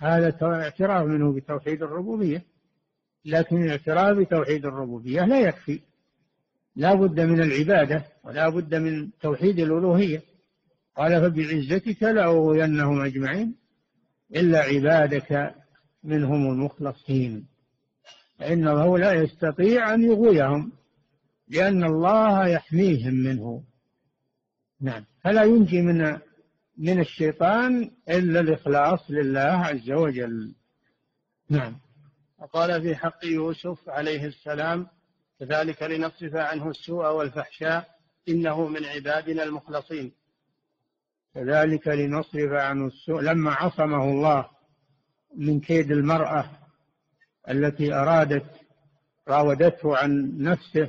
هذا 0.00 0.36
اعتراف 0.42 1.06
منه 1.06 1.32
بتوحيد 1.32 1.82
الربوبية. 1.82 2.42
لكن 3.24 3.62
الاعتراف 3.62 4.16
بتوحيد 4.16 4.66
الربوبية 4.66 5.24
لا 5.24 5.40
يكفي. 5.40 5.80
لا 6.76 6.94
بد 6.94 7.20
من 7.20 7.42
العبادة 7.42 8.04
ولا 8.24 8.48
بد 8.48 8.74
من 8.74 9.10
توحيد 9.20 9.58
الألوهية. 9.58 10.31
قال 10.96 11.20
فبعزتك 11.20 12.02
لأغوينهم 12.02 13.00
أجمعين 13.04 13.54
إلا 14.36 14.58
عبادك 14.58 15.54
منهم 16.04 16.50
المخلصين 16.52 17.46
فإنه 18.38 18.98
لا 18.98 19.12
يستطيع 19.12 19.94
أن 19.94 20.02
يغويهم 20.02 20.72
لأن 21.48 21.84
الله 21.84 22.48
يحميهم 22.48 23.14
منه. 23.14 23.62
نعم. 24.80 25.04
فلا 25.24 25.42
ينجي 25.42 25.82
من 25.82 26.18
من 26.76 27.00
الشيطان 27.00 27.90
إلا 28.08 28.40
الإخلاص 28.40 29.00
لله 29.10 29.40
عز 29.40 29.90
وجل. 29.90 30.54
نعم. 31.50 31.76
وقال 32.38 32.82
في 32.82 32.96
حق 32.96 33.24
يوسف 33.24 33.88
عليه 33.88 34.26
السلام 34.26 34.86
كذلك 35.40 35.82
لنصرف 35.82 36.34
عنه 36.34 36.70
السوء 36.70 37.06
والفحشاء 37.06 37.88
إنه 38.28 38.68
من 38.68 38.84
عبادنا 38.84 39.42
المخلصين. 39.42 40.12
كذلك 41.34 41.88
لنصرف 41.88 42.52
عنه 42.52 42.86
السوء. 42.86 43.20
لما 43.20 43.50
عصمه 43.50 44.04
الله 44.04 44.48
من 45.36 45.60
كيد 45.60 45.90
المرأة 45.90 46.50
التي 47.48 47.94
أرادت 47.94 48.46
راودته 49.28 49.96
عن 49.96 50.38
نفسه 50.38 50.88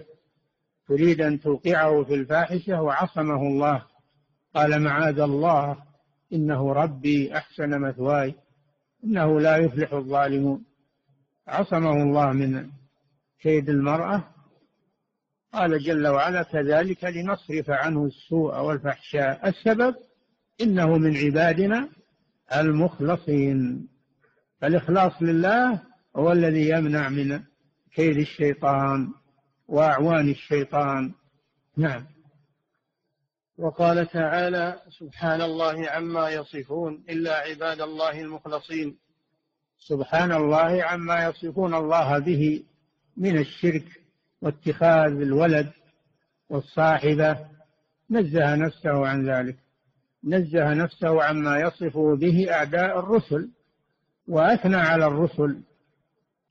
تريد 0.87 1.21
أن 1.21 1.39
توقعه 1.39 2.03
في 2.03 2.13
الفاحشة 2.13 2.81
وعصمه 2.81 3.41
الله. 3.41 3.85
قال 4.55 4.81
معاذ 4.81 5.19
الله 5.19 5.77
إنه 6.33 6.73
ربي 6.73 7.37
أحسن 7.37 7.79
مثواي 7.79 8.35
إنه 9.03 9.39
لا 9.39 9.57
يفلح 9.57 9.93
الظالمون. 9.93 10.65
عصمه 11.47 12.03
الله 12.03 12.31
من 12.31 12.69
كيد 13.41 13.69
المرأة. 13.69 14.23
قال 15.53 15.79
جل 15.79 16.07
وعلا 16.07 16.43
كذلك 16.43 17.03
لنصرف 17.03 17.69
عنه 17.69 18.05
السوء 18.05 18.59
والفحشاء. 18.59 19.49
السبب 19.49 19.95
إنه 20.63 20.97
من 20.97 21.17
عبادنا 21.17 21.89
المخلصين. 22.55 23.87
فالإخلاص 24.61 25.11
لله 25.21 25.81
هو 26.15 26.31
الذي 26.31 26.69
يمنع 26.69 27.09
من 27.09 27.39
كيد 27.95 28.17
الشيطان 28.17 29.13
وأعوان 29.67 30.29
الشيطان. 30.29 31.13
نعم. 31.77 32.05
وقال 33.57 34.07
تعالى 34.07 34.79
سبحان 34.99 35.41
الله 35.41 35.89
عما 35.89 36.29
يصفون 36.29 37.03
إلا 37.09 37.35
عباد 37.35 37.81
الله 37.81 38.21
المخلصين. 38.21 38.97
سبحان 39.79 40.31
الله 40.31 40.83
عما 40.83 41.25
يصفون 41.25 41.73
الله 41.73 42.19
به 42.19 42.63
من 43.17 43.37
الشرك 43.37 43.85
واتخاذ 44.41 45.11
الولد 45.21 45.71
والصاحبة. 46.49 47.37
نزه 48.09 48.55
نفسه 48.55 49.07
عن 49.07 49.29
ذلك. 49.29 49.62
نزه 50.23 50.73
نفسه 50.73 51.23
عما 51.23 51.59
يصف 51.59 51.97
به 51.97 52.51
أعداء 52.51 52.99
الرسل 52.99 53.49
وأثنى 54.27 54.75
على 54.75 55.05
الرسل. 55.05 55.63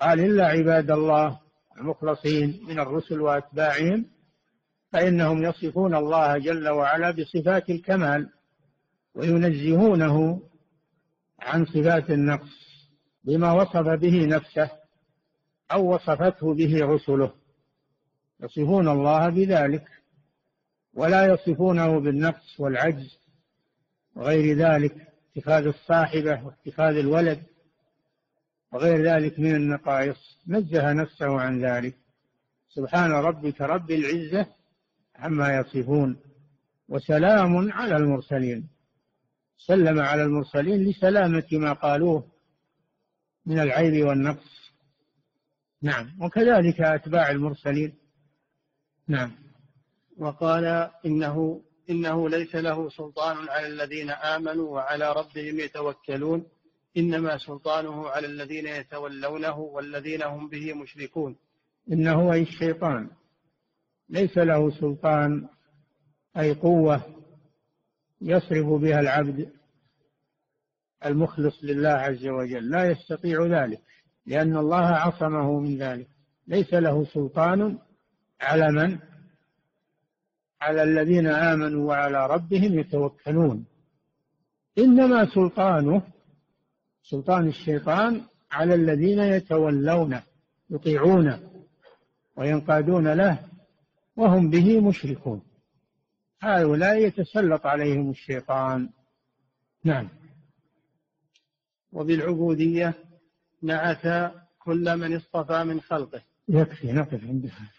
قال 0.00 0.20
إلا 0.20 0.46
عباد 0.46 0.90
الله 0.90 1.40
المخلصين 1.78 2.60
من 2.68 2.80
الرسل 2.80 3.20
وأتباعهم 3.20 4.06
فإنهم 4.92 5.42
يصفون 5.44 5.94
الله 5.94 6.38
جل 6.38 6.68
وعلا 6.68 7.10
بصفات 7.10 7.70
الكمال 7.70 8.28
وينزهونه 9.14 10.42
عن 11.40 11.64
صفات 11.64 12.10
النقص 12.10 12.62
بما 13.24 13.52
وصف 13.52 13.88
به 13.88 14.26
نفسه 14.26 14.70
أو 15.72 15.94
وصفته 15.94 16.54
به 16.54 16.78
رسله. 16.80 17.32
يصفون 18.40 18.88
الله 18.88 19.28
بذلك 19.28 19.84
ولا 20.94 21.26
يصفونه 21.26 22.00
بالنقص 22.00 22.60
والعجز 22.60 23.21
وغير 24.14 24.56
ذلك 24.58 25.12
اتخاذ 25.36 25.66
الصاحبة 25.66 26.44
واتخاذ 26.44 26.96
الولد 26.96 27.42
وغير 28.72 29.02
ذلك 29.02 29.38
من 29.38 29.54
النقائص. 29.54 30.38
نزه 30.48 30.92
نفسه 30.92 31.40
عن 31.40 31.64
ذلك. 31.64 31.96
سبحان 32.68 33.10
ربك 33.10 33.60
رب 33.60 33.90
العزة 33.90 34.46
عما 35.16 35.56
يصفون 35.56 36.16
وسلام 36.88 37.72
على 37.72 37.96
المرسلين. 37.96 38.68
سلم 39.58 40.00
على 40.00 40.22
المرسلين 40.22 40.90
لسلامة 40.90 41.46
ما 41.52 41.72
قالوه 41.72 42.26
من 43.46 43.58
العيب 43.58 44.06
والنقص. 44.06 44.72
نعم. 45.82 46.22
وكذلك 46.22 46.80
أتباع 46.80 47.30
المرسلين. 47.30 47.94
نعم. 49.08 49.32
وقال 50.18 50.90
إنه 51.06 51.62
إنه 51.90 52.28
ليس 52.28 52.54
له 52.54 52.88
سلطان 52.88 53.48
على 53.48 53.66
الذين 53.66 54.10
آمنوا 54.10 54.68
وعلى 54.68 55.12
ربهم 55.12 55.60
يتوكلون 55.60 56.46
إنما 56.96 57.38
سلطانه 57.38 58.08
على 58.08 58.26
الذين 58.26 58.66
يتولونه 58.66 59.58
والذين 59.58 60.22
هم 60.22 60.48
به 60.48 60.72
مشركون. 60.72 61.36
إنه 61.92 62.32
أي 62.32 62.42
الشيطان. 62.42 63.10
ليس 64.08 64.38
له 64.38 64.70
سلطان 64.70 65.48
أي 66.38 66.54
قوة 66.54 67.02
يصرف 68.20 68.66
بها 68.66 69.00
العبد 69.00 69.52
المخلص 71.06 71.64
لله 71.64 71.90
عز 71.90 72.26
وجل. 72.26 72.70
لا 72.70 72.90
يستطيع 72.90 73.46
ذلك 73.46 73.80
لأن 74.26 74.56
الله 74.56 74.86
عصمه 74.86 75.60
من 75.60 75.78
ذلك. 75.78 76.08
ليس 76.46 76.74
له 76.74 77.04
سلطان 77.04 77.78
على 78.40 78.72
من؟ 78.72 78.98
على 80.62 80.82
الذين 80.82 81.26
آمنوا 81.26 81.88
وعلى 81.88 82.26
ربهم 82.26 82.78
يتوكلون. 82.78 83.66
إنما 84.78 85.34
سلطانه 85.34 86.02
سلطان 87.02 87.48
الشيطان 87.48 88.22
على 88.52 88.74
الذين 88.74 89.18
يتولونه 89.18 90.22
يطيعونه 90.70 91.40
وينقادون 92.36 93.12
له 93.12 93.38
وهم 94.16 94.50
به 94.50 94.80
مشركون. 94.80 95.42
هؤلاء 96.40 96.96
يتسلط 96.96 97.66
عليهم 97.66 98.10
الشيطان. 98.10 98.88
نعم. 99.84 100.08
وبالعبودية 101.92 102.94
نعت 103.62 104.32
كل 104.58 104.96
من 104.96 105.16
اصطفى 105.16 105.64
من 105.64 105.80
خلقه. 105.80 106.22
يكفي 106.48 106.92
نقف 106.92 107.24
عندها 107.24 107.70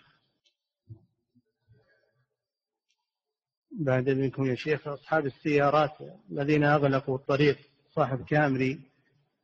بعد 3.79 4.09
منكم 4.09 4.45
يا 4.45 4.55
شيخ 4.55 4.87
أصحاب 4.87 5.25
السيارات 5.25 5.91
الذين 6.31 6.63
أغلقوا 6.63 7.15
الطريق 7.15 7.57
صاحب 7.95 8.25
كامري 8.25 8.79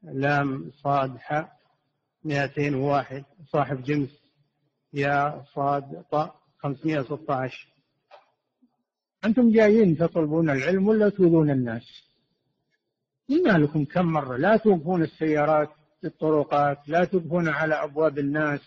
لام 0.03 0.71
صاد 0.83 1.17
حاء 1.17 1.59
201 2.23 3.25
صاحب 3.47 3.83
جمس 3.83 4.09
يا 4.93 5.43
صاد 5.55 6.03
طاء 6.11 6.35
516 6.57 7.67
أنتم 9.25 9.51
جايين 9.51 9.97
تطلبون 9.97 10.49
العلم 10.49 10.87
ولا 10.87 11.09
تؤذون 11.09 11.49
الناس؟ 11.49 12.09
ما 13.29 13.57
لكم 13.57 13.85
كم 13.85 14.05
مرة 14.05 14.37
لا 14.37 14.57
توقفون 14.57 15.03
السيارات 15.03 15.69
في 16.01 16.07
الطرقات 16.07 16.77
لا 16.87 17.05
توقفون 17.05 17.47
على 17.47 17.83
أبواب 17.83 18.19
الناس 18.19 18.59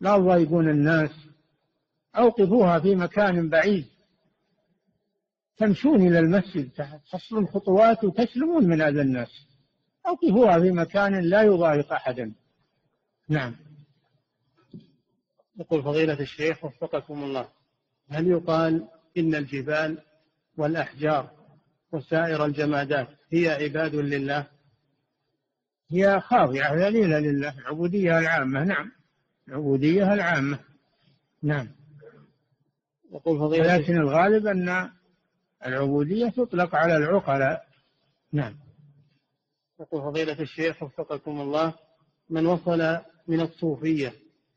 لا 0.00 0.16
تضايقون 0.16 0.70
الناس. 0.70 1.10
أوقفوها 2.16 2.80
في 2.80 2.94
مكان 2.94 3.48
بعيد. 3.48 3.97
تمشون 5.58 6.06
إلى 6.06 6.18
المسجد 6.18 6.70
تحصلون 7.12 7.46
خطوات 7.46 8.04
وتسلمون 8.04 8.64
من 8.64 8.80
أذى 8.80 9.00
الناس. 9.00 9.28
أوقفوها 10.06 10.60
في 10.60 10.70
مكان 10.70 11.20
لا 11.20 11.42
يضايق 11.42 11.92
أحدا. 11.92 12.32
نعم. 13.28 13.56
يقول 15.56 15.82
فضيلة 15.82 16.20
الشيخ 16.20 16.64
وفقكم 16.64 17.22
الله 17.22 17.48
هل 18.08 18.28
يقال 18.28 18.88
إن 19.18 19.34
الجبال 19.34 19.98
والأحجار 20.56 21.30
وسائر 21.92 22.44
الجمادات 22.44 23.08
هي 23.32 23.48
عباد 23.48 23.94
لله؟ 23.94 24.46
هي 25.90 26.20
خاضعة 26.20 26.74
ذليلة 26.74 27.18
لله 27.18 27.58
العبودية 27.58 28.18
العامة. 28.18 28.64
نعم. 28.64 28.92
العبودية 29.48 30.14
العامة. 30.14 30.58
نعم. 31.42 31.68
يقول 33.12 33.38
فضيلة 33.38 33.76
لكن 33.76 33.96
الغالب 33.96 34.46
أن 34.46 34.90
العبودية 35.66 36.28
تطلق 36.28 36.74
على 36.74 36.96
العقلاء. 36.96 37.64
نعم. 38.32 38.56
يقول 39.80 40.02
فضيلة 40.02 40.40
الشيخ 40.40 40.82
وفقكم 40.82 41.40
الله 41.40 41.74
من 42.30 42.46
وصل 42.46 42.98
من 43.28 43.40
الصوفية 43.40 44.12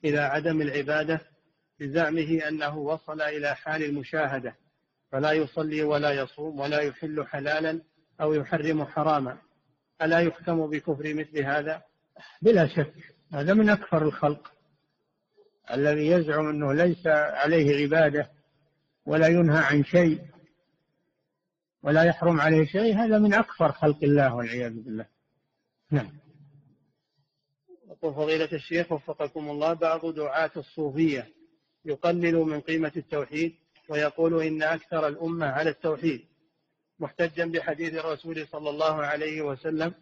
إلى 0.05 0.19
عدم 0.19 0.61
العبادة 0.61 1.21
بزعمه 1.79 2.41
أنه 2.47 2.77
وصل 2.77 3.21
إلى 3.21 3.55
حال 3.55 3.83
المشاهدة 3.83 4.55
فلا 5.11 5.31
يصلي 5.31 5.83
ولا 5.83 6.11
يصوم 6.11 6.59
ولا 6.59 6.79
يحل 6.79 7.25
حلالا 7.25 7.81
أو 8.21 8.33
يحرم 8.33 8.85
حراما. 8.85 9.37
ألا 10.01 10.19
يحكم 10.19 10.69
بكفر 10.69 11.13
مثل 11.13 11.43
هذا؟ 11.43 11.81
بلا 12.41 12.67
شك 12.67 12.93
هذا 13.33 13.53
من 13.53 13.69
أكثر 13.69 14.03
الخلق. 14.03 14.51
الذي 15.73 16.07
يزعم 16.07 16.47
أنه 16.47 16.73
ليس 16.73 17.07
عليه 17.07 17.81
عبادة 17.81 18.29
ولا 19.05 19.27
ينهى 19.27 19.63
عن 19.63 19.83
شيء 19.83 20.21
ولا 21.83 22.03
يحرم 22.03 22.41
عليه 22.41 22.65
شيء 22.65 22.95
هذا 22.95 23.19
من 23.19 23.33
أكثر 23.33 23.71
خلق 23.71 24.03
الله 24.03 24.35
والعياذ 24.35 24.73
بالله. 24.73 25.05
نعم. 25.91 26.11
يقول 27.89 28.13
فضيلة 28.13 28.49
الشيخ 28.53 28.91
وفقكم 28.91 29.49
الله 29.49 29.73
بعض 29.73 30.05
دعاة 30.05 30.51
الصوفية 30.57 31.27
يقلل 31.85 32.35
من 32.35 32.59
قيمة 32.59 32.91
التوحيد 32.97 33.55
ويقول 33.89 34.43
إن 34.43 34.63
أكثر 34.63 35.07
الأمة 35.07 35.45
على 35.45 35.69
التوحيد. 35.69 36.21
محتجا 36.99 37.45
بحديث 37.45 37.93
الرسول 37.93 38.47
صلى 38.47 38.69
الله 38.69 39.05
عليه 39.05 39.41
وسلم 39.41 39.93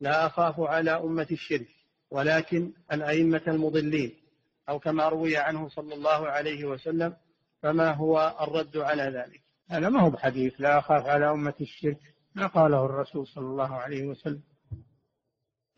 لا 0.00 0.26
أخاف 0.26 0.60
على 0.60 0.90
أمة 0.90 1.26
الشرك 1.30 1.68
ولكن 2.10 2.72
الأئمة 2.92 3.42
المضلين. 3.48 4.12
أو 4.68 4.78
كما 4.78 5.08
روي 5.08 5.36
عنه 5.36 5.68
صلى 5.68 5.94
الله 5.94 6.28
عليه 6.28 6.64
وسلم 6.64 7.16
فما 7.62 7.92
هو 7.92 8.36
الرد 8.40 8.76
على 8.76 9.02
ذلك؟ 9.02 9.43
هذا 9.70 9.88
ما 9.88 10.00
هو 10.00 10.10
بحديث 10.10 10.54
لا 10.58 10.78
أخاف 10.78 11.06
على 11.06 11.30
أمة 11.30 11.54
الشرك 11.60 12.14
ما 12.34 12.46
قاله 12.46 12.84
الرسول 12.86 13.26
صلى 13.26 13.46
الله 13.46 13.74
عليه 13.74 14.06
وسلم. 14.06 14.42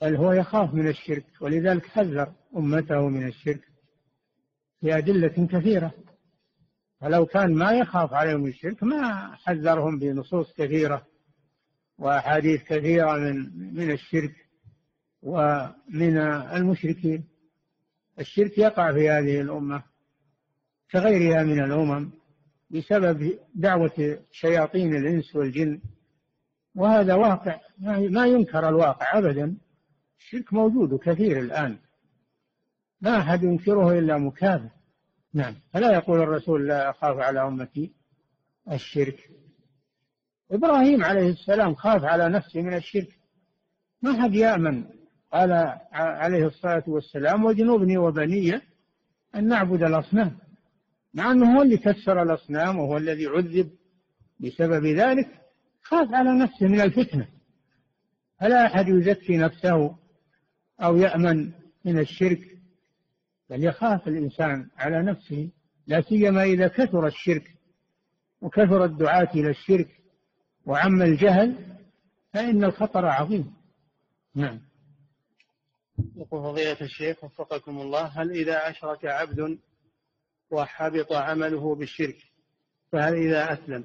بل 0.00 0.16
هو 0.16 0.32
يخاف 0.32 0.74
من 0.74 0.88
الشرك 0.88 1.26
ولذلك 1.40 1.86
حذر 1.86 2.32
أمته 2.56 3.08
من 3.08 3.26
الشرك 3.26 3.68
بأدلة 4.82 5.46
كثيرة. 5.52 5.94
فلو 7.00 7.26
كان 7.26 7.54
ما 7.54 7.72
يخاف 7.72 8.12
عليهم 8.12 8.46
الشرك 8.46 8.82
ما 8.82 9.34
حذرهم 9.36 9.98
بنصوص 9.98 10.52
كثيرة 10.52 11.06
وأحاديث 11.98 12.62
كثيرة 12.62 13.16
من 13.16 13.34
من 13.74 13.90
الشرك 13.90 14.34
ومن 15.22 16.18
المشركين. 16.56 17.28
الشرك 18.18 18.58
يقع 18.58 18.92
في 18.92 19.10
هذه 19.10 19.40
الأمة 19.40 19.82
كغيرها 20.90 21.42
من 21.42 21.64
الأمم. 21.64 22.10
بسبب 22.70 23.38
دعوة 23.54 24.18
شياطين 24.30 24.96
الإنس 24.96 25.36
والجن 25.36 25.80
وهذا 26.74 27.14
واقع. 27.14 27.60
ما 28.10 28.26
ينكر 28.26 28.68
الواقع 28.68 29.18
أبدا. 29.18 29.56
الشرك 30.18 30.52
موجود 30.52 30.98
كثير 30.98 31.40
الآن. 31.40 31.76
ما 33.00 33.18
أحد 33.18 33.42
ينكره 33.42 33.98
إلا 33.98 34.18
مكافر 34.18 34.68
نعم. 35.34 35.54
فلا 35.72 35.92
يقول 35.92 36.20
الرسول 36.20 36.68
لا 36.68 36.90
أخاف 36.90 37.18
على 37.18 37.42
أمتي. 37.42 37.92
الشرك. 38.72 39.30
إبراهيم 40.50 41.04
عليه 41.04 41.30
السلام 41.30 41.74
خاف 41.74 42.04
على 42.04 42.28
نفسه 42.28 42.62
من 42.62 42.74
الشرك. 42.74 43.18
ما 44.02 44.22
حد 44.22 44.34
يأمن. 44.34 44.84
قال 45.32 45.78
عليه 45.92 46.46
الصلاة 46.46 46.84
والسلام 46.86 47.44
وجنوبني 47.44 47.98
وبني 47.98 48.60
أن 49.34 49.48
نعبد 49.48 49.82
الأصنام. 49.82 50.38
مع 51.16 51.32
أنه 51.32 51.56
هو 51.56 51.62
اللي 51.62 51.76
كسر 51.76 52.22
الأصنام 52.22 52.78
وهو 52.78 52.96
الذي 52.96 53.26
عذب 53.26 53.70
بسبب 54.40 54.86
ذلك. 54.86 55.28
خاف 55.82 56.14
على 56.14 56.38
نفسه 56.38 56.66
من 56.66 56.80
الفتنة. 56.80 57.28
فلا 58.40 58.66
أحد 58.66 58.88
يزكي 58.88 59.36
نفسه 59.36 59.96
أو 60.80 60.96
يأمن 60.96 61.52
من 61.84 61.98
الشرك 61.98 62.58
بل 63.50 63.64
يخاف 63.64 64.08
الإنسان 64.08 64.68
على 64.76 65.02
نفسه. 65.02 65.50
لا 65.86 66.00
سيما 66.00 66.42
إذا 66.44 66.68
كثر 66.68 67.06
الشرك 67.06 67.54
وكثر 68.40 68.84
الدعاة 68.84 69.30
إلى 69.34 69.50
الشرك 69.50 69.88
وعم 70.66 71.02
الجهل 71.02 71.56
فإن 72.32 72.64
الخطر 72.64 73.06
عظيم. 73.06 73.54
نعم. 74.34 74.60
يقول 76.16 76.42
فضيلة 76.42 76.80
الشيخ 76.80 77.24
وفقكم 77.24 77.80
الله 77.80 78.06
هل 78.06 78.30
إذا 78.30 78.70
أشرك 78.70 79.04
عبد 79.04 79.58
وحبط 80.50 81.12
عمله 81.12 81.74
بالشرك 81.74 82.16
فهل 82.92 83.14
إذا 83.14 83.52
أسلم 83.52 83.84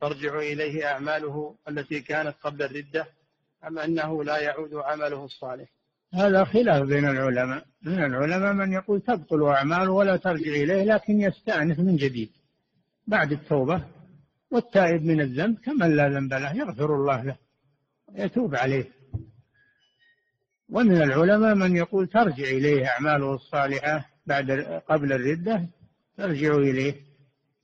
ترجع 0.00 0.38
إليه 0.38 0.86
أعماله 0.86 1.54
التي 1.68 2.00
كانت 2.00 2.34
قبل 2.42 2.62
الردة 2.62 3.06
أم 3.66 3.78
أنه 3.78 4.24
لا 4.24 4.38
يعود 4.38 4.74
عمله 4.74 5.24
الصالح؟ 5.24 5.68
هذا 6.14 6.44
خلاف 6.44 6.82
بين 6.82 7.08
العلماء 7.08 7.64
من 7.82 8.04
العلماء 8.04 8.52
من 8.52 8.72
يقول 8.72 9.00
تبطل 9.00 9.42
أعماله 9.42 9.90
ولا 9.90 10.16
ترجع 10.16 10.50
إليه 10.50 10.84
لكن 10.84 11.20
يستأنف 11.20 11.78
من 11.78 11.96
جديد. 11.96 12.30
بعد 13.06 13.32
التوبة 13.32 13.84
والتائب 14.50 15.04
من 15.04 15.20
الذنب 15.20 15.58
كمن 15.58 15.96
لا 15.96 16.08
ذنب 16.08 16.34
له 16.34 16.56
يغفر 16.56 16.94
الله 16.94 17.22
له 17.22 17.36
يتوب 18.14 18.54
عليه. 18.54 18.84
ومن 20.68 21.02
العلماء 21.02 21.54
من 21.54 21.76
يقول 21.76 22.06
ترجع 22.06 22.44
إليه 22.44 22.86
أعماله 22.86 23.34
الصالحة 23.34 24.10
بعد 24.26 24.50
قبل 24.88 25.12
الردة 25.12 25.66
ترجع 26.20 26.54
إليه 26.54 26.94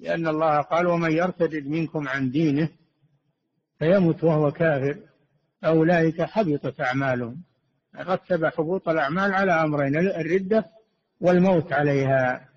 لأن 0.01 0.29
الله 0.29 0.61
قال 0.61 0.87
ومن 0.87 1.13
يرتد 1.13 1.67
منكم 1.67 2.09
عن 2.09 2.31
دينه 2.31 2.69
فيمت 3.79 4.25
وهو 4.25 4.51
كافر 4.51 4.99
أولئك 5.65 6.23
حبطت 6.23 6.81
أعمالهم. 6.81 7.43
رتب 7.97 8.47
حبوط 8.47 8.89
الأعمال 8.89 9.33
على 9.33 9.53
أمرين 9.53 9.97
الردة 9.97 10.65
والموت 11.21 11.73
عليها. 11.73 12.49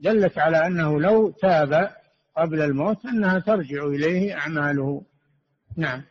دلت 0.00 0.38
على 0.38 0.66
أنه 0.66 1.00
لو 1.00 1.30
تاب 1.30 1.90
قبل 2.36 2.62
الموت 2.62 3.06
أنها 3.06 3.38
ترجع 3.38 3.84
إليه 3.84 4.34
أعماله. 4.38 5.02
نعم. 5.76 6.02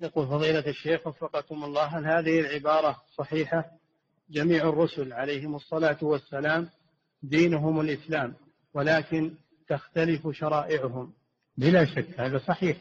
يقول 0.00 0.26
فضيلة 0.26 0.66
الشيخ 0.66 1.06
وفقكم 1.06 1.64
الله 1.64 1.84
هل 1.98 2.06
هذه 2.06 2.40
العبارة 2.40 2.96
صحيحة؟ 3.16 3.64
جميع 4.30 4.68
الرسل 4.68 5.12
عليهم 5.12 5.54
الصلاة 5.54 5.98
والسلام 6.02 6.68
دينهم 7.22 7.80
الإسلام. 7.80 8.34
ولكن 8.74 9.34
تختلف 9.68 10.28
شرائعهم. 10.28 11.12
بلا 11.56 11.84
شك 11.84 12.20
هذا 12.20 12.38
صحيح. 12.38 12.76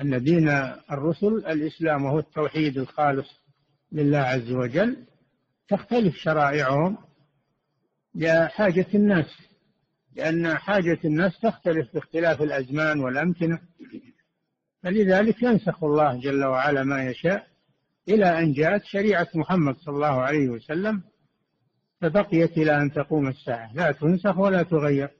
أن 0.00 0.22
دين 0.22 0.48
الرسل 0.90 1.46
الإسلام 1.46 2.04
وهو 2.04 2.18
التوحيد 2.18 2.78
الخالص 2.78 3.28
لله 3.92 4.18
عز 4.18 4.52
وجل 4.52 5.06
تختلف 5.68 6.16
شرائعهم 6.16 6.98
لحاجة 8.14 8.86
الناس. 8.94 9.26
لأن 10.16 10.54
حاجة 10.54 10.98
الناس 11.04 11.40
تختلف 11.40 11.94
باختلاف 11.94 12.42
الأزمان 12.42 13.00
والأمكنة. 13.00 13.58
فلذلك 14.82 15.42
ينسخ 15.42 15.84
الله 15.84 16.20
جل 16.20 16.44
وعلا 16.44 16.82
ما 16.84 17.04
يشاء 17.04 17.46
إلى 18.08 18.38
أن 18.38 18.52
جاءت 18.52 18.84
شريعة 18.84 19.28
محمد 19.34 19.76
صلى 19.76 19.94
الله 19.94 20.20
عليه 20.20 20.48
وسلم 20.48 21.02
فبقيت 22.00 22.58
إلى 22.58 22.76
أن 22.82 22.92
تقوم 22.92 23.28
الساعة. 23.28 23.74
لا 23.74 23.92
تنسخ 23.92 24.38
ولا 24.38 24.62
تغير. 24.62 25.10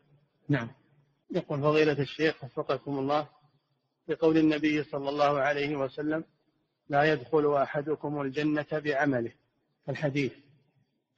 نعم. 0.49 0.69
يقول 1.31 1.61
فضيلة 1.61 2.01
الشيخ 2.03 2.45
وفقكم 2.45 2.99
الله 2.99 3.29
بقول 4.09 4.39
النبي 4.39 4.83
صلى 4.83 5.09
الله 5.09 5.41
عليه 5.41 5.77
وسلم 5.77 6.25
لا 6.89 7.13
يدخل 7.13 7.55
أحدكم 7.55 8.21
الجنة 8.21 8.67
بعمله. 8.73 9.33
الحديث. 9.89 10.33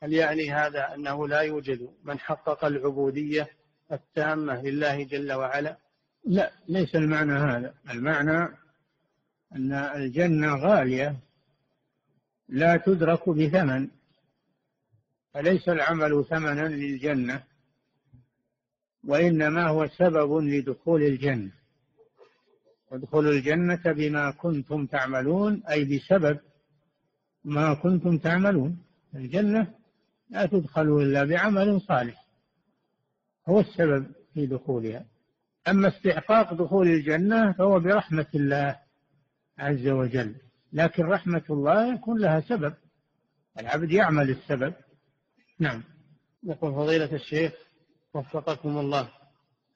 هل 0.02 0.12
يعني 0.12 0.52
هذا 0.52 0.94
أنه 0.94 1.28
لا 1.28 1.40
يوجد 1.40 1.90
من 2.04 2.18
حقق 2.18 2.64
العبودية 2.64 3.48
التامة 3.92 4.62
لله 4.62 5.04
جل 5.04 5.32
وعلا؟ 5.32 5.76
لا 6.24 6.50
ليس 6.68 6.96
المعنى 6.96 7.32
هذا. 7.32 7.74
المعنى 7.90 8.56
أن 9.52 9.72
الجنة 9.72 10.56
غالية 10.56 11.16
لا 12.48 12.76
تدرك 12.76 13.28
بثمن. 13.28 13.88
فليس 15.38 15.68
العمل 15.68 16.24
ثمنا 16.24 16.68
للجنة؟ 16.68 17.42
وإنما 19.04 19.68
هو 19.68 19.88
سبب 19.88 20.36
لدخول 20.36 21.02
الجنة. 21.02 21.50
وادخلوا 22.90 23.32
الجنة 23.32 23.82
بما 23.86 24.30
كنتم 24.30 24.86
تعملون 24.86 25.62
أي 25.70 25.84
بسبب 25.84 26.38
ما 27.44 27.74
كنتم 27.74 28.18
تعملون. 28.18 28.78
الجنة 29.14 29.74
لا 30.30 30.46
تدخلوا 30.46 31.02
إلا 31.02 31.24
بعمل 31.24 31.80
صالح. 31.80 32.26
هو 33.48 33.60
السبب 33.60 34.06
في 34.34 34.46
دخولها. 34.46 35.04
أما 35.68 35.88
استحقاق 35.88 36.54
دخول 36.54 36.88
الجنة 36.88 37.52
فهو 37.52 37.80
برحمة 37.80 38.26
الله 38.34 38.78
عز 39.58 39.88
وجل. 39.88 40.34
لكن 40.72 41.02
رحمة 41.02 41.44
الله 41.50 41.94
يكون 41.94 42.20
لها 42.20 42.40
سبب. 42.40 42.74
العبد 43.58 43.90
يعمل 43.92 44.30
السبب. 44.30 44.74
نعم. 45.58 45.84
يقول 46.42 46.72
فضيلة 46.74 47.14
الشيخ 47.14 47.52
وفقكم 48.14 48.78
الله 48.78 49.12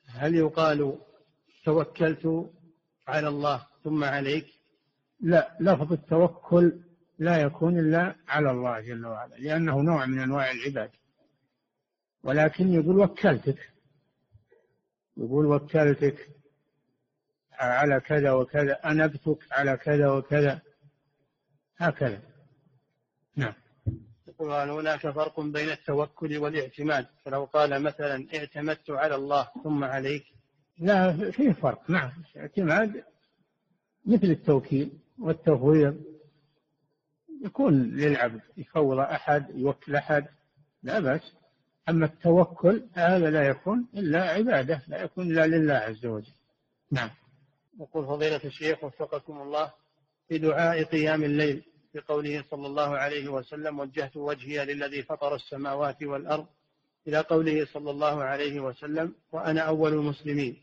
هل 0.07 0.35
يقال 0.35 0.99
توكلت 1.65 2.51
على 3.09 3.29
الله 3.29 3.67
ثم 3.85 4.05
عليك؟ 4.05 4.47
لا 5.21 5.57
لفظ 5.61 5.93
التوكل 5.93 6.81
لا 7.19 7.41
يكون 7.41 7.79
إلا 7.79 8.17
على 8.29 8.51
الله 8.51 8.81
جل 8.81 9.07
وعلا 9.07 9.35
لأنه 9.35 9.83
نوع 9.83 10.07
من 10.07 10.19
أنواع 10.19 10.51
العباد 10.51 10.91
ولكن 12.23 12.73
يقول 12.73 12.99
وكلتك. 12.99 13.73
يقول 15.17 15.47
وكلتك 15.47 16.29
على 17.53 18.01
كذا 18.01 18.33
وكذا 18.33 18.73
أنبتك 18.73 19.39
على 19.53 19.77
كذا 19.77 20.11
وكذا 20.11 20.63
هكذا. 21.77 22.23
نعم. 23.37 23.55
يقول 24.33 24.71
هناك 24.71 25.01
فرق 25.01 25.41
بين 25.41 25.69
التوكل 25.71 26.39
والاعتماد. 26.39 27.07
فلو 27.25 27.45
قال 27.45 27.83
مثلا 27.83 28.27
اعتمدت 28.35 28.91
على 28.91 29.15
الله 29.15 29.49
ثم 29.65 29.85
عليك. 29.85 30.25
لا 30.79 31.31
فيه 31.31 31.53
فرق. 31.53 31.91
نعم 31.91 32.11
الاعتماد 32.37 33.05
مثل 34.07 34.27
التوكيل 34.27 34.93
والتفويض. 35.19 36.03
يكون 37.45 37.83
للعبد 37.83 38.41
يفوض 38.57 38.99
أحد 38.99 39.47
يوكل 39.55 39.97
أحد 39.97 40.27
لا 40.83 41.01
بأس. 41.01 41.33
أما 41.89 42.07
التوكل 42.07 42.87
هذا 42.93 43.31
لا 43.31 43.49
يكون 43.49 43.89
إلا 43.95 44.23
عبادة 44.23 44.83
لا 44.89 45.03
يكون 45.03 45.31
إلا 45.31 45.47
لله 45.47 45.75
عز 45.75 46.07
وجل. 46.07 46.33
نعم. 46.91 47.11
يقول 47.81 48.07
فضيلة 48.07 48.41
الشيخ 48.45 48.85
وفقكم 48.85 49.43
الله 49.43 49.73
في 50.29 50.39
دعاء 50.39 50.85
قيام 50.85 51.25
الليل 51.25 51.65
في 51.93 52.01
قوله 52.01 52.45
صلى 52.51 52.67
الله 52.67 52.97
عليه 52.97 53.29
وسلم 53.29 53.79
وجهت 53.81 54.17
وجهي 54.17 54.65
للذي 54.65 55.03
فطر 55.03 55.35
السماوات 55.35 56.03
والأرض 56.03 56.47
إلى 57.09 57.19
قوله 57.21 57.65
صلى 57.65 57.91
الله 57.91 58.25
عليه 58.25 58.61
وسلم 58.61 59.15
وأنا 59.33 59.61
أول 59.61 59.93
المسلمين 59.93 60.57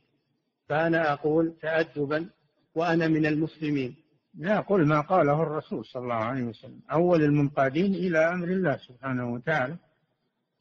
فأنا 0.69 1.13
أقول 1.13 1.55
تأدبا 1.61 2.29
وأنا 2.75 3.07
من 3.07 3.25
المسلمين 3.25 3.95
لا 4.37 4.59
قل 4.59 4.87
ما 4.87 5.01
قاله 5.01 5.43
الرسول 5.43 5.85
صلى 5.85 6.03
الله 6.03 6.15
عليه 6.15 6.43
وسلم 6.43 6.81
أول 6.91 7.23
المنقادين 7.23 7.95
إلى 7.95 8.19
أمر 8.19 8.47
الله 8.47 8.77
سبحانه 8.77 9.33
وتعالى 9.33 9.75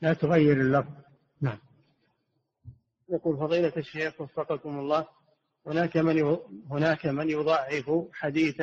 لا 0.01 0.12
تغير 0.12 0.61
اللفظ. 0.61 0.93
نعم. 1.41 1.59
يقول 3.09 3.37
فضيلة 3.37 3.73
الشيخ 3.77 4.21
وفقكم 4.21 4.79
الله 4.79 5.07
هناك 5.66 5.97
من 5.97 6.37
هناك 6.71 7.07
من 7.07 7.31
يضعف 7.31 7.91
حديث 8.12 8.61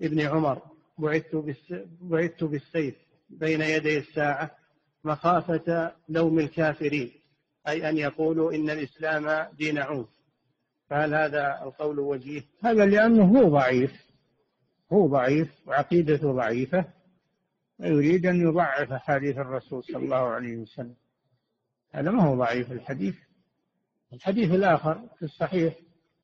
ابن 0.00 0.20
عمر 0.20 0.62
بعثت 0.98 1.44
بعثت 2.00 2.44
بالسيف 2.44 2.94
بين 3.30 3.60
يدي 3.60 3.98
الساعة 3.98 4.50
مخافة 5.04 5.92
لوم 6.08 6.38
الكافرين 6.38 7.12
أي 7.68 7.88
أن 7.88 7.96
يقولوا 7.96 8.52
إن 8.52 8.70
الإسلام 8.70 9.48
دين 9.56 9.78
عنف 9.78 10.08
فهل 10.90 11.14
هذا 11.14 11.62
القول 11.62 11.98
وجيه؟ 11.98 12.42
هذا 12.64 12.86
لأنه 12.86 13.24
هو 13.24 13.48
ضعيف 13.48 13.92
هو 14.92 15.06
ضعيف 15.06 15.48
وعقيدته 15.66 16.32
ضعيفة 16.32 16.84
ويريد 17.80 18.26
أن 18.26 18.40
يضعف 18.40 18.92
حديث 18.92 19.38
الرسول 19.38 19.84
صلى 19.84 20.04
الله 20.04 20.16
عليه 20.16 20.56
وسلم. 20.56 20.94
هذا 21.90 22.10
ما 22.10 22.22
هو 22.22 22.36
ضعيف 22.36 22.72
الحديث. 22.72 23.14
الحديث 24.12 24.50
الآخر 24.50 25.08
في 25.18 25.24
الصحيح 25.24 25.74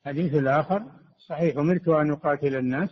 الحديث 0.01 0.35
الآخر 0.35 0.83
صحيح. 1.19 1.57
أمرت 1.57 1.89
أن 1.89 2.11
أقاتل 2.11 2.57
الناس. 2.57 2.91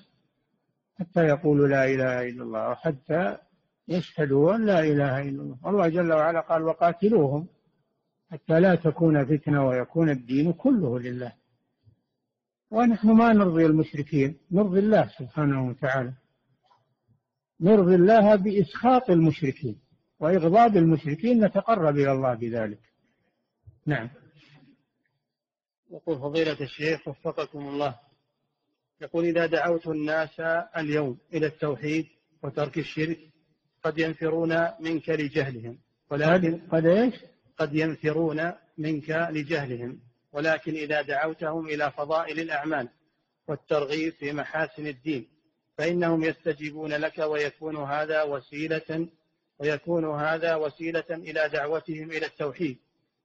حتى 0.98 1.20
يقولوا 1.20 1.68
لا 1.68 1.84
إله 1.84 2.28
إلا 2.28 2.42
الله 2.42 2.68
وحتى 2.70 3.38
يشهدوا 3.88 4.54
أن 4.54 4.66
لا 4.66 4.80
إله 4.80 5.22
إلا 5.22 5.42
الله. 5.42 5.58
والله 5.62 5.88
جل 5.88 6.12
وعلا 6.12 6.40
قال 6.40 6.62
وقاتلوهم 6.62 7.48
حتى 8.30 8.60
لا 8.60 8.74
تكون 8.74 9.24
فتنة 9.24 9.66
ويكون 9.66 10.10
الدين 10.10 10.52
كله 10.52 11.00
لله. 11.00 11.32
ونحن 12.70 13.10
ما 13.10 13.32
نرضي 13.32 13.66
المشركين 13.66 14.38
نرضي 14.50 14.78
الله 14.78 15.08
سبحانه 15.18 15.68
وتعالى. 15.68 16.12
نرضي 17.60 17.94
الله 17.94 18.36
بإسخاط 18.36 19.10
المشركين 19.10 19.80
وإغضاب 20.20 20.76
المشركين 20.76 21.44
نتقرب 21.44 21.96
إلى 21.96 22.12
الله 22.12 22.34
بذلك. 22.34 22.80
نعم. 23.86 24.10
يقول 25.90 26.18
فضيلة 26.18 26.60
الشيخ 26.60 27.08
وفقكم 27.08 27.58
الله. 27.58 28.03
يقول 29.00 29.24
إذا 29.24 29.46
دعوت 29.46 29.86
الناس 29.86 30.40
اليوم 30.76 31.18
إلى 31.34 31.46
التوحيد 31.46 32.06
وترك 32.42 32.78
الشرك 32.78 33.18
قد 33.82 33.98
ينفرون 33.98 34.68
منك 34.80 35.10
لجهلهم 35.10 35.78
ولكن 36.10 36.60
قد 36.72 36.86
إيش؟ 36.86 37.14
قد 37.58 37.74
ينفرون 37.74 38.52
منك 38.78 39.10
لجهلهم 39.30 40.00
ولكن 40.32 40.72
إذا 40.74 41.02
دعوتهم 41.02 41.66
إلى 41.66 41.90
فضائل 41.90 42.40
الأعمال 42.40 42.88
والترغيب 43.48 44.12
في 44.12 44.32
محاسن 44.32 44.86
الدين 44.86 45.28
فإنهم 45.78 46.24
يستجيبون 46.24 46.92
لك 46.92 47.18
ويكون 47.18 47.76
هذا 47.76 48.22
وسيلة 48.22 49.08
ويكون 49.58 50.04
هذا 50.04 50.54
وسيلة 50.54 51.04
إلى 51.10 51.48
دعوتهم 51.52 52.10
إلى 52.10 52.26
التوحيد 52.26 52.78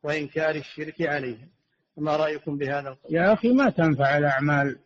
وإنكار 0.04 0.56
الشرك 0.56 1.02
عليهم 1.02 1.50
ما 1.98 2.16
رأيكم 2.16 2.58
بهذا 2.58 2.90
القول 2.90 3.16
يا 3.16 3.34
أخي 3.34 3.54
ما 3.54 3.70
تنفع 3.70 4.18
الأعمال 4.18 4.80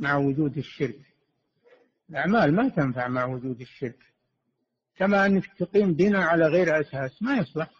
مع 0.00 0.16
وجود 0.16 0.58
الشرك. 0.58 1.00
الأعمال 2.10 2.54
ما 2.54 2.68
تنفع 2.68 3.08
مع 3.08 3.24
وجود 3.24 3.60
الشرك. 3.60 3.98
كما 4.96 5.26
أنك 5.26 5.46
تقيم 5.58 5.92
دين 5.92 6.16
على 6.16 6.46
غير 6.46 6.80
أساس 6.80 7.22
ما 7.22 7.36
يصلح. 7.36 7.70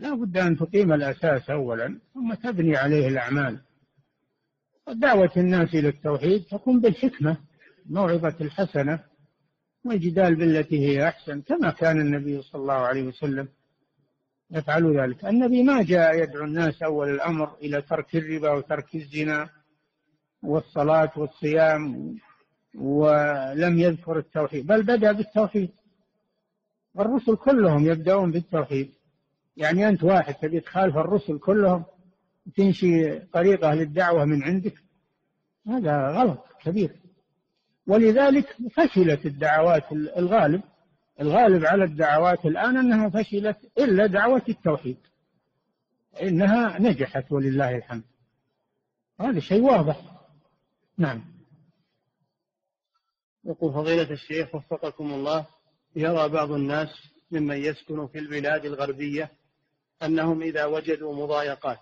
لا 0.00 0.14
بد 0.14 0.36
أن 0.36 0.56
تقيم 0.56 0.92
الأساس 0.92 1.50
أولا 1.50 1.98
ثم 2.14 2.34
تبني 2.34 2.76
عليه 2.76 3.08
الأعمال. 3.08 3.60
دعوة 4.88 5.32
الناس 5.36 5.74
إلى 5.74 5.88
التوحيد 5.88 6.44
تكون 6.44 6.80
بالحكمة 6.80 7.36
الموعظة 7.86 8.36
الحسنة 8.40 9.00
والجدال 9.84 10.34
بالتي 10.34 10.78
هي 10.78 11.08
أحسن 11.08 11.40
كما 11.40 11.70
كان 11.70 12.00
النبي 12.00 12.42
صلى 12.42 12.60
الله 12.60 12.74
عليه 12.74 13.02
وسلم 13.02 13.48
يفعل 14.50 15.00
ذلك. 15.00 15.24
النبي 15.24 15.62
ما 15.62 15.82
جاء 15.82 16.22
يدعو 16.22 16.44
الناس 16.44 16.82
أول 16.82 17.10
الأمر 17.10 17.54
إلى 17.54 17.82
ترك 17.82 18.16
الربا 18.16 18.50
وترك 18.50 18.94
الزنا. 18.94 19.50
والصلاة 20.44 21.12
والصيام 21.16 22.14
ولم 22.74 23.78
يذكر 23.78 24.18
التوحيد 24.18 24.66
بل 24.66 24.82
بدأ 24.82 25.12
بالتوحيد. 25.12 25.70
الرسل 26.98 27.36
كلهم 27.36 27.86
يبدأون 27.86 28.30
بالتوحيد. 28.30 28.94
يعني 29.56 29.88
أنت 29.88 30.04
واحد 30.04 30.34
تبي 30.34 30.60
تخالف 30.60 30.96
الرسل 30.96 31.38
كلهم 31.38 31.84
تنشي 32.56 33.18
طريقة 33.18 33.74
للدعوة 33.74 34.24
من 34.24 34.42
عندك 34.42 34.74
هذا 35.66 36.08
غلط 36.08 36.44
كبير. 36.62 36.90
ولذلك 37.86 38.56
فشلت 38.76 39.26
الدعوات 39.26 39.92
الغالب 39.92 40.62
الغالب 41.20 41.64
على 41.64 41.84
الدعوات 41.84 42.46
الآن 42.46 42.76
أنها 42.76 43.08
فشلت 43.08 43.56
إلا 43.78 44.06
دعوة 44.06 44.42
التوحيد. 44.48 44.96
إنها 46.22 46.78
نجحت 46.78 47.32
ولله 47.32 47.76
الحمد. 47.76 48.04
هذا 49.20 49.40
شيء 49.40 49.62
واضح. 49.62 50.13
نعم 50.98 51.24
يقول 53.44 53.72
فضيلة 53.72 54.10
الشيخ 54.10 54.54
وفقكم 54.54 55.12
الله 55.12 55.46
يرى 55.96 56.28
بعض 56.28 56.52
الناس 56.52 56.88
ممن 57.30 57.56
يسكن 57.56 58.06
في 58.06 58.18
البلاد 58.18 58.64
الغربية 58.64 59.32
أنهم 60.02 60.42
إذا 60.42 60.64
وجدوا 60.64 61.14
مضايقات 61.14 61.78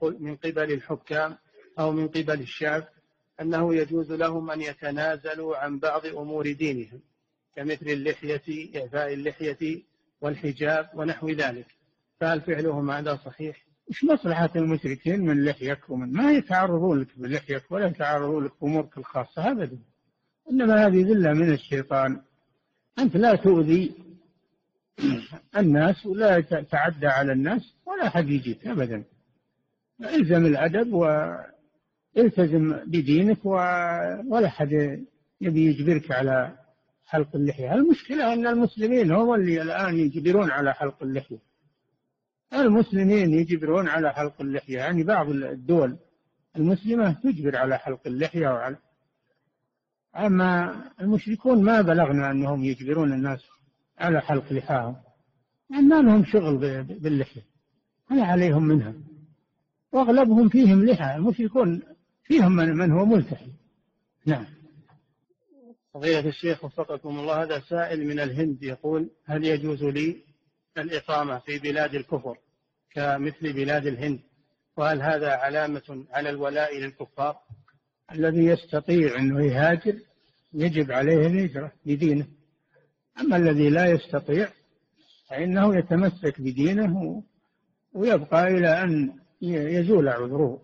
من 0.00 0.36
قبل 0.36 0.72
الحكام 0.72 1.38
أو 1.78 1.92
من 1.92 2.08
قبل 2.08 2.40
الشعب 2.40 2.88
أنه 3.40 3.74
يجوز 3.74 4.12
لهم 4.12 4.50
أن 4.50 4.60
يتنازلوا 4.60 5.56
عن 5.56 5.78
بعض 5.78 6.06
أمور 6.06 6.52
دينهم 6.52 7.00
كمثل 7.56 7.86
اللحية 7.86 8.80
إعفاء 8.80 9.12
اللحية 9.12 9.82
والحجاب 10.20 10.90
ونحو 10.94 11.28
ذلك 11.28 11.66
فهل 12.20 12.40
فعلهم 12.40 12.90
هذا 12.90 13.16
صحيح؟ 13.16 13.65
إيش 13.90 14.04
مصلحة 14.04 14.50
المشركين 14.56 15.20
من 15.20 15.44
لحيك 15.44 15.90
ومن 15.90 16.12
ما 16.12 16.32
يتعرضون 16.32 17.00
لك 17.00 17.18
بلحيك 17.18 17.62
ولا 17.70 17.86
يتعرضون 17.86 18.44
لك 18.44 18.52
بأمورك 18.60 18.98
الخاصة 18.98 19.50
أبدا. 19.50 19.78
إنما 20.50 20.86
هذه 20.86 21.02
ذلة 21.02 21.32
من 21.32 21.52
الشيطان. 21.52 22.20
أنت 22.98 23.16
لا 23.16 23.34
تؤذي 23.34 23.94
الناس 25.56 26.06
ولا 26.06 26.40
تعدى 26.40 27.06
على 27.06 27.32
الناس 27.32 27.74
ولا 27.86 28.08
حد 28.08 28.28
يجيك 28.28 28.66
أبدا. 28.66 29.04
إلزم 30.00 30.46
الأدب 30.46 30.92
والتزم 30.92 32.72
بدينك 32.86 33.44
ولا 34.26 34.48
حد 34.48 34.72
يبي 35.40 35.66
يجبرك 35.66 36.10
على 36.10 36.58
حلق 37.06 37.36
اللحية. 37.36 37.74
المشكلة 37.74 38.32
أن 38.32 38.46
المسلمين 38.46 39.10
هم 39.12 39.34
اللي 39.34 39.62
الآن 39.62 39.98
يجبرون 39.98 40.50
على 40.50 40.74
حلق 40.74 41.02
اللحية. 41.02 41.38
المسلمين 42.52 43.34
يجبرون 43.34 43.88
على 43.88 44.12
حلق 44.12 44.40
اللحية 44.40 44.76
يعني 44.78 45.02
بعض 45.02 45.28
الدول 45.28 45.96
المسلمة 46.56 47.12
تجبر 47.12 47.56
على 47.56 47.78
حلق 47.78 48.00
اللحية 48.06 48.48
وعلى 48.48 48.76
أما 50.16 50.82
المشركون 51.00 51.64
ما 51.64 51.80
بلغنا 51.80 52.30
أنهم 52.30 52.64
يجبرون 52.64 53.12
الناس 53.12 53.40
على 53.98 54.20
حلق 54.20 54.52
لحاهم 54.52 54.96
يعني 55.70 55.86
ما 55.86 56.02
لهم 56.02 56.24
شغل 56.24 56.84
باللحية 56.84 57.42
ما 58.10 58.22
عليهم 58.22 58.62
منها. 58.62 58.94
وأغلبهم 59.92 60.48
فيهم 60.48 60.84
لحى 60.84 61.16
المشركون 61.16 61.82
فيهم 62.24 62.52
من, 62.52 62.76
من 62.76 62.92
هو 62.92 63.04
ملتحي. 63.04 63.52
نعم. 64.26 64.46
فضيلة 65.94 66.28
الشيخ 66.28 66.64
وفقكم 66.64 67.18
الله 67.18 67.42
هذا 67.42 67.60
سائل 67.60 68.06
من 68.06 68.20
الهند 68.20 68.62
يقول 68.62 69.10
هل 69.24 69.44
يجوز 69.44 69.84
لي 69.84 70.16
الإقامة 70.78 71.38
في 71.38 71.58
بلاد 71.58 71.94
الكفر 71.94 72.36
كمثل 72.94 73.52
بلاد 73.52 73.86
الهند؟ 73.86 74.20
وهل 74.76 75.02
هذا 75.02 75.30
علامة 75.30 76.04
على 76.10 76.30
الولاء 76.30 76.78
للكفار؟ 76.78 77.36
الذي 78.12 78.44
يستطيع 78.44 79.18
أنه 79.18 79.46
يهاجر 79.46 79.98
يجب 80.52 80.92
عليه 80.92 81.26
الهجرة 81.26 81.72
بدينه. 81.86 82.26
أما 83.20 83.36
الذي 83.36 83.70
لا 83.70 83.86
يستطيع 83.86 84.48
فإنه 85.28 85.78
يتمسك 85.78 86.40
بدينه 86.40 87.22
ويبقى 87.92 88.46
إلى 88.48 88.82
أن 88.82 89.12
يزول 89.42 90.08
عذره. 90.08 90.62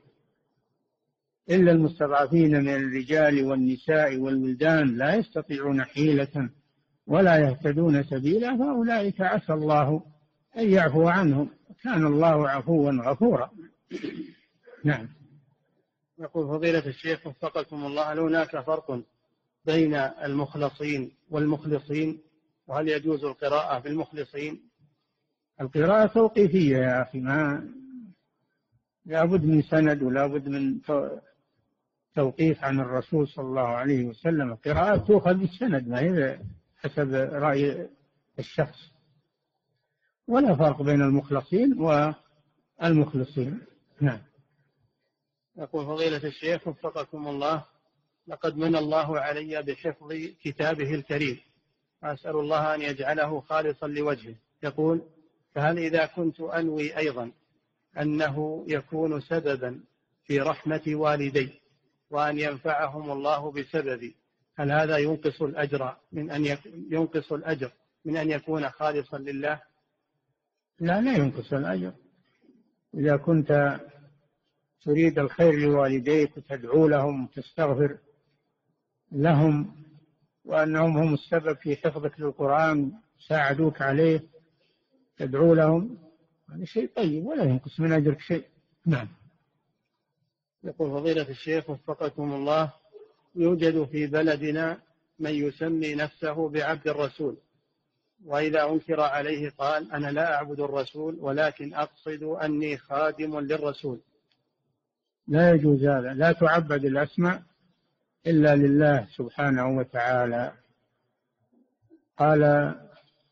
إلا 1.50 1.72
المستضعفين 1.72 2.60
من 2.60 2.74
الرجال 2.74 3.44
والنساء 3.44 4.16
والولدان 4.16 4.96
لا 4.96 5.14
يستطيعون 5.14 5.84
حيلة. 5.84 6.50
ولا 7.06 7.36
يهتدون 7.36 8.02
سبيلا 8.02 8.56
فأولئك 8.58 9.20
عسى 9.20 9.52
الله 9.52 10.02
أن 10.58 10.70
يعفو 10.70 11.08
عنهم. 11.08 11.48
كان 11.82 12.06
الله 12.06 12.48
عفوا 12.48 12.90
غفورا. 12.90 13.50
نعم. 14.84 15.08
يقول 16.18 16.48
فضيلة 16.48 16.86
الشيخ 16.86 17.26
وفقكم 17.26 17.84
الله 17.84 18.12
هل 18.12 18.18
هناك 18.18 18.60
فرق 18.60 19.02
بين 19.64 19.94
المخلصين 19.94 21.12
والمخلصين؟ 21.30 22.20
وهل 22.66 22.88
يجوز 22.88 23.24
القراءة 23.24 23.78
بالمخلصين 23.78 24.60
القراءة 25.60 26.06
توقيفية 26.06 26.76
يا 26.76 27.02
أخي 27.02 27.20
ما 27.20 27.68
لابد 29.06 29.44
من 29.44 29.62
سند 29.62 30.02
ولابد 30.02 30.48
من 30.48 30.80
توقيف 32.16 32.64
عن 32.64 32.80
الرسول 32.80 33.28
صلى 33.28 33.44
الله 33.44 33.68
عليه 33.68 34.04
وسلم. 34.04 34.52
القراءة 34.52 34.96
تؤخذ 34.96 35.34
بالسند 35.34 35.88
ما 35.88 36.00
هي 36.00 36.38
حسب 36.82 37.14
رأي 37.14 37.88
الشخص. 38.38 38.78
ولا 40.28 40.56
فرق 40.56 40.82
بين 40.82 41.02
المخلصين 41.02 41.78
والمخلصين. 42.80 43.60
نعم. 44.00 44.20
يقول 45.56 45.86
فضيلة 45.86 46.24
الشيخ 46.24 46.68
وفقكم 46.68 47.28
الله 47.28 47.64
لقد 48.26 48.56
من 48.56 48.76
الله 48.76 49.20
علي 49.20 49.62
بحفظ 49.62 50.12
كتابه 50.42 50.94
الكريم. 50.94 51.40
وأسأل 52.02 52.36
الله 52.36 52.74
أن 52.74 52.82
يجعله 52.82 53.40
خالصا 53.40 53.86
لوجهه. 53.86 54.34
يقول 54.62 55.02
فهل 55.54 55.78
إذا 55.78 56.06
كنت 56.06 56.40
أنوي 56.40 56.96
أيضا 56.96 57.32
أنه 57.98 58.64
يكون 58.68 59.20
سببا 59.20 59.84
في 60.24 60.40
رحمة 60.40 60.82
والدي 60.86 61.60
وأن 62.10 62.38
ينفعهم 62.38 63.10
الله 63.10 63.52
بسببي 63.52 64.16
هل 64.54 64.72
هذا 64.72 64.98
ينقص 64.98 65.42
الأجر 65.42 65.96
من 66.12 66.30
أن 66.30 66.58
ينقص 66.90 67.32
الأجر 67.32 67.72
من 68.04 68.16
أن 68.16 68.30
يكون 68.30 68.68
خالصا 68.70 69.18
لله؟ 69.18 69.62
لا 70.80 71.00
لا 71.00 71.16
ينقص 71.16 71.52
الأجر. 71.52 71.92
إذا 72.94 73.16
كنت 73.16 73.80
تريد 74.84 75.18
الخير 75.18 75.54
لوالديك 75.54 76.36
وتدعو 76.36 76.88
لهم 76.88 77.24
وتستغفر 77.24 77.98
لهم 79.12 79.74
وأنهم 80.44 80.98
هم 80.98 81.14
السبب 81.14 81.56
في 81.56 81.76
حفظك 81.76 82.20
للقرآن 82.20 82.92
ساعدوك 83.28 83.82
عليه 83.82 84.22
تدعو 85.16 85.54
لهم 85.54 85.98
هذا 86.50 86.64
شيء 86.64 86.90
طيب 86.96 87.26
ولا 87.26 87.44
ينقص 87.44 87.80
من 87.80 87.92
أجرك 87.92 88.20
شيء. 88.20 88.44
نعم. 88.86 89.08
يقول 90.64 90.90
فضيلة 90.90 91.28
الشيخ 91.28 91.70
وفقكم 91.70 92.32
الله 92.32 92.72
يوجد 93.34 93.84
في 93.84 94.06
بلدنا 94.06 94.78
من 95.18 95.30
يسمي 95.30 95.94
نفسه 95.94 96.48
بعبد 96.48 96.88
الرسول. 96.88 97.36
وإذا 98.24 98.70
أنكر 98.70 99.00
عليه 99.00 99.50
قال 99.50 99.92
أنا 99.92 100.06
لا 100.06 100.34
أعبد 100.34 100.60
الرسول 100.60 101.16
ولكن 101.20 101.74
أقصد 101.74 102.22
أني 102.22 102.76
خادم 102.78 103.40
للرسول. 103.40 104.00
لا 105.28 105.50
يجوز 105.50 105.84
هذا. 105.84 106.14
لا 106.14 106.32
تعبد 106.32 106.84
الأسماء 106.84 107.42
إلا 108.26 108.56
لله 108.56 109.06
سبحانه 109.16 109.76
وتعالى. 109.76 110.52
قال 112.18 112.42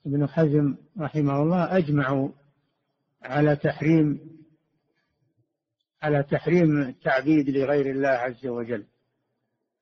ابن 0.07 0.27
حزم 0.29 0.77
رحمه 1.01 1.43
الله 1.43 1.77
أجمعوا 1.77 2.29
على 3.23 3.57
تحريم 3.57 4.21
على 6.03 6.23
تحريم 6.23 6.83
التعبيد 6.83 7.51
لغير 7.51 7.91
الله 7.91 8.09
عز 8.09 8.47
وجل. 8.47 8.85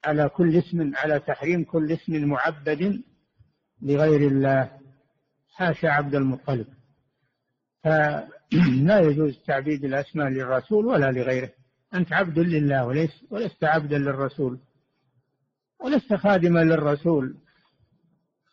على 0.05 0.29
كل 0.29 0.57
اسم 0.57 0.93
على 0.97 1.20
تحريم 1.20 1.65
كل 1.65 1.93
اسم 1.93 2.25
معبد 2.25 3.03
لغير 3.83 4.31
الله. 4.31 4.70
حاشا 5.55 5.89
عبد 5.89 6.15
المطلب. 6.15 6.66
فلا 7.85 9.01
يجوز 9.01 9.39
تعبيد 9.47 9.85
الأسماء 9.85 10.29
للرسول 10.29 10.87
ولا 10.87 11.12
لغيره. 11.12 11.51
أنت 11.95 12.12
عبد 12.12 12.39
لله 12.39 12.87
وليس 12.87 13.25
ولست 13.31 13.65
عبدا 13.65 13.99
للرسول 13.99 14.59
ولست 15.81 16.15
خادما 16.15 16.65
للرسول. 16.65 17.37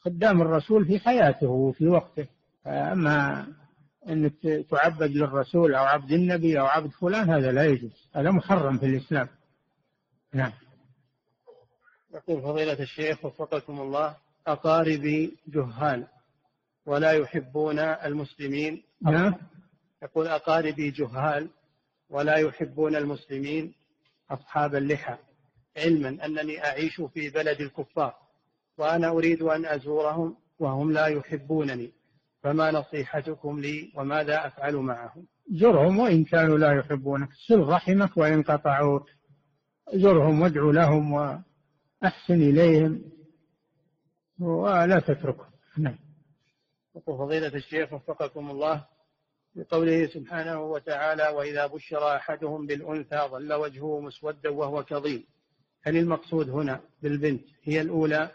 خدام 0.02 0.42
الرسول 0.42 0.86
في 0.86 1.00
حياته 1.00 1.48
وفي 1.48 1.88
وقته. 1.88 2.28
أما 2.68 3.48
أنك 4.10 4.66
تعبد 4.70 5.12
للرسول 5.12 5.76
أو 5.76 5.84
عبد 5.84 6.12
النبي 6.12 6.60
أو 6.60 6.66
عبد 6.66 6.92
فلان 6.92 7.30
هذا 7.30 7.52
لا 7.52 7.66
يجوز. 7.66 8.10
هذا 8.16 8.32
محرم 8.32 8.78
في 8.78 8.86
الإسلام. 8.86 9.28
نعم. 10.34 10.52
يقول 12.16 12.42
فضيلة 12.42 12.80
الشيخ 12.80 13.26
وفقكم 13.26 13.82
الله 13.82 14.16
أقاربي 14.48 15.38
جهال 15.48 16.08
ولا 16.86 17.12
يحبون 17.12 17.80
المسلمين. 17.80 18.84
نعم. 19.02 19.36
يقول 20.04 20.28
أقاربي 20.28 20.92
جهال 20.92 21.50
ولا 22.10 22.36
يحبون 22.36 22.96
المسلمين 22.96 23.74
أصحاب 24.32 24.76
اللحى. 24.76 25.18
علما 25.78 26.26
أنني 26.26 26.66
أعيش 26.66 27.02
في 27.02 27.30
بلد 27.30 27.62
الكفار 27.62 28.16
وأنا 28.78 29.10
أريد 29.10 29.42
أن 29.42 29.66
أزورهم 29.66 30.36
وهم 30.60 30.92
لا 30.92 31.08
يحبونني. 31.08 31.92
فما 32.44 32.72
نصيحتكم 32.72 33.60
لي 33.60 33.92
وماذا 33.96 34.48
أفعل 34.48 34.76
معهم؟ 34.76 35.26
زرهم 35.52 36.00
وإن 36.00 36.24
كانوا 36.24 36.58
لا 36.58 36.80
يحبونك. 36.80 37.30
صل 37.48 37.60
رحمك 37.60 38.18
وإن 38.18 38.44
قطعوك. 38.44 39.10
زرهم 39.94 40.42
وادعو 40.42 40.72
لهم 40.72 41.14
وأحسن 42.02 42.34
إليهم 42.34 43.02
ولا 44.40 45.00
تتركهم. 45.00 45.52
نعم. 45.78 45.98
يقول 46.96 47.18
فضيلة 47.18 47.48
الشيخ 47.48 47.94
وفقكم 47.94 48.50
الله 48.50 48.86
بقوله 49.56 50.08
سبحانه 50.08 50.62
وتعالى 50.62 51.28
وإذا 51.28 51.68
بشر 51.68 52.16
أحدهم 52.16 52.66
بالأنثى 52.66 53.28
ظل 53.32 53.54
وجهه 53.54 54.00
مسودا 54.00 54.50
وهو 54.50 54.84
كظيم. 54.84 55.24
هل 55.84 55.98
المقصود 55.98 56.50
هنا 56.50 56.82
بالبنت 57.02 57.44
هي 57.64 57.82
الأولى 57.82 58.32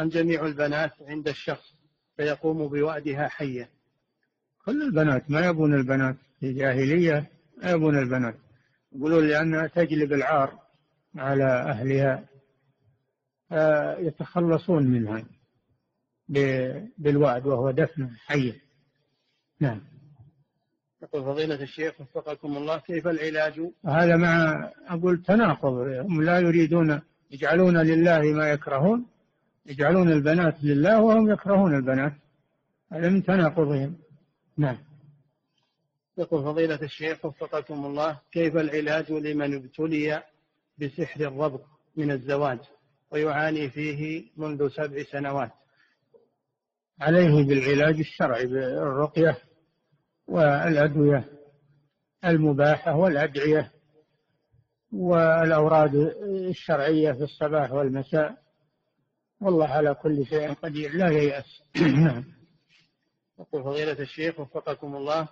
أم 0.00 0.08
جميع 0.08 0.46
البنات 0.46 0.92
عند 1.00 1.28
الشخص 1.28 1.74
فيقوم 2.16 2.68
بوأدها 2.68 3.28
حية 3.28 3.68
كل 4.64 4.82
البنات 4.82 5.30
ما 5.30 5.46
يبون 5.46 5.74
البنات 5.74 6.16
في 6.40 6.46
الجاهلية 6.46 7.30
ما 7.56 7.70
يبون 7.70 7.98
البنات. 7.98 8.34
يقولون 8.92 9.28
لأنها 9.28 9.66
تجلب 9.66 10.12
العار 10.12 10.58
على 11.16 11.44
أهلها. 11.44 12.24
يتخلصون 13.98 14.86
منها 14.86 15.24
بالوعد 16.98 17.46
وهو 17.46 17.70
دفن 17.70 18.10
حية 18.26 18.54
نعم. 19.60 19.80
يقول 21.02 21.24
فضيلة 21.24 21.62
الشيخ 21.62 22.00
وفقكم 22.00 22.56
الله 22.56 22.78
كيف 22.78 23.06
العلاج؟ 23.06 23.60
هذا 23.86 24.16
مع 24.16 24.70
أقول 24.88 25.22
تناقض. 25.22 25.74
هم 25.74 26.22
لا 26.22 26.38
يريدون 26.38 27.00
يجعلون 27.30 27.76
لله 27.76 28.20
ما 28.20 28.48
يكرهون 28.48 29.06
يجعلون 29.66 30.12
البنات 30.12 30.64
لله 30.64 31.02
وهم 31.02 31.30
يكرهون 31.30 31.74
البنات. 31.74 32.12
هذا 32.92 33.08
من 33.08 33.22
تناقضهم. 33.24 33.96
نعم. 34.56 34.78
يقول 36.18 36.44
فضيلة 36.44 36.82
الشيخ 36.82 37.24
وفقكم 37.24 37.86
الله 37.86 38.20
كيف 38.32 38.56
العلاج 38.56 39.12
لمن 39.12 39.54
ابتلي 39.54 40.22
بسحر 40.78 41.20
الربط 41.20 41.64
من 41.96 42.10
الزواج؟ 42.10 42.58
ويعاني 43.10 43.70
فيه 43.70 44.30
منذ 44.36 44.68
سبع 44.68 45.02
سنوات. 45.02 45.52
عليه 47.00 47.46
بالعلاج 47.46 47.98
الشرعي 47.98 48.46
بالرقية 48.46 49.38
والأدوية 50.28 51.24
المباحة 52.24 52.96
والأدعية 52.96 53.72
والأوراد 54.92 55.94
الشرعية 56.48 57.12
في 57.12 57.22
الصباح 57.22 57.72
والمساء. 57.72 58.36
والله 59.40 59.66
على 59.66 59.94
كل 59.94 60.26
شيء 60.26 60.52
قدير. 60.52 60.92
لا 60.94 61.08
ييأس. 61.08 61.62
يقول 63.38 63.64
فضيلة 63.64 64.00
الشيخ 64.00 64.40
وفقكم 64.40 64.96
الله 64.96 65.28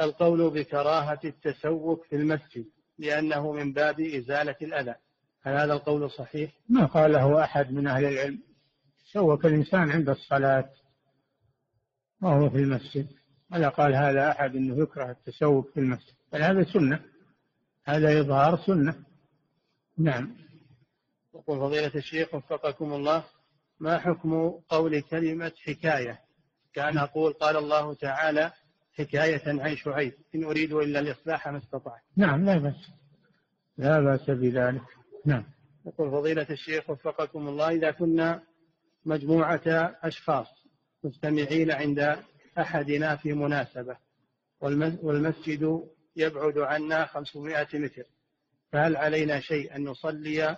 القول 0.00 0.50
بكراهة 0.50 1.20
التسوق 1.24 2.04
في 2.04 2.16
المسجد 2.16 2.66
لأنه 2.98 3.52
من 3.52 3.72
باب 3.72 4.00
إزالة 4.00 4.56
الأذى. 4.62 4.94
هل 5.42 5.54
هذا 5.54 5.72
القول 5.72 6.10
صحيح؟ 6.10 6.52
ما 6.68 6.86
قاله 6.86 7.44
أحد 7.44 7.72
من 7.72 7.86
أهل 7.86 8.04
العلم. 8.04 8.42
سوك 9.12 9.46
الإنسان 9.46 9.90
عند 9.90 10.08
الصلاة 10.08 10.70
وهو 12.22 12.50
في 12.50 12.56
المسجد. 12.56 13.08
ولا 13.52 13.68
قال 13.68 13.94
هذا 13.94 14.30
أحد 14.30 14.56
أنه 14.56 14.82
يكره 14.82 15.10
التسوق 15.10 15.70
في 15.74 15.80
المسجد. 15.80 16.14
بل 16.32 16.42
هذا 16.42 16.64
سنة. 16.64 17.00
هذا 17.84 18.20
إظهار 18.20 18.58
سنة. 18.66 18.94
نعم. 19.98 20.36
يقول 21.34 21.58
فضيلة 21.58 21.92
الشيخ 21.94 22.34
وفقكم 22.34 22.92
الله 22.92 23.24
ما 23.80 23.98
حكم 23.98 24.50
قول 24.68 25.00
كلمة 25.00 25.52
حكاية؟ 25.64 26.20
كان 26.74 26.98
أقول 26.98 27.32
قال 27.32 27.56
الله 27.56 27.94
تعالى 27.94 28.52
حكاية 28.92 29.62
عن 29.62 29.76
شعيب. 29.76 30.12
إن 30.34 30.44
أريد 30.44 30.72
إلا 30.72 31.00
الإصلاح 31.00 31.48
ما 31.48 31.58
استطعت. 31.58 32.02
نعم 32.16 32.44
لا 32.44 32.58
بأس. 32.58 32.90
لا 33.78 34.00
بأس 34.00 34.30
بذلك. 34.30 35.01
نعم. 35.24 35.44
يقول 35.86 36.10
فضيلة 36.10 36.46
الشيخ 36.50 36.90
وفقكم 36.90 37.48
الله 37.48 37.70
إذا 37.70 37.90
كنا 37.90 38.42
مجموعة 39.04 39.96
أشخاص 40.02 40.46
مجتمعين 41.04 41.70
عند 41.70 42.16
أحدنا 42.58 43.16
في 43.16 43.32
مناسبة 43.32 43.96
والمسجد 45.02 45.82
يبعد 46.16 46.58
عنا 46.58 47.06
500 47.06 47.66
متر 47.74 48.04
فهل 48.72 48.96
علينا 48.96 49.40
شيء 49.40 49.76
أن 49.76 49.84
نصلي 49.84 50.56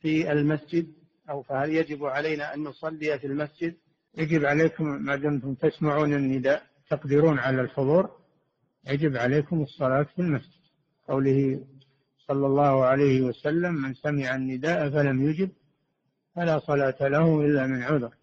في 0.00 0.32
المسجد؟ 0.32 0.92
أو 1.30 1.42
فهل 1.42 1.70
يجب 1.70 2.04
علينا 2.04 2.54
أن 2.54 2.64
نصلي 2.64 3.18
في 3.18 3.26
المسجد؟ 3.26 3.76
يجب 4.18 4.44
عليكم 4.44 4.84
ما 4.84 5.16
دمتم 5.16 5.54
تسمعون 5.54 6.14
النداء 6.14 6.62
تقدرون 6.90 7.38
على 7.38 7.60
الحضور 7.60 8.10
يجب 8.86 9.16
عليكم 9.16 9.62
الصلاة 9.62 10.02
في 10.02 10.18
المسجد. 10.18 10.62
قوله 11.08 11.64
صلى 12.28 12.46
الله 12.46 12.84
عليه 12.84 13.22
وسلم 13.22 13.74
من 13.74 13.94
سمع 13.94 14.34
النداء 14.34 14.90
فلم 14.90 15.30
يجب 15.30 15.50
فلا 16.34 16.58
صلاة 16.58 16.96
له 17.00 17.40
إلا 17.40 17.66
من 17.66 17.82
عذر. 17.82 18.14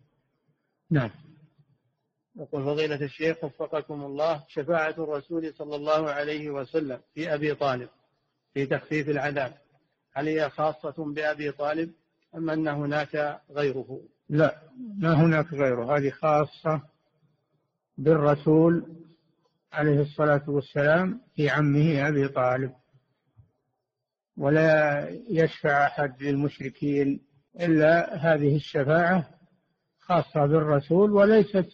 نعم. 0.92 1.10
يقول 2.36 2.64
فضيلة 2.64 3.06
الشيخ 3.06 3.44
وفقكم 3.44 4.02
الله 4.02 4.44
شفاعة 4.48 4.96
الرسول 4.98 5.54
صلى 5.54 5.76
الله 5.76 6.10
عليه 6.10 6.50
وسلم 6.50 7.00
في 7.14 7.34
أبي 7.34 7.56
طالب 7.56 7.90
في 8.54 8.66
تخفيف 8.66 9.10
العذاب 9.10 9.54
هل 10.14 10.28
هي 10.28 10.50
خاصة 10.50 11.14
بأبي 11.14 11.52
طالب 11.52 11.92
أم 12.36 12.50
أن 12.50 12.68
هناك 12.68 13.42
غيره؟ 13.52 14.02
لا 14.30 14.62
ما 14.98 15.14
هناك 15.14 15.54
غيره 15.54 15.98
هذه 15.98 16.10
خاصة 16.10 16.82
بالرسول 17.98 18.86
عليه 19.74 20.02
الصلاة 20.02 20.44
والسلام 20.48 21.22
في 21.36 21.50
عمه 21.50 22.08
أبي 22.08 22.28
طالب. 22.28 22.74
ولا 24.40 25.08
يشفع 25.30 25.88
أحد 25.88 26.24
للمشركين 26.24 27.22
إلا 27.60 28.16
هذه 28.16 28.56
الشفاعة 28.56 29.30
خاصة 30.00 30.46
بالرسول 30.46 31.12
وليست 31.12 31.70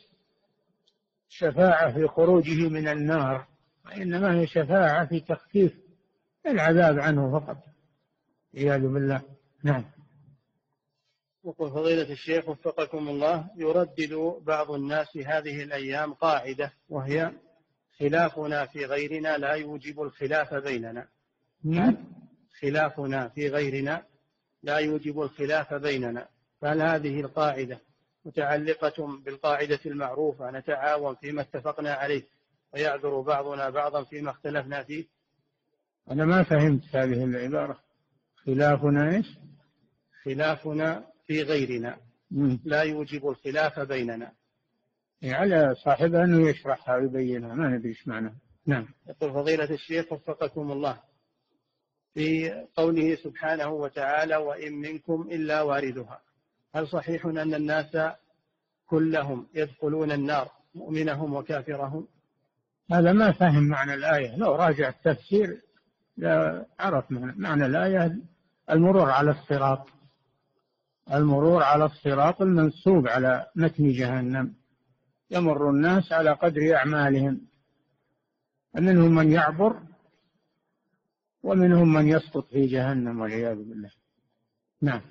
شفاعة 1.29 1.93
في 1.93 2.07
خروجه 2.07 2.69
من 2.69 2.87
النار 2.87 3.47
وإنما 3.85 4.39
هي 4.39 4.47
شفاعة 4.47 5.05
في 5.05 5.19
تخفيف 5.19 5.73
العذاب 6.47 6.99
عنه 6.99 7.39
فقط. 7.39 7.57
عياذ 8.57 8.81
بالله. 8.81 9.21
نعم. 9.63 9.85
يقول 11.45 11.71
فضيلة 11.71 12.11
الشيخ 12.11 12.49
وفقكم 12.49 13.07
الله 13.07 13.49
يردد 13.57 14.13
بعض 14.41 14.71
الناس 14.71 15.17
هذه 15.17 15.63
الأيام 15.63 16.13
قاعدة 16.13 16.73
وهي 16.89 17.31
خلافنا 17.99 18.65
في 18.65 18.85
غيرنا 18.85 19.37
لا 19.37 19.53
يوجب 19.53 20.01
الخلاف 20.01 20.53
بيننا. 20.53 21.07
نعم. 21.63 21.97
خلافنا 22.61 23.29
في 23.29 23.47
غيرنا 23.47 24.03
لا 24.63 24.77
يوجب 24.77 25.21
الخلاف 25.21 25.73
بيننا 25.73 26.27
فهل 26.61 26.81
هذه 26.81 27.19
القاعدة 27.19 27.79
متعلقة 28.25 29.19
بالقاعدة 29.25 29.79
المعروفة 29.85 30.51
نتعاون 30.51 31.15
فيما 31.15 31.41
اتفقنا 31.41 31.93
عليه 31.93 32.23
ويعذر 32.73 33.21
بعضنا 33.21 33.69
بعضا 33.69 34.03
فيما 34.03 34.31
اختلفنا 34.31 34.83
فيه؟ 34.83 35.05
أنا 36.11 36.25
ما 36.25 36.43
فهمت 36.43 36.95
هذه 36.95 37.23
العبارة. 37.23 37.79
خلافنا 38.35 39.15
إيش؟ 39.15 39.25
خلافنا 40.23 41.07
في 41.27 41.41
غيرنا 41.41 41.97
لا 42.65 42.81
يوجب 42.81 43.27
الخلاف 43.27 43.79
بيننا. 43.79 44.31
على 45.23 45.75
صاحبها 45.75 46.23
أنه 46.23 46.49
يشرحها 46.49 46.95
ويبينها 46.95 47.53
ما 47.55 47.67
ندري 47.67 47.89
إيش 47.89 48.07
معناها 48.07 48.35
نعم. 48.65 48.87
يقول 49.09 49.33
فضيلة 49.33 49.69
الشيخ 49.73 50.11
وفقكم 50.11 50.71
الله. 50.71 50.99
في 52.15 52.51
قوله 52.75 53.15
سبحانه 53.15 53.67
وتعالى 53.67 54.35
وإن 54.35 54.73
منكم 54.73 55.27
إلا 55.31 55.61
واردها. 55.61 56.19
هل 56.75 56.87
صحيح 56.87 57.25
أن 57.25 57.53
الناس 57.53 57.97
كلهم 58.87 59.47
يدخلون 59.53 60.11
النار 60.11 60.51
مؤمنهم 60.75 61.33
وكافرهم؟ 61.33 62.07
هذا 62.91 63.13
ما 63.13 63.31
فهم 63.31 63.63
معنى 63.63 63.93
الآية. 63.93 64.35
لو 64.35 64.55
راجع 64.55 64.89
التفسير 64.89 65.61
لا 66.17 66.65
عرف 66.79 67.05
معنى 67.11 67.65
الآية. 67.65 68.17
المرور 68.69 69.11
على 69.11 69.31
الصراط. 69.31 69.87
المرور 71.13 71.63
على 71.63 71.85
الصراط 71.85 72.41
المنسوب 72.41 73.07
على 73.07 73.45
متن 73.55 73.91
جهنم. 73.91 74.53
يمر 75.31 75.69
الناس 75.69 76.11
على 76.11 76.31
قدر 76.31 76.75
أعمالهم. 76.75 77.41
منهم 78.75 79.15
من 79.15 79.31
يعبر 79.31 79.94
ومنهم 81.45 81.93
من 81.93 82.07
يسقط 82.07 82.47
في 82.47 82.65
جهنم 82.65 83.21
والعياذ 83.21 83.55
بالله. 83.55 83.91
نعم. 84.81 85.01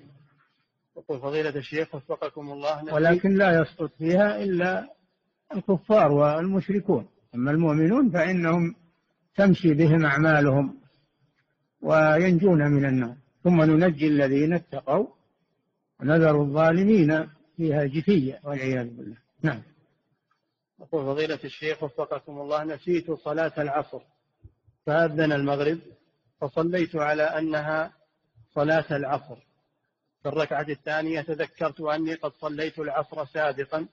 يقول 0.96 1.20
فضيلة 1.20 1.56
الشيخ 1.56 1.94
وفقكم 1.94 2.52
الله 2.52 2.94
ولكن 2.94 3.34
لا 3.34 3.60
يسقط 3.60 3.92
فيها 3.98 4.42
إلا 4.42 4.94
الكفار 5.54 6.12
والمشركون. 6.12 7.08
أما 7.34 7.50
المؤمنون 7.50 8.10
فإنهم 8.10 8.74
تمشي 9.36 9.74
بهم 9.74 10.04
أعمالهم 10.04 10.78
وينجون 11.82 12.70
من 12.70 12.84
النار. 12.84 13.16
ثم 13.44 13.62
ننجي 13.62 14.06
الذين 14.08 14.52
اتقوا 14.52 15.06
ونذر 16.00 16.42
الظالمين 16.42 17.28
فيها 17.56 17.84
جثية 17.84 18.40
والعياذ 18.44 18.88
بالله. 18.96 19.16
نعم. 19.42 19.62
يقول 20.80 21.04
فضيلة 21.04 21.38
الشيخ 21.44 21.82
وفقكم 21.82 22.38
الله 22.40 22.64
نسيت 22.64 23.10
صلاة 23.10 23.52
العصر. 23.58 24.00
فأذن 24.86 25.32
المغرب. 25.32 25.78
فصليت 26.44 26.96
على 26.96 27.22
أنها 27.22 27.92
صلاة 28.54 28.84
العصر. 28.90 29.36
في 30.22 30.28
الركعة 30.28 30.66
الثانية 30.68 31.20
تذكرت 31.20 31.80
أني 31.80 32.14
قد 32.14 32.32
صليت 32.32 32.78
العصر 32.78 33.24
سابقا 33.24 33.86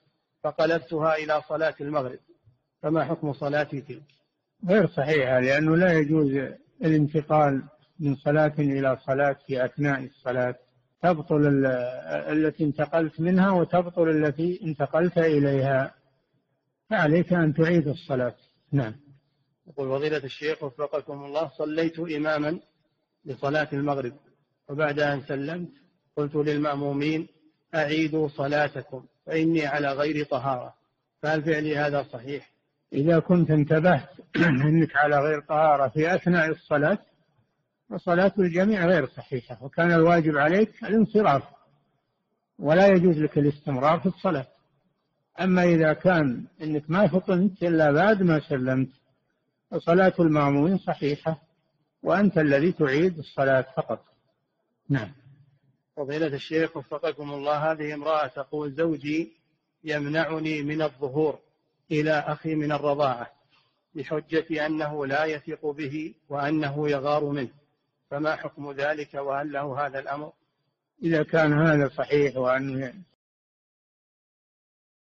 فقلبتها 0.44 1.16
إلى 1.16 1.42
صلاة 1.50 1.76
المغرب. 1.82 2.20
فما 2.82 3.06
حكم 3.06 3.34
صلاتي 3.34 3.82
تلك؟ 3.82 4.04
غير 4.68 4.88
صحيحة 4.88 5.40
لأنه 5.40 5.76
لا 5.76 5.94
يجوز 5.94 6.32
الانتقال 6.82 7.64
من 8.00 8.16
صلاة 8.16 8.54
إلى 8.60 8.98
صلاة 9.06 9.36
في 9.48 9.66
أثناء 9.66 10.04
الصلاة. 10.04 10.56
تبطل 11.04 11.66
التي 12.32 12.64
انتقلت 12.64 13.20
منها 13.20 13.52
وتبطل 13.52 14.10
التي 14.10 14.60
انتقلت 14.64 15.18
إليها. 15.18 15.94
فعليك 16.90 17.34
أن 17.34 17.54
تعيد 17.54 17.88
الصلاة. 17.88 18.36
نعم. 18.72 18.96
يقول 19.72 19.90
فضيلة 19.90 20.18
الشيخ 20.18 20.64
وفقكم 20.64 21.26
الله 21.26 21.52
صليت 21.58 22.00
إماما 22.00 22.60
لصلاة 23.26 23.68
المغرب 23.74 24.14
وبعد 24.70 25.00
أن 25.00 25.22
سلمت 25.22 25.70
قلت 26.18 26.36
للمأمومين 26.36 27.28
أعيدوا 27.76 28.28
صلاتكم 28.28 29.06
فإني 29.26 29.66
على 29.66 29.94
غير 29.94 30.26
طهارة 30.26 30.74
فهل 31.22 31.44
فعلي 31.44 31.78
هذا 31.78 32.04
صحيح؟ 32.04 32.52
إذا 32.94 33.20
كنت 33.20 33.52
انتبهت 33.52 34.10
أنك 34.68 34.96
على 34.96 35.20
غير 35.20 35.40
طهارة 35.40 35.88
في 35.88 36.16
أثناء 36.16 36.50
الصلاة 36.50 37.00
فصلاة 37.90 38.34
الجميع 38.40 38.86
غير 38.86 39.08
صحيحة 39.08 39.64
وكان 39.64 39.92
الواجب 39.92 40.38
عليك 40.38 40.84
الانصراف 40.84 41.44
ولا 42.60 42.88
يجوز 42.88 43.18
لك 43.18 43.38
الاستمرار 43.38 44.00
في 44.00 44.06
الصلاة 44.06 44.48
أما 45.40 45.64
إذا 45.64 45.94
كان 45.94 46.44
أنك 46.62 46.84
ما 46.90 47.08
فطنت 47.08 47.64
إلا 47.64 47.92
بعد 47.92 48.24
ما 48.24 48.40
سلمت 48.40 49.01
فصلاة 49.72 50.14
المأمومين 50.20 50.78
صحيحة 50.78 51.42
وأنت 52.04 52.38
الذي 52.38 52.72
تعيد 52.72 53.18
الصلاة 53.18 53.66
فقط. 53.78 54.06
نعم. 54.90 55.12
فضيلة 55.98 56.28
الشيخ 56.28 56.78
وفقكم 56.78 57.34
الله 57.34 57.72
هذه 57.72 57.94
امرأة 57.94 58.28
تقول 58.28 58.72
زوجي 58.72 59.32
يمنعني 59.84 60.62
من 60.62 60.82
الظهور 60.82 61.40
إلى 61.92 62.12
أخي 62.12 62.56
من 62.56 62.72
الرضاعة 62.72 63.32
بحجة 63.96 64.66
أنه 64.66 65.06
لا 65.06 65.26
يثق 65.26 65.66
به 65.66 66.14
وأنه 66.30 66.90
يغار 66.90 67.26
منه. 67.26 67.52
فما 68.10 68.36
حكم 68.36 68.72
ذلك 68.72 69.14
وهل 69.14 69.52
له 69.52 69.86
هذا 69.86 70.00
الأمر؟ 70.00 70.32
إذا 71.04 71.24
كان 71.24 71.54
هذا 71.54 71.90
صحيح 71.90 72.38
وأنه 72.38 72.94